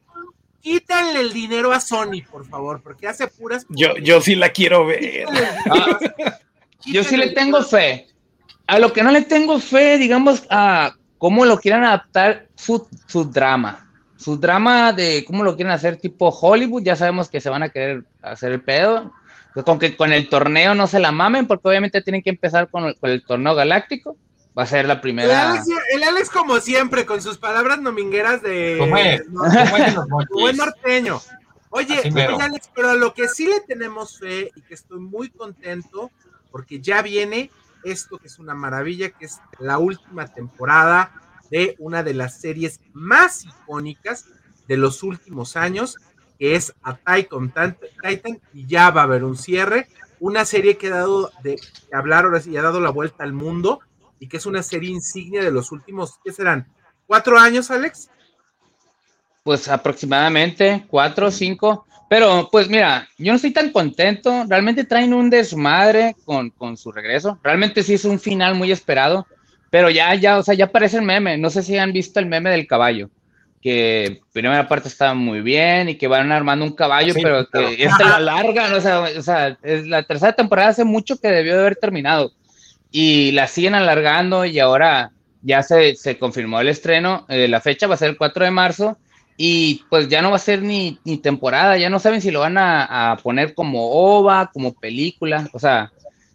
quítanle 0.61 1.21
el 1.21 1.33
dinero 1.33 1.71
a 1.71 1.79
Sony, 1.79 2.21
por 2.29 2.45
favor, 2.45 2.81
porque 2.83 3.07
hace 3.07 3.27
puras. 3.27 3.65
Yo, 3.69 3.95
yo 3.97 4.21
sí 4.21 4.35
la 4.35 4.49
quiero 4.49 4.85
ver. 4.85 5.25
Ah, 5.69 5.97
yo 6.85 7.03
sí 7.03 7.17
le 7.17 7.31
tengo 7.31 7.63
fe. 7.63 8.07
A 8.67 8.77
lo 8.77 8.93
que 8.93 9.01
no 9.01 9.11
le 9.11 9.23
tengo 9.23 9.59
fe, 9.59 9.97
digamos, 9.97 10.43
a 10.49 10.93
cómo 11.17 11.45
lo 11.45 11.59
quieran 11.59 11.83
adaptar 11.83 12.47
su, 12.55 12.87
su 13.07 13.25
drama. 13.25 13.89
Su 14.17 14.37
drama 14.37 14.93
de 14.93 15.25
cómo 15.25 15.43
lo 15.43 15.55
quieren 15.55 15.73
hacer 15.73 15.97
tipo 15.97 16.29
Hollywood, 16.29 16.83
ya 16.83 16.95
sabemos 16.95 17.29
que 17.29 17.41
se 17.41 17.49
van 17.49 17.63
a 17.63 17.69
querer 17.69 18.03
hacer 18.21 18.51
el 18.51 18.61
pedo. 18.61 19.11
Con 19.65 19.79
que 19.79 19.95
con 19.95 20.13
el 20.13 20.29
torneo 20.29 20.75
no 20.75 20.87
se 20.87 20.99
la 20.99 21.11
mamen, 21.11 21.47
porque 21.47 21.67
obviamente 21.67 22.01
tienen 22.01 22.21
que 22.21 22.29
empezar 22.29 22.69
con 22.69 22.93
el 23.01 23.23
torneo 23.25 23.55
galáctico 23.55 24.17
Va 24.59 24.63
a 24.63 24.65
ser 24.65 24.85
la 24.85 24.99
primera. 24.99 25.63
El 25.93 26.03
Alex, 26.03 26.29
como 26.29 26.59
siempre, 26.59 27.05
con 27.05 27.21
sus 27.21 27.37
palabras 27.37 27.79
nomingueras 27.79 28.41
de. 28.41 28.77
buen 30.31 30.57
norteño. 30.57 31.21
Oye, 31.69 32.11
Alex, 32.41 32.69
pero 32.75 32.89
a 32.89 32.95
lo 32.95 33.13
que 33.13 33.27
sí 33.27 33.45
le 33.45 33.61
tenemos 33.61 34.19
fe 34.19 34.51
y 34.55 34.61
que 34.61 34.73
estoy 34.73 34.99
muy 34.99 35.29
contento, 35.29 36.11
porque 36.51 36.81
ya 36.81 37.01
viene 37.01 37.51
esto 37.85 38.17
que 38.17 38.27
es 38.27 38.37
una 38.37 38.53
maravilla, 38.53 39.11
que 39.11 39.27
es 39.27 39.39
la 39.59 39.77
última 39.77 40.27
temporada 40.27 41.13
de 41.51 41.75
una 41.79 42.03
de 42.03 42.15
las 42.15 42.41
series 42.41 42.81
más 42.91 43.45
icónicas 43.45 44.25
de 44.67 44.75
los 44.75 45.03
últimos 45.03 45.55
años, 45.55 45.97
que 46.39 46.55
es 46.55 46.73
Attack 46.81 47.31
on 47.33 47.53
Titan, 47.53 48.41
y 48.53 48.65
ya 48.65 48.89
va 48.89 49.01
a 49.01 49.03
haber 49.03 49.23
un 49.23 49.37
cierre. 49.37 49.87
Una 50.21 50.45
serie 50.45 50.77
que 50.77 50.87
ha 50.87 50.95
dado 50.95 51.31
de 51.43 51.57
hablar 51.93 52.25
ahora 52.25 52.41
sí, 52.41 52.55
ha 52.57 52.61
dado 52.61 52.79
la 52.79 52.89
vuelta 52.89 53.23
al 53.23 53.33
mundo 53.33 53.81
y 54.19 54.27
que 54.27 54.37
es 54.37 54.45
una 54.45 54.63
serie 54.63 54.89
insignia 54.89 55.43
de 55.43 55.51
los 55.51 55.71
últimos, 55.71 56.19
¿qué 56.23 56.31
serán? 56.31 56.67
¿Cuatro 57.05 57.37
años, 57.37 57.69
Alex? 57.71 58.09
Pues 59.43 59.67
aproximadamente 59.67 60.85
cuatro 60.89 61.29
cinco. 61.31 61.85
Pero 62.09 62.49
pues 62.51 62.67
mira, 62.67 63.07
yo 63.17 63.31
no 63.31 63.35
estoy 63.35 63.51
tan 63.51 63.71
contento. 63.71 64.45
Realmente 64.47 64.83
traen 64.83 65.13
un 65.13 65.29
desmadre 65.29 66.15
con, 66.25 66.49
con 66.49 66.75
su 66.75 66.91
regreso. 66.91 67.39
Realmente 67.43 67.83
sí 67.83 67.93
es 67.93 68.05
un 68.05 68.19
final 68.19 68.55
muy 68.55 68.71
esperado. 68.71 69.27
pero 69.69 69.89
ya, 69.89 70.13
ya, 70.15 70.37
o 70.37 70.43
sea, 70.43 70.55
ya 70.55 70.71
parece 70.71 70.97
el 70.97 71.03
meme. 71.03 71.37
No 71.37 71.49
sé 71.49 71.63
si 71.63 71.77
han 71.77 71.93
visto 71.93 72.19
el 72.19 72.25
meme 72.25 72.49
del 72.49 72.67
caballo, 72.67 73.09
que 73.61 74.21
primera 74.31 74.67
parte 74.67 74.87
estaba 74.87 75.13
muy 75.13 75.41
bien 75.41 75.89
y 75.89 75.95
que 75.95 76.07
van 76.07 76.31
armando 76.31 76.65
un 76.65 76.73
caballo, 76.73 77.13
pero 77.13 77.47
que 77.47 77.83
esta 77.83 78.07
la 78.07 78.19
larga, 78.19 78.73
o 78.75 78.81
sea, 78.81 79.01
o 79.01 79.21
sea, 79.21 79.57
la 79.61 80.03
tercera 80.03 80.33
temporada 80.33 80.69
hace 80.69 80.85
mucho 80.85 81.17
que 81.17 81.27
debió 81.27 81.55
de 81.55 81.61
haber 81.61 81.75
terminado 81.75 82.31
y 82.91 83.31
la 83.31 83.47
siguen 83.47 83.75
alargando 83.75 84.45
y 84.45 84.59
ahora 84.59 85.11
ya 85.41 85.61
se, 85.63 85.95
se 85.95 86.17
confirmó 86.17 86.59
el 86.59 86.69
estreno, 86.69 87.25
eh, 87.29 87.47
la 87.47 87.61
fecha 87.61 87.87
va 87.87 87.95
a 87.95 87.97
ser 87.97 88.11
el 88.11 88.17
4 88.17 88.45
de 88.45 88.51
marzo 88.51 88.97
y 89.37 89.83
pues 89.89 90.09
ya 90.09 90.21
no 90.21 90.31
va 90.31 90.37
a 90.37 90.39
ser 90.39 90.61
ni, 90.61 90.99
ni 91.03 91.17
temporada, 91.17 91.77
ya 91.77 91.89
no 91.89 91.99
saben 91.99 92.21
si 92.21 92.31
lo 92.31 92.41
van 92.41 92.57
a, 92.57 93.11
a, 93.11 93.17
poner 93.17 93.53
como 93.53 93.89
OVA, 93.91 94.51
como 94.51 94.73
película, 94.73 95.49
o 95.53 95.59
sea, 95.59 95.91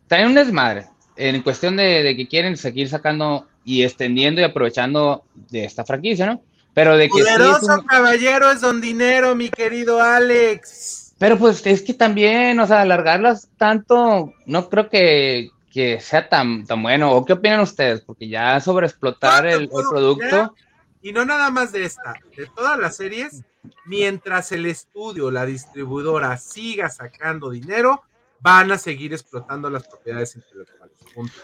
traen 0.07 0.29
un 0.29 0.35
desmadre 0.35 0.87
en 1.17 1.43
cuestión 1.43 1.77
de, 1.77 2.03
de, 2.03 2.17
que 2.17 2.27
quieren 2.27 2.57
seguir 2.57 2.89
sacando 2.89 3.47
y 3.65 3.83
extendiendo 3.83 4.41
y 4.41 4.45
aprovechando 4.45 5.25
de 5.35 5.65
esta 5.65 5.85
franquicia, 5.85 6.27
¿no? 6.27 6.43
Pero 6.75 6.97
de 6.97 7.09
que... 7.09 7.23
Poderoso 7.23 7.61
sí 7.61 7.67
es 7.67 7.79
un... 7.79 7.87
caballero 7.87 8.51
es 8.51 8.61
don 8.61 8.81
dinero, 8.81 9.35
mi 9.35 9.49
querido 9.49 10.03
Alex. 10.03 11.15
Pero 11.19 11.39
pues 11.39 11.65
es 11.67 11.83
que 11.83 11.95
también, 11.95 12.59
o 12.59 12.67
sea, 12.67 12.83
alargarlas 12.83 13.49
tanto, 13.57 14.35
no 14.47 14.69
creo 14.69 14.91
que, 14.91 15.51
que 15.73 16.01
sea 16.01 16.29
tan, 16.29 16.67
tan 16.67 16.83
bueno. 16.83 17.13
¿O 17.13 17.25
qué 17.25 17.35
opinan 17.35 17.61
ustedes? 17.61 18.01
Porque 18.01 18.29
ya 18.29 18.61
sobreexplotar 18.61 19.47
el, 19.47 19.63
el, 19.63 19.69
producto. 19.69 20.55
Y 21.01 21.13
no 21.13 21.25
nada 21.25 21.51
más 21.51 21.71
de 21.71 21.85
esta, 21.85 22.15
de 22.37 22.47
todas 22.47 22.79
las 22.79 22.97
series, 22.97 23.45
mientras 23.87 24.53
el 24.53 24.67
estudio, 24.67 25.31
la 25.31 25.47
distribuidora 25.47 26.37
siga 26.37 26.91
sacando 26.91 27.51
dinero, 27.51 28.03
van 28.41 28.73
a 28.73 28.79
seguir 28.79 29.13
explotando 29.13 29.71
las 29.71 29.87
propiedades 29.87 30.37
intelectuales. 30.37 30.95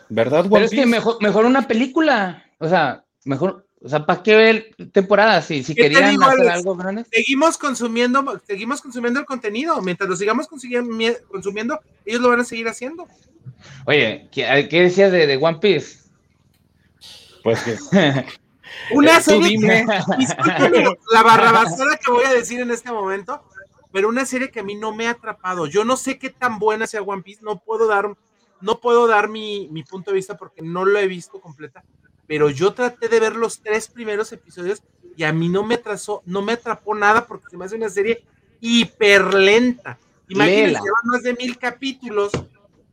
¿Verdad, 0.08 0.46
Pero 0.50 0.64
es 0.64 0.70
que 0.70 0.86
mejor, 0.86 1.22
mejor 1.22 1.44
una 1.44 1.66
película. 1.68 2.44
O 2.58 2.68
sea, 2.68 3.04
mejor, 3.24 3.66
o 3.82 3.88
sea, 3.88 4.04
¿para 4.04 4.22
qué 4.22 4.36
ver 4.36 4.74
temporadas? 4.92 5.46
Si, 5.46 5.62
si 5.62 5.74
querían 5.74 6.10
digo, 6.10 6.24
hacer 6.24 6.40
Alex? 6.40 6.54
algo 6.54 6.76
grande. 6.76 7.06
Seguimos 7.10 7.56
consumiendo, 7.56 8.40
seguimos 8.46 8.82
consumiendo 8.82 9.20
el 9.20 9.26
contenido. 9.26 9.80
Mientras 9.80 10.08
lo 10.08 10.16
sigamos 10.16 10.46
consumiendo, 10.46 11.80
ellos 12.04 12.20
lo 12.20 12.28
van 12.28 12.40
a 12.40 12.44
seguir 12.44 12.68
haciendo. 12.68 13.08
Oye, 13.86 14.28
¿qué, 14.30 14.68
qué 14.70 14.82
decías 14.82 15.10
de, 15.10 15.26
de, 15.26 15.36
One 15.38 15.58
Piece? 15.58 15.98
Pues 17.42 17.60
que. 17.62 17.78
una 18.92 19.20
serie 19.20 19.58
que, 19.58 19.86
la 21.12 21.22
barrabasada 21.22 21.96
que 21.96 22.10
voy 22.10 22.24
a 22.24 22.34
decir 22.34 22.60
en 22.60 22.70
este 22.70 22.92
momento, 22.92 23.42
pero 23.92 24.10
una 24.10 24.26
serie 24.26 24.50
que 24.50 24.60
a 24.60 24.64
mí 24.64 24.74
no 24.74 24.94
me 24.94 25.06
ha 25.06 25.12
atrapado. 25.12 25.66
Yo 25.66 25.86
no 25.86 25.96
sé 25.96 26.18
qué 26.18 26.28
tan 26.28 26.58
buena 26.58 26.86
sea 26.86 27.00
One 27.00 27.22
Piece, 27.22 27.40
no 27.42 27.58
puedo 27.58 27.86
dar, 27.86 28.14
no 28.60 28.80
puedo 28.80 29.06
dar 29.06 29.28
mi, 29.28 29.68
mi 29.70 29.84
punto 29.84 30.10
de 30.10 30.16
vista 30.16 30.36
porque 30.36 30.60
no 30.60 30.84
lo 30.84 30.98
he 30.98 31.06
visto 31.06 31.40
completa, 31.40 31.82
pero 32.30 32.48
yo 32.48 32.72
traté 32.74 33.08
de 33.08 33.18
ver 33.18 33.34
los 33.34 33.60
tres 33.60 33.88
primeros 33.88 34.30
episodios 34.30 34.84
y 35.16 35.24
a 35.24 35.32
mí 35.32 35.48
no 35.48 35.64
me 35.64 35.74
atrasó, 35.74 36.22
no 36.26 36.42
me 36.42 36.52
atrapó 36.52 36.94
nada 36.94 37.26
porque 37.26 37.46
se 37.50 37.56
me 37.56 37.64
hace 37.64 37.74
una 37.74 37.88
serie 37.88 38.22
hiper 38.60 39.34
lenta. 39.34 39.98
Imagínense, 40.28 40.74
llevan 40.74 41.06
más 41.06 41.24
de 41.24 41.34
mil 41.34 41.58
capítulos. 41.58 42.30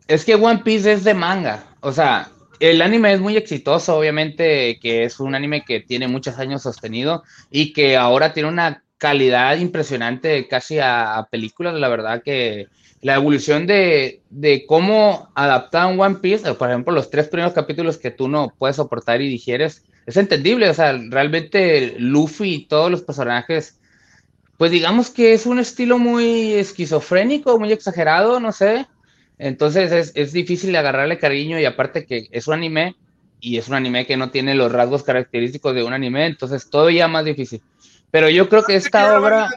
Es 0.07 0.25
que 0.25 0.33
One 0.33 0.63
Piece 0.63 0.91
es 0.91 1.03
de 1.03 1.13
manga, 1.13 1.67
o 1.81 1.91
sea, 1.91 2.31
el 2.59 2.81
anime 2.81 3.13
es 3.13 3.19
muy 3.19 3.37
exitoso, 3.37 3.95
obviamente, 3.95 4.79
que 4.81 5.03
es 5.03 5.19
un 5.19 5.35
anime 5.35 5.63
que 5.63 5.81
tiene 5.81 6.07
muchos 6.07 6.39
años 6.39 6.63
sostenido 6.63 7.23
y 7.51 7.73
que 7.73 7.95
ahora 7.95 8.33
tiene 8.33 8.49
una 8.49 8.81
calidad 8.97 9.55
impresionante 9.57 10.47
casi 10.47 10.79
a, 10.79 11.15
a 11.15 11.27
películas, 11.27 11.75
la 11.75 11.89
verdad 11.89 12.23
que 12.23 12.69
la 13.01 13.15
evolución 13.15 13.67
de, 13.67 14.21
de 14.29 14.65
cómo 14.65 15.29
adaptar 15.35 15.97
One 15.97 16.15
Piece, 16.15 16.53
por 16.55 16.69
ejemplo, 16.69 16.93
los 16.93 17.09
tres 17.09 17.27
primeros 17.27 17.53
capítulos 17.53 17.97
que 17.97 18.11
tú 18.11 18.27
no 18.27 18.53
puedes 18.57 18.77
soportar 18.77 19.21
y 19.21 19.29
digieres, 19.29 19.83
es 20.05 20.17
entendible, 20.17 20.69
o 20.69 20.73
sea, 20.73 20.97
realmente 21.09 21.95
Luffy 21.99 22.53
y 22.53 22.65
todos 22.65 22.89
los 22.89 23.01
personajes, 23.01 23.79
pues 24.57 24.71
digamos 24.71 25.09
que 25.09 25.33
es 25.33 25.45
un 25.45 25.59
estilo 25.59 25.99
muy 25.99 26.53
esquizofrénico, 26.53 27.59
muy 27.59 27.71
exagerado, 27.71 28.39
no 28.39 28.51
sé, 28.51 28.87
entonces 29.37 29.91
es, 29.91 30.11
es 30.15 30.31
difícil 30.31 30.75
agarrarle 30.75 31.19
cariño 31.19 31.59
y 31.59 31.65
aparte 31.65 32.05
que 32.05 32.27
es 32.31 32.47
un 32.47 32.55
anime 32.55 32.95
y 33.39 33.57
es 33.57 33.67
un 33.67 33.75
anime 33.75 34.07
que 34.07 34.17
no 34.17 34.31
tiene 34.31 34.55
los 34.55 34.71
rasgos 34.71 35.03
característicos 35.03 35.75
de 35.75 35.83
un 35.83 35.93
anime, 35.93 36.25
entonces 36.25 36.69
todavía 36.69 37.07
más 37.07 37.25
difícil. 37.25 37.61
Pero 38.09 38.29
yo 38.29 38.49
creo 38.49 38.63
que 38.63 38.75
esta 38.75 39.19
obra... 39.19 39.49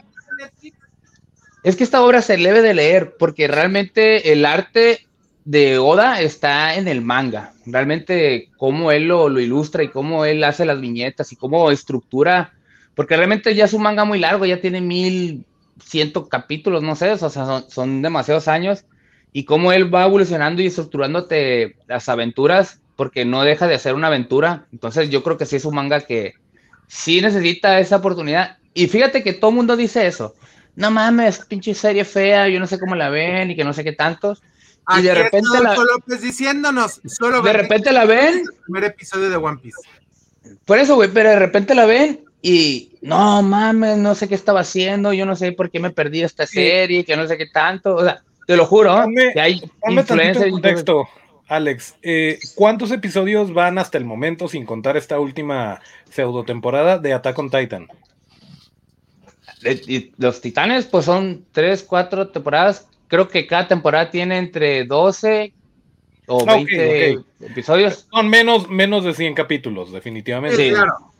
Es 1.63 1.75
que 1.75 1.83
esta 1.83 2.01
obra 2.03 2.21
se 2.21 2.37
debe 2.37 2.61
de 2.61 2.73
leer 2.73 3.15
porque 3.19 3.47
realmente 3.47 4.31
el 4.31 4.45
arte 4.45 5.05
de 5.45 5.77
Oda 5.77 6.21
está 6.21 6.75
en 6.75 6.87
el 6.87 7.01
manga. 7.01 7.53
Realmente 7.65 8.49
cómo 8.57 8.91
él 8.91 9.07
lo, 9.07 9.39
ilustra 9.39 9.83
y 9.83 9.89
cómo 9.89 10.25
él 10.25 10.43
hace 10.43 10.65
las 10.65 10.81
viñetas 10.81 11.31
y 11.31 11.35
cómo 11.35 11.69
estructura, 11.69 12.53
porque 12.95 13.15
realmente 13.15 13.53
ya 13.53 13.65
es 13.65 13.73
un 13.73 13.83
manga 13.83 14.05
muy 14.05 14.19
largo, 14.19 14.45
ya 14.45 14.59
tiene 14.59 14.81
mil 14.81 15.45
ciento 15.83 16.27
capítulos, 16.27 16.83
no 16.83 16.95
sé, 16.95 17.11
o 17.11 17.29
sea, 17.29 17.63
son, 17.67 18.01
demasiados 18.01 18.47
años 18.47 18.85
y 19.33 19.45
cómo 19.45 19.71
él 19.71 19.93
va 19.93 20.05
evolucionando 20.05 20.61
y 20.61 20.67
estructurándote 20.67 21.75
las 21.87 22.09
aventuras 22.09 22.79
porque 22.95 23.23
no 23.23 23.43
deja 23.43 23.67
de 23.67 23.75
hacer 23.75 23.93
una 23.93 24.07
aventura. 24.07 24.65
Entonces 24.71 25.09
yo 25.09 25.21
creo 25.23 25.37
que 25.37 25.45
sí 25.45 25.57
es 25.57 25.65
un 25.65 25.75
manga 25.75 26.01
que 26.01 26.33
sí 26.87 27.21
necesita 27.21 27.79
esa 27.79 27.97
oportunidad. 27.97 28.57
Y 28.73 28.87
fíjate 28.87 29.23
que 29.23 29.33
todo 29.33 29.51
mundo 29.51 29.75
dice 29.75 30.07
eso 30.07 30.33
no 30.75 30.91
mames, 30.91 31.45
pinche 31.45 31.73
serie 31.73 32.05
fea, 32.05 32.47
yo 32.47 32.59
no 32.59 32.67
sé 32.67 32.79
cómo 32.79 32.95
la 32.95 33.09
ven 33.09 33.51
y 33.51 33.55
que 33.55 33.63
no 33.63 33.73
sé 33.73 33.83
qué 33.83 33.93
tantos. 33.93 34.41
Y 34.41 34.93
Aquí 34.93 35.03
de 35.03 35.15
repente 35.15 35.61
la, 35.61 35.75
López 35.75 36.21
diciéndonos, 36.21 37.01
solo 37.05 37.41
de 37.41 37.53
repente 37.53 37.91
la 37.91 38.05
ven. 38.05 38.39
El 38.39 38.63
primer 38.63 38.83
episodio 38.85 39.29
de 39.29 39.35
One 39.35 39.59
Piece. 39.61 39.77
Por 40.65 40.79
eso, 40.79 40.95
güey, 40.95 41.09
pero 41.13 41.29
de 41.29 41.39
repente 41.39 41.75
la 41.75 41.85
ven 41.85 42.21
y 42.41 42.93
no 43.01 43.41
mames, 43.41 43.97
no 43.97 44.15
sé 44.15 44.27
qué 44.27 44.35
estaba 44.35 44.61
haciendo, 44.61 45.13
yo 45.13 45.25
no 45.25 45.35
sé 45.35 45.51
por 45.51 45.69
qué 45.69 45.79
me 45.79 45.91
perdí 45.91 46.23
esta 46.23 46.47
sí. 46.47 46.55
serie, 46.55 47.05
que 47.05 47.15
no 47.15 47.27
sé 47.27 47.37
qué 47.37 47.47
tanto, 47.47 47.95
o 47.95 48.03
sea, 48.03 48.23
te 48.47 48.55
lo 48.55 48.65
juro, 48.65 48.93
dame, 48.93 49.31
que 49.33 49.41
hay 49.41 49.61
influencia 49.87 50.45
en 50.45 50.51
contexto. 50.51 51.07
Alex, 51.47 51.95
eh, 52.01 52.39
¿cuántos 52.55 52.91
episodios 52.91 53.53
van 53.53 53.77
hasta 53.77 53.97
el 53.97 54.05
momento, 54.05 54.47
sin 54.47 54.65
contar 54.65 54.95
esta 54.95 55.19
última 55.19 55.81
pseudo 56.09 56.45
temporada 56.45 56.97
de 56.97 57.13
Attack 57.13 57.37
on 57.37 57.49
Titan? 57.49 57.87
Y 59.63 60.11
los 60.17 60.41
Titanes, 60.41 60.85
pues 60.85 61.05
son 61.05 61.45
tres, 61.51 61.83
cuatro 61.83 62.29
temporadas. 62.29 62.87
Creo 63.07 63.27
que 63.27 63.45
cada 63.47 63.67
temporada 63.67 64.09
tiene 64.09 64.37
entre 64.37 64.85
12 64.85 65.53
o 66.27 66.45
20 66.45 66.63
okay, 66.63 67.15
okay. 67.15 67.47
episodios. 67.49 68.07
Son 68.11 68.29
menos, 68.29 68.69
menos 68.69 69.03
de 69.03 69.13
100 69.13 69.33
capítulos, 69.33 69.91
definitivamente. 69.91 70.57
Sí, 70.57 70.69
claro. 70.69 71.11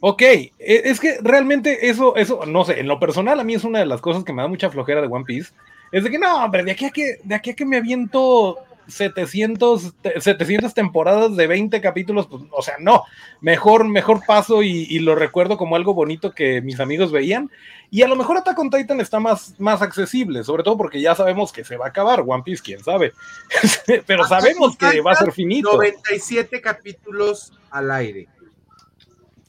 Ok, 0.00 0.22
e, 0.22 0.50
es 0.58 0.98
que 0.98 1.18
realmente 1.22 1.90
eso, 1.90 2.16
eso, 2.16 2.46
no 2.46 2.64
sé, 2.64 2.80
en 2.80 2.88
lo 2.88 2.98
personal 2.98 3.38
a 3.38 3.44
mí 3.44 3.54
es 3.54 3.64
una 3.64 3.80
de 3.80 3.86
las 3.86 4.00
cosas 4.00 4.24
que 4.24 4.32
me 4.32 4.42
da 4.42 4.48
mucha 4.48 4.70
flojera 4.70 5.02
de 5.02 5.08
One 5.08 5.24
Piece. 5.26 5.52
Es 5.92 6.04
de 6.04 6.10
que 6.10 6.18
no, 6.18 6.44
hombre, 6.44 6.64
de 6.64 6.70
aquí 6.70 6.86
a 6.86 6.90
que, 6.90 7.18
de 7.22 7.34
aquí 7.34 7.50
a 7.50 7.54
que 7.54 7.66
me 7.66 7.76
aviento 7.76 8.58
700, 8.86 9.94
700 10.18 10.74
temporadas 10.74 11.36
de 11.36 11.46
20 11.46 11.80
capítulos, 11.80 12.26
pues, 12.26 12.42
o 12.50 12.62
sea, 12.62 12.74
no, 12.80 13.04
mejor, 13.40 13.86
mejor 13.86 14.20
paso 14.26 14.62
y, 14.62 14.86
y, 14.88 14.98
lo 14.98 15.14
recuerdo 15.14 15.56
como 15.56 15.76
algo 15.76 15.94
bonito 15.94 16.32
que 16.32 16.60
mis 16.60 16.80
amigos 16.80 17.12
veían. 17.12 17.50
Y 17.90 18.02
a 18.02 18.08
lo 18.08 18.14
mejor 18.14 18.36
Attack 18.36 18.58
on 18.58 18.70
Titan 18.70 19.00
está 19.00 19.18
más, 19.18 19.58
más 19.58 19.82
accesible, 19.82 20.44
sobre 20.44 20.62
todo 20.62 20.76
porque 20.76 21.00
ya 21.00 21.14
sabemos 21.14 21.52
que 21.52 21.64
se 21.64 21.76
va 21.76 21.86
a 21.86 21.88
acabar 21.88 22.22
One 22.24 22.44
Piece, 22.44 22.62
quién 22.62 22.82
sabe. 22.82 23.12
Pero 24.06 24.24
sabemos 24.26 24.76
que 24.76 25.00
va 25.00 25.12
a 25.12 25.16
ser 25.16 25.32
finito. 25.32 25.72
97 25.72 26.60
capítulos 26.60 27.52
al 27.70 27.90
aire. 27.90 28.28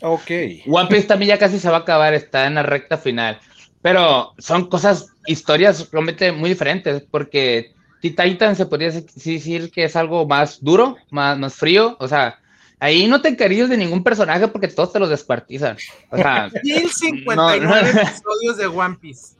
Ok. 0.01 0.31
One 0.67 0.89
Piece 0.89 1.07
también 1.07 1.29
ya 1.29 1.37
casi 1.37 1.59
se 1.59 1.69
va 1.69 1.77
a 1.77 1.81
acabar, 1.81 2.15
está 2.15 2.47
en 2.47 2.55
la 2.55 2.63
recta 2.63 2.97
final. 2.97 3.39
Pero 3.83 4.33
son 4.39 4.67
cosas, 4.69 5.13
historias 5.25 5.89
realmente 5.91 6.31
muy 6.31 6.49
diferentes, 6.49 7.03
porque 7.09 7.73
Titan 8.09 8.55
se 8.55 8.65
podría 8.65 8.89
decir 8.89 9.69
que 9.71 9.83
es 9.83 9.95
algo 9.95 10.27
más 10.27 10.63
duro, 10.63 10.97
más, 11.11 11.37
más 11.37 11.53
frío, 11.53 11.95
o 11.99 12.07
sea, 12.07 12.39
ahí 12.79 13.07
no 13.07 13.21
te 13.21 13.29
encariñas 13.29 13.69
de 13.69 13.77
ningún 13.77 14.03
personaje 14.03 14.47
porque 14.47 14.67
todos 14.67 14.91
te 14.91 14.99
los. 14.99 15.09
O 15.11 16.17
sea, 16.17 16.49
1059 16.63 17.35
no, 17.35 17.69
no. 17.69 17.77
episodios 17.77 18.57
de 18.57 18.65
One 18.65 18.97
Piece. 18.99 19.35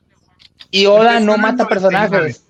Y 0.69 0.85
Oda 0.85 1.19
no 1.19 1.37
mata 1.37 1.67
personajes. 1.67 2.45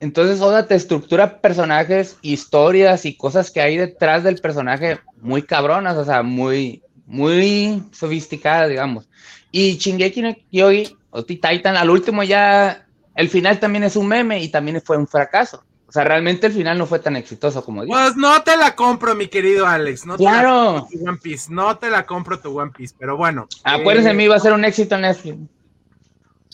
Entonces 0.00 0.40
Oda 0.40 0.66
te 0.66 0.74
estructura 0.74 1.40
personajes, 1.40 2.18
historias 2.22 3.04
y 3.04 3.16
cosas 3.16 3.50
que 3.50 3.60
hay 3.60 3.76
detrás 3.76 4.24
del 4.24 4.40
personaje 4.40 4.98
muy 5.20 5.42
cabronas, 5.42 5.96
o 5.96 6.04
sea, 6.04 6.22
muy, 6.22 6.82
muy 7.06 7.82
sofisticadas, 7.92 8.70
digamos. 8.70 9.08
Y 9.52 9.76
Shingeki 9.76 10.22
no 10.22 10.34
Kyogi 10.50 10.96
o 11.10 11.24
Titan, 11.24 11.76
al 11.76 11.90
último 11.90 12.22
ya 12.22 12.85
el 13.16 13.28
final 13.30 13.58
también 13.58 13.84
es 13.84 13.96
un 13.96 14.06
meme 14.06 14.40
y 14.40 14.48
también 14.48 14.80
fue 14.82 14.96
un 14.96 15.08
fracaso. 15.08 15.64
O 15.88 15.92
sea, 15.92 16.04
realmente 16.04 16.48
el 16.48 16.52
final 16.52 16.76
no 16.76 16.86
fue 16.86 16.98
tan 16.98 17.16
exitoso 17.16 17.64
como 17.64 17.82
digo. 17.82 17.96
Pues 17.96 18.16
no 18.16 18.42
te 18.42 18.56
la 18.56 18.74
compro, 18.74 19.14
mi 19.14 19.28
querido 19.28 19.66
Alex. 19.66 20.04
No 20.04 20.16
claro. 20.16 20.86
Te 20.90 20.98
One 20.98 21.18
Piece. 21.22 21.52
No 21.52 21.78
te 21.78 21.88
la 21.90 22.04
compro 22.04 22.38
tu 22.40 22.58
One 22.58 22.72
Piece, 22.76 22.94
pero 22.98 23.16
bueno. 23.16 23.48
Acuérdense, 23.64 24.10
eh... 24.10 24.14
mí 24.14 24.28
va 24.28 24.36
a 24.36 24.40
ser 24.40 24.52
un 24.52 24.64
éxito 24.64 24.96
en 24.96 25.02
Netflix. 25.02 25.38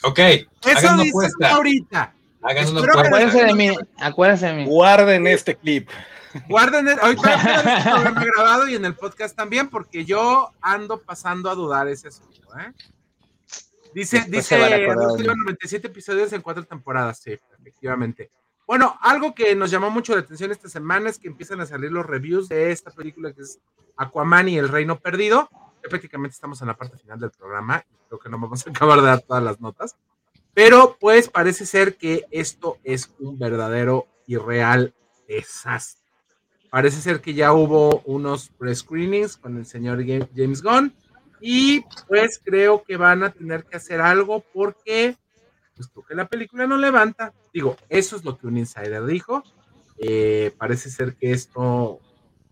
Ok. 0.04 0.18
Eso 0.18 0.96
dices 0.98 1.34
ahorita. 1.40 2.14
Acuérdense 2.42 3.44
de 3.44 3.54
mí. 3.54 3.70
Acuérdense 3.98 4.46
de 4.46 4.52
mí. 4.52 4.64
Guarden 4.66 5.26
este 5.26 5.56
clip. 5.56 5.88
Guarden, 6.48 6.88
el, 6.88 6.98
ahorita 6.98 8.02
el 8.08 8.14
grabado 8.14 8.68
y 8.68 8.74
en 8.74 8.84
el 8.84 8.94
podcast 8.94 9.36
también, 9.36 9.68
porque 9.68 10.04
yo 10.04 10.52
ando 10.62 11.00
pasando 11.02 11.50
a 11.50 11.54
dudar 11.54 11.88
ese 11.88 12.08
asunto, 12.08 12.48
¿eh? 12.58 12.72
Dice, 13.95 14.24
dice, 14.28 14.59
97 14.59 15.86
episodios 15.86 16.32
en 16.32 16.43
cuatro 16.43 16.64
temporadas, 16.64 17.20
sí, 17.20 17.38
efectivamente. 17.59 18.30
Bueno, 18.66 18.97
algo 19.03 19.34
que 19.34 19.55
nos 19.55 19.70
llamó 19.70 19.90
mucho 19.90 20.14
la 20.14 20.20
atención 20.20 20.51
esta 20.51 20.68
semana 20.68 21.11
es 21.11 21.18
que 21.18 21.28
empiezan 21.28 21.61
a 21.61 21.66
salir 21.66 21.93
los 21.93 22.07
reviews 22.07 22.49
de 22.49 22.70
esta 22.70 22.90
película 22.90 23.32
que 23.32 23.43
es 23.43 23.59
Aquaman 23.97 24.49
y 24.49 24.59
el 24.59 24.68
Reino 24.68 24.99
Perdido. 24.99 25.51
Ya 25.82 25.88
prácticamente 25.90 26.34
estamos 26.34 26.61
en 26.62 26.68
la 26.68 26.76
parte 26.76 26.97
final 26.97 27.18
del 27.20 27.30
programa 27.30 27.84
y 27.90 28.09
creo 28.09 28.20
que 28.20 28.28
no 28.28 28.38
vamos 28.38 28.66
a 28.66 28.70
acabar 28.70 29.01
de 29.01 29.07
dar 29.07 29.20
todas 29.20 29.43
las 29.43 29.61
notas. 29.61 29.97
Pero 30.55 30.97
pues 31.01 31.28
parece 31.28 31.66
ser 31.66 31.97
que 31.97 32.24
esto 32.30 32.78
es 32.84 33.12
un 33.18 33.38
verdadero 33.38 34.07
y 34.26 34.36
real 34.36 34.95
desastre. 35.26 36.03
Parece 36.70 37.01
ser 37.01 37.20
que 37.20 37.34
ya 37.34 37.53
hubo 37.53 38.01
unos 38.07 38.49
pre-screenings 38.59 39.36
con 39.36 39.59
el 39.59 39.66
señor 39.66 40.03
James 40.34 40.62
Gunn 40.62 40.95
y 41.45 41.84
pues 42.07 42.40
creo 42.43 42.84
que 42.84 42.97
van 42.97 43.24
a 43.24 43.30
tener 43.30 43.64
que 43.64 43.76
hacer 43.76 44.01
algo 44.01 44.45
porque 44.55 45.16
pues 45.74 45.90
que 46.09 46.14
la 46.14 46.28
película 46.28 46.68
no 46.68 46.76
levanta. 46.76 47.32
Digo, 47.53 47.76
eso 47.88 48.14
es 48.14 48.24
lo 48.24 48.38
que 48.38 48.47
un 48.47 48.57
insider 48.57 49.05
dijo. 49.05 49.43
Eh, 49.99 50.55
parece 50.57 50.88
ser 50.88 51.16
que 51.16 51.32
esto 51.32 51.99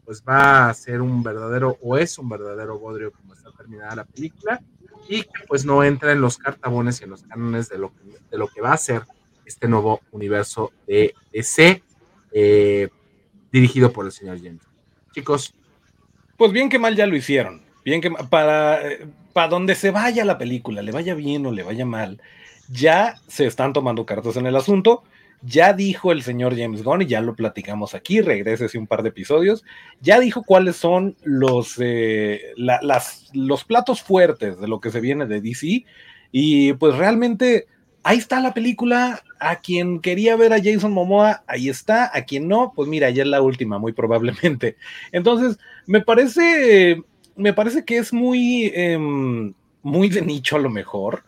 pues 0.04 0.24
va 0.28 0.68
a 0.68 0.74
ser 0.74 1.00
un 1.00 1.22
verdadero 1.22 1.78
o 1.80 1.96
es 1.96 2.18
un 2.18 2.28
verdadero 2.28 2.80
bodrio 2.80 3.12
como 3.12 3.32
está 3.34 3.52
terminada 3.52 3.94
la 3.94 4.04
película 4.04 4.60
y 5.08 5.22
que 5.22 5.44
pues 5.46 5.64
no 5.64 5.84
entra 5.84 6.10
en 6.10 6.20
los 6.20 6.36
cartabones 6.36 7.00
y 7.00 7.04
en 7.04 7.10
los 7.10 7.22
cánones 7.22 7.68
de 7.68 7.78
lo 7.78 7.94
que, 7.94 8.18
de 8.28 8.38
lo 8.38 8.48
que 8.48 8.60
va 8.60 8.72
a 8.72 8.76
ser 8.76 9.04
este 9.44 9.68
nuevo 9.68 10.00
universo 10.10 10.72
de 10.88 11.14
DC 11.32 11.84
eh, 12.32 12.88
dirigido 13.52 13.92
por 13.92 14.06
el 14.06 14.10
señor 14.12 14.38
James. 14.38 14.62
Chicos. 15.12 15.54
Pues 16.36 16.50
bien 16.50 16.68
que 16.68 16.78
mal 16.80 16.96
ya 16.96 17.06
lo 17.06 17.14
hicieron. 17.14 17.69
Bien 17.84 18.00
que 18.00 18.10
para, 18.10 18.86
eh, 18.86 19.06
para 19.32 19.48
donde 19.48 19.74
se 19.74 19.90
vaya 19.90 20.24
la 20.24 20.38
película, 20.38 20.82
le 20.82 20.92
vaya 20.92 21.14
bien 21.14 21.46
o 21.46 21.52
le 21.52 21.62
vaya 21.62 21.84
mal, 21.84 22.20
ya 22.70 23.16
se 23.26 23.46
están 23.46 23.72
tomando 23.72 24.06
cartas 24.06 24.36
en 24.36 24.46
el 24.46 24.56
asunto. 24.56 25.02
Ya 25.42 25.72
dijo 25.72 26.12
el 26.12 26.22
señor 26.22 26.54
James 26.54 26.82
Gunn, 26.82 27.00
y 27.00 27.06
ya 27.06 27.22
lo 27.22 27.34
platicamos 27.34 27.94
aquí, 27.94 28.20
regrese 28.20 28.76
un 28.76 28.86
par 28.86 29.02
de 29.02 29.08
episodios, 29.08 29.64
ya 30.02 30.20
dijo 30.20 30.42
cuáles 30.42 30.76
son 30.76 31.16
los, 31.22 31.76
eh, 31.80 32.52
las, 32.56 33.30
los 33.32 33.64
platos 33.64 34.02
fuertes 34.02 34.60
de 34.60 34.68
lo 34.68 34.80
que 34.80 34.90
se 34.90 35.00
viene 35.00 35.24
de 35.24 35.40
DC. 35.40 35.86
Y 36.30 36.74
pues 36.74 36.94
realmente 36.96 37.66
ahí 38.02 38.18
está 38.18 38.40
la 38.40 38.54
película. 38.54 39.22
A 39.38 39.60
quien 39.60 40.00
quería 40.00 40.36
ver 40.36 40.52
a 40.52 40.62
Jason 40.62 40.92
Momoa, 40.92 41.42
ahí 41.46 41.68
está. 41.68 42.10
A 42.14 42.24
quien 42.24 42.46
no, 42.46 42.72
pues 42.74 42.88
mira, 42.88 43.08
ya 43.10 43.22
es 43.22 43.28
la 43.28 43.40
última, 43.40 43.78
muy 43.78 43.92
probablemente. 43.92 44.76
Entonces, 45.12 45.58
me 45.86 46.00
parece, 46.00 47.02
me 47.36 47.52
parece 47.52 47.84
que 47.84 47.98
es 47.98 48.12
muy, 48.12 48.72
em, 48.74 49.54
muy 49.82 50.08
de 50.08 50.22
nicho 50.22 50.56
a 50.56 50.60
lo 50.60 50.70
mejor 50.70 51.24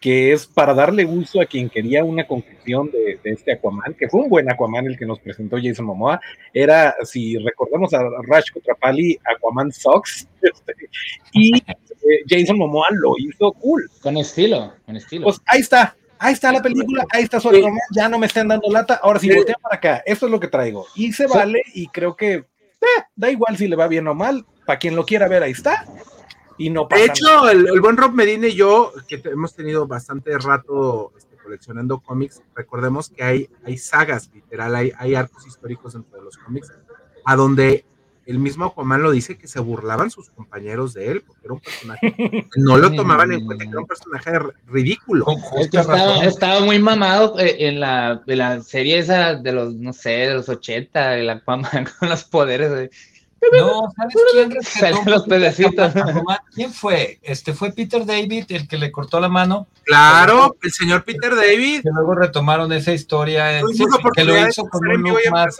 que 0.00 0.32
es 0.32 0.46
para 0.46 0.74
darle 0.74 1.04
uso 1.04 1.40
a 1.40 1.46
quien 1.46 1.70
quería 1.70 2.04
una 2.04 2.26
conclusión 2.26 2.90
de, 2.90 3.18
este 3.24 3.52
Aquaman, 3.52 3.94
que 3.94 4.08
fue 4.08 4.20
un 4.20 4.28
buen 4.28 4.50
Aquaman 4.50 4.86
el 4.86 4.98
que 4.98 5.06
nos 5.06 5.18
presentó 5.18 5.56
Jason 5.60 5.86
Momoa, 5.86 6.20
era, 6.52 6.94
si 7.02 7.36
recordamos 7.38 7.92
a 7.94 8.04
Rash 8.22 8.52
Kutrapali, 8.52 9.18
Aquaman 9.24 9.72
Sox, 9.72 10.28
este, 10.42 10.74
y 11.32 11.56
eh, 11.56 12.22
Jason 12.28 12.58
Momoa 12.58 12.88
lo 12.92 13.14
hizo 13.18 13.52
cool. 13.54 13.90
Con 14.00 14.16
estilo, 14.16 14.74
con 14.84 14.96
estilo. 14.96 15.24
Pues 15.24 15.40
ahí 15.46 15.60
está, 15.60 15.96
ahí 16.18 16.34
está 16.34 16.52
la 16.52 16.62
película, 16.62 17.04
ahí 17.12 17.24
está 17.24 17.40
su 17.40 17.48
Aquaman, 17.48 17.80
ya 17.92 18.08
no 18.08 18.18
me 18.18 18.26
estén 18.26 18.48
dando 18.48 18.70
lata, 18.70 19.00
ahora 19.02 19.18
sí, 19.18 19.34
voltea 19.34 19.56
para 19.60 19.76
acá, 19.76 20.02
eso 20.04 20.26
es 20.26 20.32
lo 20.32 20.38
que 20.38 20.48
traigo, 20.48 20.86
y 20.94 21.12
se 21.12 21.26
vale, 21.26 21.62
y 21.74 21.88
creo 21.88 22.14
que 22.14 22.34
eh, 22.34 23.02
da 23.16 23.30
igual 23.30 23.56
si 23.56 23.66
le 23.66 23.76
va 23.76 23.88
bien 23.88 24.06
o 24.06 24.14
mal, 24.14 24.44
para 24.66 24.78
quien 24.78 24.96
lo 24.96 25.06
quiera 25.06 25.28
ver, 25.28 25.42
ahí 25.42 25.52
está, 25.52 25.86
no 26.58 26.88
de 26.90 27.04
hecho, 27.04 27.48
el, 27.48 27.80
buen 27.80 27.96
Rob 27.96 28.12
Medina 28.12 28.46
y 28.48 28.54
yo, 28.54 28.92
que 29.06 29.20
hemos 29.24 29.54
tenido 29.54 29.86
bastante 29.86 30.36
rato 30.38 31.12
este, 31.16 31.36
coleccionando 31.36 32.00
cómics, 32.00 32.42
recordemos 32.54 33.10
que 33.10 33.22
hay, 33.22 33.50
hay 33.64 33.76
sagas, 33.78 34.30
literal, 34.32 34.74
hay, 34.74 34.92
hay 34.96 35.14
arcos 35.14 35.46
históricos 35.46 35.92
dentro 35.92 36.18
de 36.18 36.24
los 36.24 36.36
cómics, 36.38 36.72
a 37.24 37.36
donde 37.36 37.84
el 38.24 38.40
mismo 38.40 38.64
Aquaman 38.64 39.02
lo 39.02 39.12
dice 39.12 39.38
que 39.38 39.46
se 39.46 39.60
burlaban 39.60 40.10
sus 40.10 40.30
compañeros 40.30 40.94
de 40.94 41.12
él, 41.12 41.22
porque 41.24 41.42
era 41.44 41.54
un 41.54 41.60
personaje 41.60 42.48
no 42.56 42.76
lo 42.76 42.92
tomaban 42.92 43.32
en 43.32 43.44
cuenta, 43.44 43.64
que 43.64 43.70
era 43.70 43.80
un 43.80 43.86
personaje 43.86 44.32
ridículo. 44.66 45.26
estaba, 46.22 46.60
muy 46.60 46.80
mamado 46.80 47.38
eh, 47.38 47.68
en 47.68 47.78
la, 47.78 48.22
en 48.26 48.38
la, 48.38 48.62
serie 48.62 48.98
esa 48.98 49.34
de 49.34 49.52
los, 49.52 49.74
no 49.74 49.92
sé, 49.92 50.10
de 50.10 50.34
los 50.34 50.48
80, 50.48 51.18
el 51.18 51.30
Aquaman 51.30 51.86
con 52.00 52.08
los 52.08 52.24
poderes. 52.24 52.90
No, 53.52 53.92
¿sabes 53.96 54.14
quién 54.32 55.04
los 55.06 55.24
¿Quién 56.54 56.72
fue? 56.72 57.18
Este 57.22 57.52
fue 57.52 57.72
Peter 57.72 58.04
David 58.04 58.46
el 58.48 58.68
que 58.68 58.78
le 58.78 58.92
cortó 58.92 59.20
la 59.20 59.28
mano. 59.28 59.66
Claro, 59.84 60.56
el 60.62 60.72
señor 60.72 61.04
Peter 61.04 61.34
David. 61.34 61.82
Que 61.82 61.90
luego 61.90 62.14
retomaron 62.14 62.72
esa 62.72 62.92
historia. 62.92 63.60
que 64.14 64.24
lo 64.24 64.46
hizo 64.46 64.68
con 64.68 64.86
un 64.86 65.02
look 65.02 65.18
más. 65.30 65.56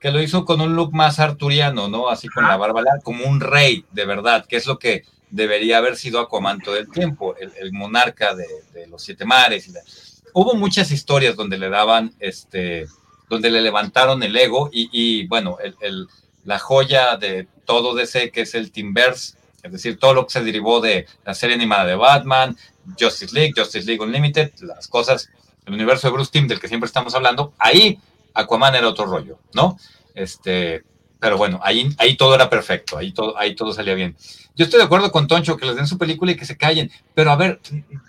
Que 0.00 0.10
lo 0.10 0.20
hizo 0.20 0.44
con 0.44 0.60
un 0.60 0.76
look 0.76 0.92
más 0.92 1.18
arturiano, 1.18 1.88
¿no? 1.88 2.08
Así 2.08 2.28
con 2.28 2.44
la 2.44 2.56
barba 2.56 2.82
como 3.02 3.26
un 3.26 3.40
rey, 3.40 3.84
de 3.92 4.04
verdad, 4.04 4.46
que 4.46 4.56
es 4.56 4.66
lo 4.66 4.78
que 4.78 5.04
debería 5.30 5.78
haber 5.78 5.96
sido 5.96 6.20
Aquaman 6.20 6.60
todo 6.60 6.76
el 6.76 6.88
tiempo, 6.90 7.34
el, 7.36 7.72
monarca 7.72 8.34
de, 8.34 8.86
los 8.88 9.02
siete 9.02 9.24
mares. 9.24 10.22
Hubo 10.32 10.54
muchas 10.54 10.90
historias 10.92 11.34
donde 11.34 11.58
le 11.58 11.70
daban, 11.70 12.12
este, 12.20 12.86
donde 13.28 13.50
le 13.50 13.62
levantaron 13.62 14.22
el 14.22 14.36
ego 14.36 14.68
y, 14.72 14.88
y 14.92 15.26
bueno, 15.26 15.56
el 15.80 16.06
la 16.46 16.58
joya 16.58 17.16
de 17.16 17.46
todo 17.64 17.94
DC, 17.94 18.30
que 18.30 18.42
es 18.42 18.54
el 18.54 18.72
Teamverse, 18.72 19.36
es 19.62 19.72
decir, 19.72 19.98
todo 19.98 20.14
lo 20.14 20.26
que 20.26 20.32
se 20.32 20.44
derivó 20.44 20.80
de 20.80 21.06
la 21.24 21.34
serie 21.34 21.56
animada 21.56 21.84
de 21.84 21.96
Batman, 21.96 22.56
Justice 22.98 23.34
League, 23.34 23.52
Justice 23.54 23.84
League 23.84 24.02
Unlimited, 24.02 24.52
las 24.60 24.86
cosas, 24.86 25.28
el 25.66 25.74
universo 25.74 26.06
de 26.06 26.12
Bruce 26.12 26.30
Timm 26.30 26.46
del 26.46 26.60
que 26.60 26.68
siempre 26.68 26.86
estamos 26.86 27.14
hablando, 27.14 27.52
ahí 27.58 27.98
Aquaman 28.32 28.76
era 28.76 28.88
otro 28.88 29.06
rollo, 29.06 29.40
¿no? 29.54 29.76
Este, 30.14 30.84
pero 31.18 31.36
bueno, 31.36 31.58
ahí, 31.62 31.88
ahí 31.98 32.16
todo 32.16 32.34
era 32.34 32.48
perfecto, 32.48 32.96
ahí 32.96 33.12
todo, 33.12 33.36
ahí 33.36 33.56
todo 33.56 33.72
salía 33.72 33.94
bien. 33.94 34.16
Yo 34.54 34.64
estoy 34.64 34.78
de 34.78 34.84
acuerdo 34.84 35.10
con 35.10 35.26
Toncho 35.26 35.56
que 35.56 35.66
les 35.66 35.74
den 35.74 35.88
su 35.88 35.98
película 35.98 36.32
y 36.32 36.36
que 36.36 36.46
se 36.46 36.56
callen, 36.56 36.90
pero 37.14 37.32
a 37.32 37.36
ver, 37.36 37.60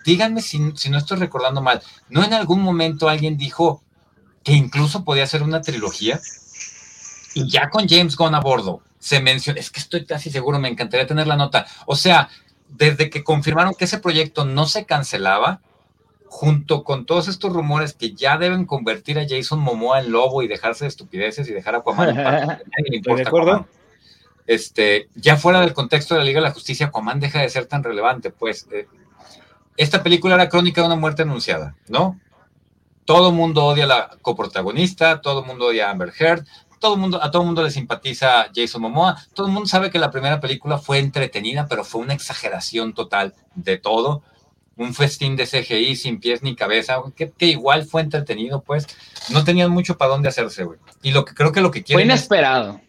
díganme 0.06 0.42
si, 0.42 0.60
si 0.76 0.90
no 0.90 0.98
estoy 1.00 1.18
recordando 1.18 1.62
mal, 1.62 1.82
¿no 2.10 2.24
en 2.24 2.34
algún 2.34 2.62
momento 2.62 3.10
alguien 3.10 3.38
dijo 3.38 3.82
que 4.44 4.54
incluso 4.54 5.04
podía 5.04 5.26
ser 5.26 5.42
una 5.42 5.62
trilogía? 5.62 6.22
Y 7.38 7.48
ya 7.48 7.70
con 7.70 7.88
James 7.88 8.16
Gunn 8.16 8.34
a 8.34 8.40
bordo, 8.40 8.82
se 8.98 9.20
menciona, 9.20 9.60
es 9.60 9.70
que 9.70 9.80
estoy 9.80 10.06
casi 10.06 10.32
seguro, 10.32 10.58
me 10.58 10.70
encantaría 10.70 11.06
tener 11.06 11.28
la 11.28 11.36
nota. 11.36 11.68
O 11.86 11.96
sea, 11.96 12.30
desde 12.68 13.12
que 13.12 13.24
confirmaron 13.24 13.76
que 13.76 13.86
ese 13.86 14.00
proyecto 14.00 14.44
no 14.44 14.66
se 14.66 14.86
cancelaba, 14.88 15.62
junto 16.26 16.84
con 16.84 17.06
todos 17.06 17.28
estos 17.28 17.54
rumores 17.54 17.94
que 17.94 18.14
ya 18.14 18.40
deben 18.40 18.66
convertir 18.66 19.20
a 19.20 19.26
Jason 19.30 19.60
Momoa 19.60 20.00
en 20.00 20.12
lobo 20.12 20.42
y 20.42 20.48
dejarse 20.48 20.86
de 20.86 20.90
estupideces 20.90 21.48
y 21.48 21.54
dejar 21.54 21.76
a 21.76 21.78
Aquaman 21.80 22.10
en 22.10 23.02
¿De 23.16 23.22
acuerdo? 23.22 23.68
Este, 24.48 25.08
ya 25.14 25.38
fuera 25.38 25.62
del 25.62 25.74
contexto 25.74 26.16
de 26.16 26.22
la 26.22 26.26
Liga 26.26 26.40
de 26.40 26.48
la 26.48 26.54
Justicia, 26.54 26.88
Aquaman 26.88 27.20
deja 27.20 27.40
de 27.40 27.50
ser 27.50 27.68
tan 27.68 27.84
relevante, 27.84 28.32
pues 28.32 28.68
eh, 28.72 28.88
esta 29.78 30.02
película 30.02 30.34
era 30.34 30.50
crónica 30.50 30.82
de 30.82 30.88
una 30.88 30.96
muerte 30.96 31.22
anunciada, 31.22 31.76
¿no? 31.88 32.20
Todo 33.06 33.30
el 33.30 33.36
mundo 33.36 33.64
odia 33.64 33.84
a 33.84 33.88
la 33.88 34.18
coprotagonista, 34.24 35.22
todo 35.22 35.42
el 35.42 35.46
mundo 35.46 35.68
odia 35.68 35.88
a 35.88 35.92
Amber 35.92 36.12
Heard, 36.18 36.46
todo 36.80 36.98
mundo, 36.98 37.24
a 37.24 37.32
todo 37.32 37.42
el 37.42 37.48
mundo 37.48 37.64
le 37.64 37.72
simpatiza 37.72 38.48
Jason 38.54 38.82
Momoa, 38.82 39.18
todo 39.34 39.48
el 39.48 39.54
mundo 39.54 39.68
sabe 39.68 39.90
que 39.90 40.00
la 40.00 40.12
primera 40.12 40.40
película 40.40 40.78
fue 40.78 41.00
entretenida, 41.00 41.68
pero 41.68 41.84
fue 41.84 42.02
una 42.02 42.14
exageración 42.14 42.94
total 42.94 43.34
de 43.56 43.78
todo, 43.78 44.24
un 44.78 44.94
festín 44.94 45.36
de 45.36 45.48
CGI 45.48 45.96
sin 45.96 46.20
pies 46.20 46.44
ni 46.44 46.56
cabeza, 46.56 46.98
que, 47.16 47.34
igual 47.46 47.86
fue 47.86 48.02
entretenido, 48.02 48.62
pues, 48.62 48.88
no 49.30 49.44
tenían 49.44 49.72
mucho 49.72 49.98
para 49.98 50.12
dónde 50.12 50.30
hacerse, 50.30 50.64
güey. 50.64 50.80
Y 51.02 51.12
lo 51.12 51.26
que 51.26 51.34
creo 51.34 51.52
que 51.52 51.62
lo 51.62 51.72
que 51.72 51.84
quieren... 51.84 52.06
Fue 52.06 52.14
inesperado. 52.14 52.80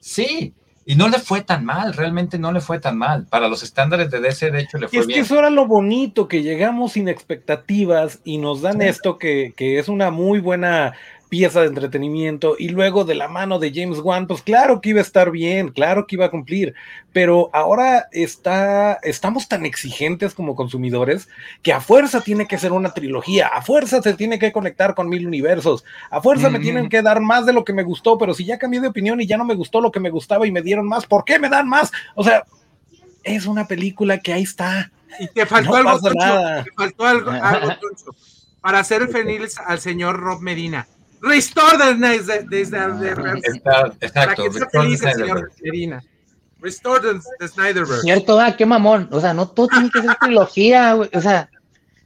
Sí, 0.00 0.52
y 0.84 0.96
no 0.96 1.08
le 1.08 1.20
fue 1.20 1.42
tan 1.42 1.64
mal, 1.64 1.94
realmente 1.94 2.38
no 2.38 2.50
le 2.50 2.60
fue 2.60 2.80
tan 2.80 2.98
mal. 2.98 3.26
Para 3.26 3.48
los 3.48 3.62
estándares 3.62 4.10
de 4.10 4.20
DC, 4.20 4.50
de 4.50 4.62
hecho, 4.62 4.78
le 4.78 4.88
fue 4.88 4.98
y 4.98 5.00
es 5.00 5.06
bien. 5.06 5.20
que 5.20 5.24
eso 5.24 5.38
era 5.38 5.48
lo 5.48 5.66
bonito, 5.66 6.26
que 6.26 6.42
llegamos 6.42 6.92
sin 6.92 7.08
expectativas 7.08 8.20
y 8.24 8.38
nos 8.38 8.62
dan 8.62 8.82
esto 8.82 9.16
que, 9.16 9.54
que, 9.56 9.78
es 9.78 9.88
una 9.88 10.10
muy 10.10 10.40
buena 10.40 10.94
pieza 11.32 11.62
de 11.62 11.68
entretenimiento 11.68 12.56
y 12.58 12.68
luego 12.68 13.06
de 13.06 13.14
la 13.14 13.26
mano 13.26 13.58
de 13.58 13.72
James 13.74 14.00
Wan, 14.00 14.26
pues 14.26 14.42
claro 14.42 14.82
que 14.82 14.90
iba 14.90 14.98
a 14.98 15.02
estar 15.02 15.30
bien, 15.30 15.70
claro 15.70 16.06
que 16.06 16.16
iba 16.16 16.26
a 16.26 16.30
cumplir, 16.30 16.74
pero 17.10 17.48
ahora 17.54 18.06
está, 18.12 18.98
estamos 19.02 19.48
tan 19.48 19.64
exigentes 19.64 20.34
como 20.34 20.54
consumidores 20.54 21.30
que 21.62 21.72
a 21.72 21.80
fuerza 21.80 22.20
tiene 22.20 22.46
que 22.46 22.58
ser 22.58 22.72
una 22.72 22.92
trilogía, 22.92 23.46
a 23.46 23.62
fuerza 23.62 24.02
se 24.02 24.12
tiene 24.12 24.38
que 24.38 24.52
conectar 24.52 24.94
con 24.94 25.08
mil 25.08 25.26
universos, 25.26 25.86
a 26.10 26.20
fuerza 26.20 26.50
me 26.50 26.58
tienen 26.58 26.90
que 26.90 27.00
dar 27.00 27.22
más 27.22 27.46
de 27.46 27.54
lo 27.54 27.64
que 27.64 27.72
me 27.72 27.82
gustó, 27.82 28.18
pero 28.18 28.34
si 28.34 28.44
ya 28.44 28.58
cambié 28.58 28.82
de 28.82 28.88
opinión 28.88 29.18
y 29.18 29.26
ya 29.26 29.38
no 29.38 29.46
me 29.46 29.54
gustó 29.54 29.80
lo 29.80 29.90
que 29.90 30.00
me 30.00 30.10
gustaba 30.10 30.46
y 30.46 30.52
me 30.52 30.60
dieron 30.60 30.86
más, 30.86 31.06
¿por 31.06 31.24
qué 31.24 31.38
me 31.38 31.48
dan 31.48 31.66
más? 31.66 31.90
O 32.14 32.22
sea, 32.22 32.44
es 33.24 33.46
una 33.46 33.66
película 33.66 34.18
que 34.18 34.34
ahí 34.34 34.42
está. 34.42 34.92
Y 35.18 35.28
te 35.28 35.46
faltó 35.46 35.76
algo, 35.76 35.98
te 35.98 36.72
faltó 36.76 37.06
algo, 37.06 37.30
algo 37.30 37.72
para 38.60 38.80
hacer 38.80 39.08
feliz 39.10 39.56
al 39.64 39.80
señor 39.80 40.20
Rob 40.20 40.42
Medina 40.42 40.86
Restore 41.22 41.78
the. 41.78 42.16
Está- 42.16 43.62
Para 43.62 43.94
exacto. 44.00 44.44
Restore 44.44 44.70
feliz 44.70 45.00
the 45.00 45.12
Snyderverse. 45.12 45.62
Medina. 45.62 46.04
Restore 46.60 47.00
the, 47.00 47.20
the 47.38 47.48
Snyderverse. 47.48 48.02
Cierto, 48.02 48.40
ah, 48.40 48.56
qué 48.56 48.66
mamón. 48.66 49.08
O 49.12 49.20
sea, 49.20 49.32
no 49.32 49.48
todo 49.48 49.68
tiene 49.68 49.90
que 49.90 50.02
ser 50.02 50.16
trilogía, 50.20 50.94
güey. 50.94 51.10
O 51.14 51.20
sea, 51.20 51.48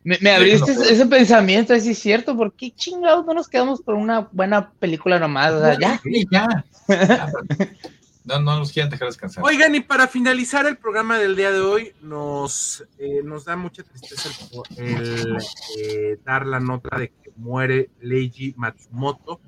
me, 0.04 0.18
me 0.20 0.30
abriste 0.30 0.72
no, 0.74 0.82
ese, 0.82 0.92
ese 0.92 1.06
pensamiento, 1.06 1.72
así 1.72 1.90
es 1.90 1.98
cierto. 1.98 2.36
¿Por 2.36 2.52
qué 2.52 2.70
chingados 2.70 3.24
no 3.24 3.32
nos 3.32 3.48
quedamos 3.48 3.80
con 3.80 3.96
una 3.96 4.28
buena 4.32 4.70
película 4.70 5.18
nomás? 5.18 5.52
O 5.52 5.60
sea, 5.60 5.78
ya. 5.78 6.00
Sí, 6.02 6.26
ya. 6.30 6.64
Ya. 6.88 7.32
No, 8.26 8.40
no 8.40 8.58
los 8.58 8.72
quieren 8.72 8.90
dejar 8.90 9.06
descansar. 9.06 9.44
Oigan, 9.44 9.72
y 9.76 9.80
para 9.80 10.08
finalizar 10.08 10.66
el 10.66 10.76
programa 10.76 11.16
del 11.16 11.36
día 11.36 11.52
de 11.52 11.60
hoy, 11.60 11.92
nos, 12.02 12.84
eh, 12.98 13.20
nos 13.22 13.44
da 13.44 13.54
mucha 13.54 13.84
tristeza 13.84 14.28
el, 14.76 14.84
el, 14.84 15.36
eh, 15.78 16.18
dar 16.24 16.44
la 16.44 16.58
nota 16.58 16.98
de 16.98 17.10
que 17.10 17.25
muere 17.36 17.90
Leiji 18.00 18.54
Matsumoto, 18.56 19.40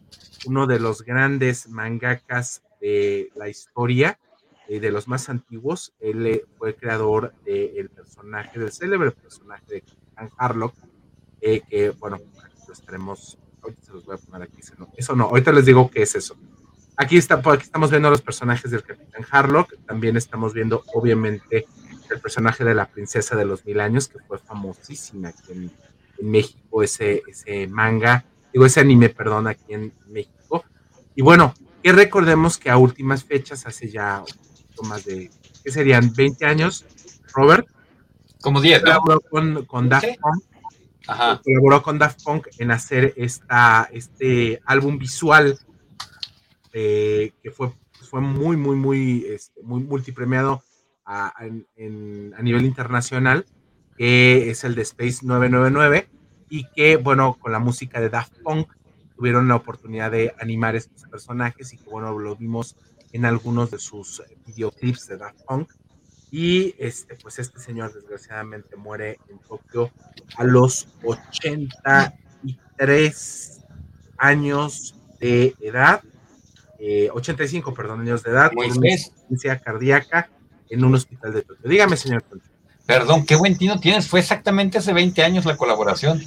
uno 0.47 0.66
de 0.66 0.78
los 0.78 1.03
grandes 1.03 1.68
mangakas 1.68 2.62
de 2.80 3.30
la 3.34 3.49
historia, 3.49 4.18
eh, 4.68 4.80
de 4.80 4.91
los 4.91 5.09
más 5.09 5.28
antiguos. 5.28 5.95
Él 6.01 6.26
eh, 6.26 6.45
fue 6.59 6.74
creador 6.74 7.34
del 7.45 7.91
personaje, 7.91 8.59
del 8.59 8.72
célebre 8.72 9.11
personaje 9.11 9.64
de 9.66 9.80
Capitán 9.82 10.30
Harlock, 10.36 10.74
eh, 11.41 11.62
que, 11.68 11.91
bueno, 11.91 12.18
lo 12.66 12.72
estaremos, 12.72 13.39
ahorita 13.62 13.82
se 13.82 13.93
los 13.93 14.05
voy 14.05 14.16
a 14.16 14.18
poner 14.18 14.43
aquí, 14.43 14.61
eso 14.97 15.16
no, 15.16 15.24
ahorita 15.24 15.53
les 15.53 15.66
digo 15.66 15.91
qué 15.91 16.03
es 16.03 16.14
eso. 16.14 16.36
Aquí, 17.01 17.16
está, 17.16 17.41
por 17.41 17.55
aquí 17.55 17.62
estamos 17.62 17.91
viendo 17.91 18.11
los 18.11 18.22
personajes 18.22 18.72
del 18.72 18.82
Capitán 18.82 19.24
Harlock. 19.30 19.72
También 19.86 20.16
estamos 20.16 20.53
viendo, 20.53 20.82
obviamente, 20.95 21.66
el 22.11 22.20
personaje 22.20 22.64
de 22.64 22.74
la 22.74 22.86
Princesa 22.86 23.36
de 23.36 23.45
los 23.45 23.64
Mil 23.64 23.78
Años, 23.78 24.09
que 24.09 24.18
fue 24.18 24.36
famosísima 24.39 25.28
aquí 25.28 25.53
en, 25.53 25.70
en 26.18 26.30
México, 26.30 26.82
ese, 26.82 27.22
ese 27.28 27.66
manga, 27.68 28.24
digo, 28.52 28.66
ese 28.66 28.80
anime, 28.80 29.08
perdón, 29.10 29.46
aquí 29.46 29.74
en 29.74 29.92
México. 30.08 30.64
Y 31.14 31.22
bueno, 31.22 31.54
que 31.82 31.92
recordemos 31.92 32.58
que 32.58 32.70
a 32.70 32.76
últimas 32.76 33.24
fechas, 33.24 33.66
hace 33.66 33.88
ya 33.88 34.20
un 34.20 34.48
poquito 34.48 34.82
más 34.84 35.04
de, 35.04 35.30
¿qué 35.64 35.70
serían? 35.70 36.12
20 36.14 36.44
años, 36.46 36.84
Robert 37.34 37.66
Como 38.40 38.60
10, 38.60 38.82
¿no? 38.82 39.00
colaboró 39.00 39.20
con, 39.20 39.64
con 39.66 39.88
Daft. 39.88 40.06
Punk 40.20 40.44
Ajá. 41.06 41.40
colaboró 41.42 41.82
con 41.82 41.98
Daft 41.98 42.22
Punk 42.22 42.48
en 42.58 42.70
hacer 42.70 43.14
esta, 43.16 43.88
este 43.92 44.60
álbum 44.66 44.98
visual 44.98 45.58
eh, 46.72 47.32
que 47.42 47.50
fue, 47.50 47.72
fue 48.10 48.20
muy, 48.20 48.56
muy, 48.56 48.76
muy, 48.76 49.24
este, 49.26 49.62
muy 49.62 49.80
multipremiado 49.82 50.62
a, 51.04 51.32
en- 51.40 51.66
en- 51.76 52.34
a 52.36 52.42
nivel 52.42 52.64
internacional, 52.66 53.46
que 53.99 54.51
es 54.51 54.64
el 54.64 54.74
de 54.74 54.82
Space 54.82 55.18
999, 55.22 56.09
y 56.49 56.64
que, 56.70 56.96
bueno, 56.96 57.36
con 57.38 57.53
la 57.53 57.59
música 57.59 58.01
de 58.01 58.09
Daft 58.09 58.38
Punk 58.42 58.72
tuvieron 59.16 59.49
la 59.49 59.57
oportunidad 59.57 60.12
de 60.12 60.32
animar 60.40 60.76
estos 60.76 61.03
personajes 61.11 61.72
y 61.72 61.78
que, 61.78 61.90
bueno, 61.90 62.16
lo 62.18 62.36
vimos 62.36 62.76
en 63.12 63.24
algunos 63.24 63.70
de 63.70 63.78
sus 63.78 64.20
eh, 64.20 64.36
videoclips 64.46 65.07
de 65.09 65.16
Daft 65.18 65.40
Punk. 65.46 65.70
Y 66.30 66.74
este, 66.78 67.16
pues 67.16 67.38
este 67.38 67.59
señor 67.59 67.94
desgraciadamente 67.94 68.76
muere 68.76 69.18
en 69.28 69.38
Tokio 69.38 69.90
a 70.36 70.44
los 70.44 70.88
83 71.03 73.64
años 74.18 74.94
de 75.20 75.55
edad, 75.61 76.03
eh, 76.78 77.09
85, 77.11 77.72
perdón, 77.72 78.03
años 78.03 78.22
de 78.22 78.30
edad, 78.30 78.53
por 78.53 78.66
una 78.66 78.74
Moisés, 78.74 79.07
insuficiencia 79.07 79.59
cardíaca 79.59 80.28
en 80.68 80.84
un 80.84 80.94
hospital 80.94 81.32
de 81.32 81.40
Tokio. 81.42 81.66
Dígame, 81.68 81.96
señor, 81.96 82.22
perdón, 82.89 83.26
qué 83.26 83.36
buen 83.36 83.57
tino 83.59 83.78
tienes. 83.78 84.09
Fue 84.09 84.18
exactamente 84.20 84.78
hace 84.78 84.95
20 84.95 85.22
años 85.22 85.45
la 85.45 85.59
colaboración. 85.59 86.22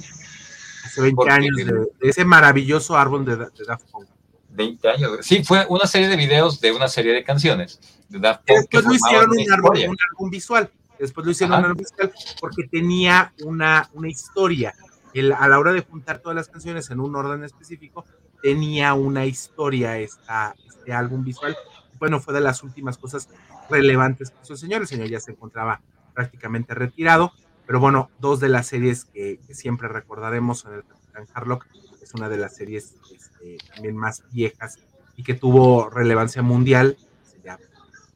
hace 0.84 1.00
20 1.00 1.16
¿Por 1.16 1.26
qué? 1.26 1.32
años 1.32 1.56
de, 1.56 1.64
de 1.64 1.88
ese 2.08 2.24
maravilloso 2.24 2.96
árbol 2.96 3.24
de, 3.24 3.36
de 3.36 3.64
Daft 3.66 3.90
Punk. 3.90 4.06
20 4.50 4.88
años. 4.88 5.10
Sí, 5.22 5.42
fue 5.42 5.66
una 5.68 5.86
serie 5.86 6.06
de 6.08 6.16
videos 6.16 6.60
de 6.60 6.70
una 6.70 6.86
serie 6.86 7.12
de 7.14 7.24
canciones 7.24 7.80
de 8.08 8.20
Daft 8.20 8.42
Punk. 8.46 8.58
después 8.70 8.84
lo 8.84 8.94
hicieron 8.94 9.30
un 9.30 9.90
un 9.90 9.96
álbum 10.10 10.30
visual. 10.30 10.70
Después 11.00 11.24
lo 11.26 11.32
hicieron 11.32 11.54
Ajá. 11.54 11.60
un 11.64 11.70
álbum 11.70 11.82
visual 11.82 12.12
porque 12.40 12.68
tenía 12.70 13.32
una, 13.44 13.90
una 13.94 14.08
historia. 14.08 14.72
El- 15.14 15.32
a 15.32 15.48
la 15.48 15.58
hora 15.58 15.72
de 15.72 15.80
juntar 15.80 16.20
todas 16.20 16.36
las 16.36 16.46
canciones 16.48 16.90
en 16.90 17.00
un 17.00 17.16
orden 17.16 17.42
específico, 17.42 18.04
tenía 18.40 18.94
una 18.94 19.26
historia 19.26 19.98
esta, 19.98 20.54
este 20.68 20.92
álbum 20.92 21.24
visual. 21.24 21.56
Bueno, 21.98 22.20
fue 22.20 22.32
de 22.34 22.40
las 22.40 22.62
últimas 22.62 22.98
cosas 22.98 23.28
relevantes 23.68 24.30
que 24.30 24.36
hizo 24.44 24.52
el 24.52 24.58
señor. 24.60 24.82
El 24.82 24.86
señor 24.86 25.08
ya 25.08 25.18
se 25.18 25.32
encontraba 25.32 25.80
prácticamente 26.14 26.74
retirado. 26.74 27.32
Pero 27.66 27.80
bueno, 27.80 28.10
dos 28.18 28.40
de 28.40 28.48
las 28.48 28.66
series 28.66 29.04
que, 29.06 29.38
que 29.46 29.54
siempre 29.54 29.88
recordaremos 29.88 30.64
en 30.64 30.74
el 30.74 30.84
Capitán 30.84 31.26
Harlock 31.32 31.66
es 32.02 32.14
una 32.14 32.28
de 32.28 32.36
las 32.36 32.56
series 32.56 32.96
este, 33.10 33.58
también 33.72 33.96
más 33.96 34.24
viejas 34.32 34.78
y 35.16 35.22
que 35.22 35.34
tuvo 35.34 35.88
relevancia 35.88 36.42
mundial 36.42 36.96
ya 37.44 37.58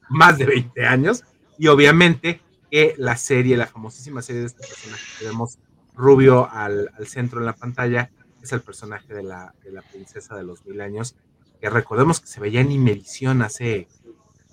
más 0.09 0.39
de 0.39 0.47
20 0.47 0.87
años. 0.87 1.25
Y 1.59 1.69
obviamente 1.69 2.41
que 2.71 2.95
la 2.99 3.17
serie, 3.17 3.57
la 3.57 3.67
famosísima 3.67 4.23
serie 4.23 4.41
de 4.43 4.49
este 4.49 4.67
personaje 4.67 5.05
que 5.19 5.27
vemos 5.27 5.59
rubio 5.95 6.51
al, 6.51 6.91
al 6.99 7.07
centro 7.07 7.41
en 7.41 7.47
la 7.47 7.55
pantalla, 7.55 8.11
es 8.43 8.53
el 8.53 8.61
personaje 8.61 9.13
de 9.13 9.23
la, 9.23 9.55
de 9.65 9.73
la 9.73 9.83
princesa 9.83 10.37
de 10.37 10.45
los 10.45 10.65
mil 10.65 10.81
años, 10.81 11.17
que 11.61 11.71
recordemos 11.71 12.21
que 12.21 12.27
se 12.27 12.41
veía 12.41 12.61
en 12.61 12.71
Imevisión 12.71 13.43
hace 13.43 13.89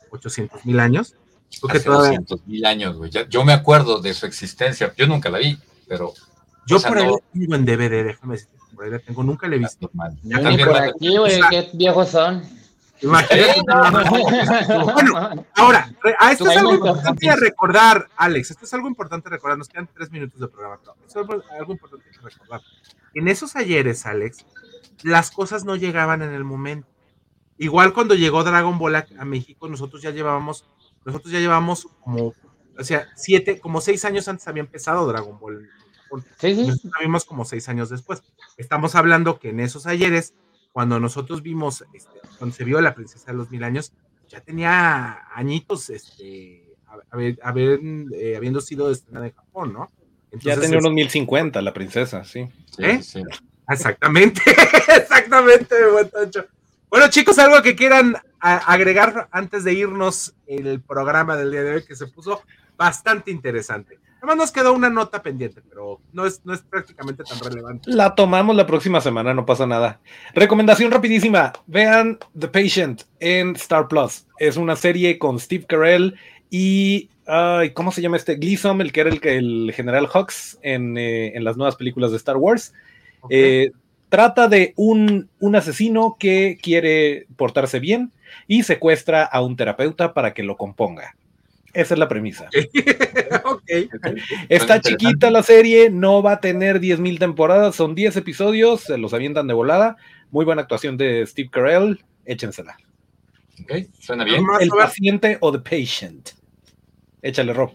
800 0.09 0.65
mil 0.65 0.79
años. 0.79 1.15
Creo 1.61 1.71
que 1.71 1.77
Hace 1.77 1.85
todavía- 1.85 2.19
200 2.19 2.47
mil 2.47 2.65
años, 2.65 2.95
güey. 2.97 3.11
Yo 3.29 3.43
me 3.45 3.53
acuerdo 3.53 3.99
de 4.01 4.13
su 4.13 4.25
existencia. 4.25 4.93
Yo 4.97 5.07
nunca 5.07 5.29
la 5.29 5.37
vi, 5.39 5.57
pero 5.87 6.13
yo 6.65 6.77
o 6.77 6.79
sea, 6.79 6.89
por 6.89 6.97
ahí 6.97 7.07
no- 7.07 7.19
tengo 7.33 7.55
en 7.55 7.65
DVD, 7.65 8.03
déjame 8.03 8.33
decirte, 8.35 8.57
por 8.75 8.85
ahí 8.85 8.91
la 8.91 8.99
tengo, 8.99 9.23
nunca 9.23 9.47
la 9.47 9.55
he 9.55 9.59
visto. 9.59 9.89
Yo 10.23 10.41
también 10.41 10.67
por 10.67 10.77
aquí, 10.77 11.17
güey, 11.17 11.39
qué 11.49 11.69
viejos 11.73 12.09
son. 12.09 12.43
Imagínate. 13.01 13.61
Bueno, 14.93 15.45
Ahora, 15.55 15.93
re- 16.01 16.15
ah, 16.19 16.31
esto 16.31 16.49
es 16.49 16.57
algo 16.57 16.73
importante 16.75 17.35
recordar, 17.35 18.07
Alex. 18.15 18.51
Esto 18.51 18.65
es 18.65 18.73
algo 18.73 18.87
importante 18.87 19.29
recordar. 19.29 19.57
Nos 19.57 19.67
quedan 19.67 19.89
tres 19.93 20.09
minutos 20.11 20.39
de 20.39 20.47
programa. 20.47 20.79
pero 20.83 20.93
esto 21.05 21.19
es 21.21 21.59
algo, 21.59 21.73
importante 21.73 22.05
recordar. 22.21 22.61
En 23.13 23.27
esos 23.27 23.55
ayeres, 23.55 24.05
Alex, 24.05 24.45
las 25.03 25.31
cosas 25.31 25.65
no 25.65 25.75
llegaban 25.75 26.21
en 26.21 26.33
el 26.33 26.43
momento. 26.43 26.87
Igual 27.57 27.93
cuando 27.93 28.15
llegó 28.15 28.43
Dragon 28.43 28.77
Ball 28.79 28.95
a, 28.95 29.05
a 29.19 29.25
México, 29.25 29.67
nosotros 29.67 30.01
ya 30.01 30.11
llevábamos, 30.11 30.65
nosotros 31.05 31.31
ya 31.31 31.39
llevamos 31.39 31.87
como, 32.03 32.33
o 32.77 32.83
sea, 32.83 33.07
siete, 33.15 33.59
como 33.59 33.81
seis 33.81 34.05
años 34.05 34.27
antes 34.27 34.47
había 34.47 34.61
empezado 34.61 35.07
Dragon 35.07 35.39
Ball. 35.39 35.69
Sí, 36.37 36.55
sí. 36.55 36.67
Nosotros 36.67 36.91
la 36.95 37.01
vimos 37.01 37.25
como 37.25 37.45
seis 37.45 37.67
años 37.69 37.89
después. 37.89 38.23
Estamos 38.57 38.95
hablando 38.95 39.39
que 39.39 39.49
en 39.49 39.59
esos 39.59 39.87
ayeres, 39.87 40.33
cuando 40.71 40.99
nosotros 40.99 41.41
vimos, 41.41 41.83
este, 41.93 42.19
cuando 42.37 42.55
se 42.55 42.63
vio 42.63 42.81
la 42.81 42.93
princesa 42.93 43.31
de 43.31 43.37
los 43.37 43.49
mil 43.49 43.63
años, 43.63 43.93
ya 44.27 44.41
tenía 44.41 45.27
añitos, 45.33 45.89
este, 45.89 46.75
haber, 47.09 47.39
haber, 47.41 47.79
eh, 48.13 48.35
habiendo 48.35 48.61
sido 48.61 48.91
estrenada 48.91 49.27
en 49.27 49.33
Japón, 49.33 49.73
¿no? 49.73 49.91
Ya 50.31 50.59
tenía 50.59 50.79
unos 50.79 50.93
1050 50.93 51.61
la 51.61 51.73
princesa, 51.73 52.23
sí. 52.23 52.47
Sí, 52.75 52.83
¿Eh? 52.83 53.03
sí. 53.03 53.21
Exactamente, 53.69 54.41
exactamente, 54.97 55.75
buen. 55.91 56.09
Bueno, 56.89 57.09
chicos, 57.09 57.39
algo 57.39 57.61
que 57.61 57.75
quieran 57.75 58.15
a- 58.43 58.73
agregar 58.73 59.29
antes 59.31 59.63
de 59.63 59.73
irnos 59.73 60.35
el 60.47 60.81
programa 60.81 61.37
del 61.37 61.49
día 61.51 61.63
de 61.63 61.75
hoy 61.75 61.85
que 61.85 61.95
se 61.95 62.07
puso 62.07 62.41
bastante 62.77 63.31
interesante. 63.31 63.97
Además 64.17 64.37
nos 64.37 64.51
quedó 64.51 64.73
una 64.73 64.89
nota 64.89 65.21
pendiente, 65.21 65.61
pero 65.69 65.99
no 66.13 66.25
es, 66.25 66.41
no 66.45 66.53
es 66.53 66.61
prácticamente 66.61 67.23
tan 67.23 67.39
relevante. 67.39 67.89
La 67.91 68.15
tomamos 68.15 68.55
la 68.55 68.65
próxima 68.65 69.01
semana, 69.01 69.33
no 69.33 69.45
pasa 69.45 69.65
nada. 69.67 69.99
Recomendación 70.33 70.91
rapidísima, 70.91 71.53
vean 71.67 72.19
The 72.37 72.47
Patient 72.47 73.03
en 73.19 73.55
Star 73.55 73.87
Plus. 73.87 74.25
Es 74.39 74.57
una 74.57 74.75
serie 74.75 75.17
con 75.19 75.39
Steve 75.39 75.65
Carell 75.67 76.15
y, 76.49 77.09
¿cómo 77.73 77.91
se 77.91 78.01
llama 78.01 78.17
este? 78.17 78.35
Gleason, 78.35 78.79
el 78.81 78.91
que 78.93 79.01
era 79.01 79.09
el, 79.09 79.19
el 79.27 79.73
general 79.73 80.07
Hux 80.13 80.57
en, 80.61 80.97
eh, 80.97 81.35
en 81.35 81.43
las 81.43 81.57
nuevas 81.57 81.75
películas 81.75 82.11
de 82.11 82.17
Star 82.17 82.37
Wars. 82.37 82.73
Eh, 83.29 83.71
trata 84.09 84.47
de 84.47 84.73
un, 84.77 85.29
un 85.39 85.55
asesino 85.55 86.15
que 86.19 86.57
quiere 86.61 87.25
portarse 87.35 87.79
bien 87.79 88.11
y 88.47 88.63
secuestra 88.63 89.23
a 89.23 89.41
un 89.41 89.55
terapeuta 89.55 90.13
para 90.13 90.33
que 90.33 90.43
lo 90.43 90.57
componga. 90.57 91.15
Esa 91.73 91.95
es 91.95 91.99
la 91.99 92.07
premisa. 92.07 92.49
Está 94.49 94.79
chiquita 94.79 95.31
la 95.31 95.41
serie, 95.41 95.89
no 95.89 96.21
va 96.21 96.33
a 96.33 96.39
tener 96.39 96.79
10.000 96.79 97.17
temporadas, 97.17 97.75
son 97.75 97.95
10 97.95 98.15
episodios, 98.17 98.81
se 98.81 98.97
los 98.99 99.13
avientan 99.13 99.47
de 99.47 99.55
volada. 99.55 99.97
Muy 100.29 100.45
buena 100.45 100.61
actuación 100.61 100.97
de 100.97 101.25
Steve 101.25 101.49
Carell, 101.51 102.03
échensela. 102.25 102.77
Ok, 103.61 103.87
Suena 103.99 104.23
bien. 104.23 104.43
Más 104.43 104.61
El 104.61 104.69
paciente 104.69 105.37
o 105.41 105.51
The 105.51 105.59
Patient. 105.59 106.29
Échale, 107.23 107.53
Rob. 107.53 107.71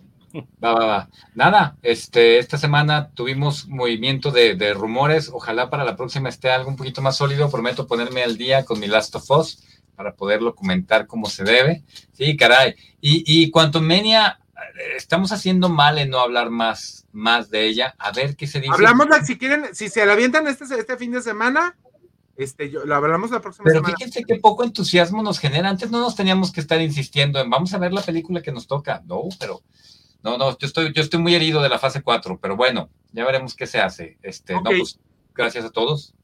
Va, 0.62 0.74
va, 0.74 0.86
va. 0.86 1.08
Nada, 1.34 1.76
este, 1.82 2.38
esta 2.38 2.58
semana 2.58 3.10
tuvimos 3.14 3.66
movimiento 3.66 4.30
de, 4.30 4.54
de 4.54 4.74
rumores. 4.74 5.30
Ojalá 5.32 5.70
para 5.70 5.84
la 5.84 5.96
próxima 5.96 6.28
esté 6.28 6.50
algo 6.50 6.70
un 6.70 6.76
poquito 6.76 7.02
más 7.02 7.16
sólido. 7.16 7.50
Prometo 7.50 7.86
ponerme 7.86 8.22
al 8.22 8.36
día 8.36 8.64
con 8.64 8.78
mi 8.78 8.86
Last 8.86 9.16
of 9.16 9.30
Us 9.30 9.64
para 9.98 10.14
poderlo 10.14 10.54
comentar 10.54 11.08
como 11.08 11.28
se 11.28 11.42
debe. 11.42 11.82
Sí, 12.12 12.36
caray. 12.36 12.76
Y, 13.00 13.24
y 13.26 13.50
Quantumania, 13.50 14.38
eh, 14.56 14.96
estamos 14.96 15.32
haciendo 15.32 15.68
mal 15.68 15.98
en 15.98 16.08
no 16.10 16.20
hablar 16.20 16.50
más, 16.50 17.04
más 17.10 17.50
de 17.50 17.66
ella. 17.66 17.96
A 17.98 18.12
ver 18.12 18.36
qué 18.36 18.46
se 18.46 18.60
dice. 18.60 18.72
Hablamos, 18.72 19.08
la- 19.08 19.24
si 19.24 19.36
quieren, 19.36 19.74
si 19.74 19.88
se 19.88 20.06
la 20.06 20.12
avientan 20.12 20.46
este, 20.46 20.64
este 20.78 20.96
fin 20.96 21.10
de 21.10 21.20
semana, 21.20 21.76
Este, 22.36 22.70
yo, 22.70 22.84
lo 22.84 22.94
hablamos 22.94 23.32
la 23.32 23.40
próxima 23.40 23.64
Pero 23.64 23.80
semana. 23.80 23.96
fíjense 23.96 24.22
qué 24.22 24.36
poco 24.36 24.62
entusiasmo 24.62 25.20
nos 25.24 25.40
genera. 25.40 25.68
Antes 25.68 25.90
no 25.90 25.98
nos 25.98 26.14
teníamos 26.14 26.52
que 26.52 26.60
estar 26.60 26.80
insistiendo 26.80 27.40
en 27.40 27.50
vamos 27.50 27.74
a 27.74 27.78
ver 27.78 27.92
la 27.92 28.02
película 28.02 28.40
que 28.40 28.52
nos 28.52 28.68
toca. 28.68 29.02
No, 29.04 29.22
pero 29.40 29.62
no, 30.22 30.38
no, 30.38 30.56
yo 30.56 30.66
estoy, 30.68 30.92
yo 30.92 31.02
estoy 31.02 31.18
muy 31.18 31.34
herido 31.34 31.60
de 31.60 31.68
la 31.68 31.80
fase 31.80 32.00
4, 32.02 32.38
pero 32.40 32.54
bueno, 32.56 32.88
ya 33.10 33.24
veremos 33.24 33.56
qué 33.56 33.66
se 33.66 33.80
hace. 33.80 34.16
Este, 34.22 34.54
no, 34.54 34.62
pues, 34.62 35.00
gracias 35.34 35.64
a 35.64 35.70
todos. 35.70 36.14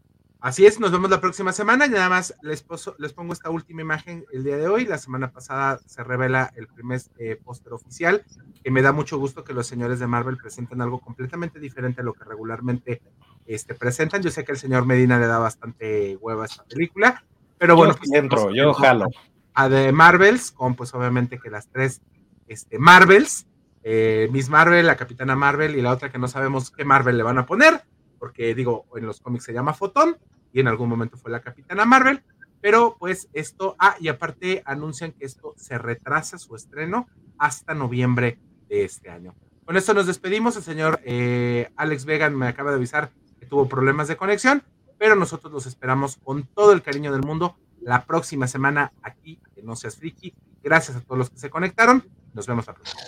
Así 0.45 0.67
es, 0.67 0.79
nos 0.79 0.93
vemos 0.93 1.09
la 1.09 1.23
próxima 1.23 1.53
semana. 1.53 1.87
Y 1.87 1.89
nada 1.89 2.11
más 2.11 2.35
les, 2.43 2.63
poso- 2.63 2.95
les 2.99 3.15
pongo 3.15 3.33
esta 3.33 3.49
última 3.49 3.81
imagen 3.81 4.27
el 4.31 4.45
día 4.45 4.59
de 4.59 4.69
hoy. 4.69 4.85
La 4.85 4.99
semana 4.99 5.33
pasada 5.33 5.81
se 5.87 6.05
revela 6.05 6.53
el 6.55 6.67
primer 6.67 7.01
eh, 7.19 7.41
póster 7.43 7.73
oficial, 7.73 8.23
que 8.63 8.71
me 8.71 8.83
da 8.83 8.93
mucho 8.93 9.17
gusto 9.17 9.43
que 9.43 9.55
los 9.55 9.67
señores 9.67 10.01
de 10.01 10.07
Marvel 10.07 10.37
presenten 10.37 10.83
algo 10.83 11.01
completamente 11.01 11.59
diferente 11.59 12.03
a 12.03 12.05
lo 12.05 12.13
que 12.13 12.25
regularmente 12.25 13.01
este, 13.47 13.75
presentan. 13.75 14.21
Yo 14.21 14.31
sé 14.31 14.45
que 14.45 14.53
el 14.53 14.59
señor 14.59 14.85
Medina 14.85 15.19
le 15.19 15.27
da 15.29 15.39
bastante 15.39 16.19
hueva 16.21 16.43
a 16.43 16.47
esta 16.47 16.65
película, 16.65 17.25
pero 17.57 17.75
bueno, 17.75 17.95
yo 17.95 18.29
pues, 18.29 18.55
yo 18.55 18.75
jalo. 18.75 19.07
a 19.55 19.69
de 19.71 19.93
Marvels, 19.93 20.51
con 20.53 20.75
pues 20.75 20.93
obviamente 20.93 21.39
que 21.39 21.49
las 21.49 21.69
tres 21.69 22.03
este, 22.49 22.79
Marvels, 22.79 23.47
eh, 23.83 24.29
Miss 24.31 24.51
Marvel, 24.51 24.87
la 24.87 24.97
Capitana 24.99 25.37
Marvel 25.37 25.75
y 25.75 25.81
la 25.81 25.93
otra 25.93 26.13
que 26.13 26.19
no 26.19 26.29
sabemos 26.29 26.71
qué 26.71 26.85
Marvel 26.85 27.17
le 27.17 27.23
van 27.23 27.39
a 27.39 27.47
poner, 27.47 27.83
porque 28.25 28.55
digo, 28.55 28.87
en 28.97 29.05
los 29.05 29.21
cómics 29.21 29.45
se 29.45 29.53
llama 29.53 29.75
Fotón 29.75 30.17
y 30.51 30.61
en 30.61 30.67
algún 30.67 30.89
momento 30.89 31.19
fue 31.19 31.31
la 31.31 31.43
Capitana 31.43 31.85
Marvel, 31.85 32.25
pero 32.63 32.97
pues 32.99 33.29
esto, 33.35 33.77
ah, 33.79 33.97
y 34.01 34.09
aparte 34.09 34.63
anuncian 34.65 35.13
que 35.13 35.27
esto 35.27 35.53
se 35.59 35.77
retrasa 35.77 36.39
su 36.39 36.57
estreno 36.57 37.07
hasta 37.37 37.75
noviembre 37.75 38.39
de 38.71 38.87
este 38.87 39.11
año. 39.11 39.35
Con 39.67 39.77
esto 39.77 39.93
nos 39.93 40.07
despedimos, 40.07 40.57
el 40.57 40.63
señor 40.63 41.01
eh, 41.05 41.71
Alex 41.77 42.07
Vegan 42.07 42.35
me 42.35 42.49
acaba 42.49 42.71
de 42.71 42.77
avisar 42.77 43.11
que 43.39 43.45
tuvo 43.45 43.69
problemas 43.69 44.09
de 44.09 44.17
conexión, 44.17 44.63
pero 44.97 45.17
nosotros 45.17 45.53
los 45.53 45.67
esperamos 45.67 46.17
con 46.17 46.45
todo 46.45 46.73
el 46.73 46.81
cariño 46.81 47.13
del 47.13 47.25
mundo 47.25 47.59
la 47.83 48.07
próxima 48.07 48.47
semana 48.47 48.95
aquí 49.03 49.39
en 49.55 49.67
No 49.67 49.77
Seas 49.77 49.97
Friki. 49.97 50.33
Gracias 50.63 50.97
a 50.97 51.03
todos 51.03 51.19
los 51.19 51.29
que 51.29 51.37
se 51.37 51.51
conectaron. 51.51 52.03
Nos 52.33 52.47
vemos 52.47 52.67
la 52.67 52.73
próxima. 52.73 53.03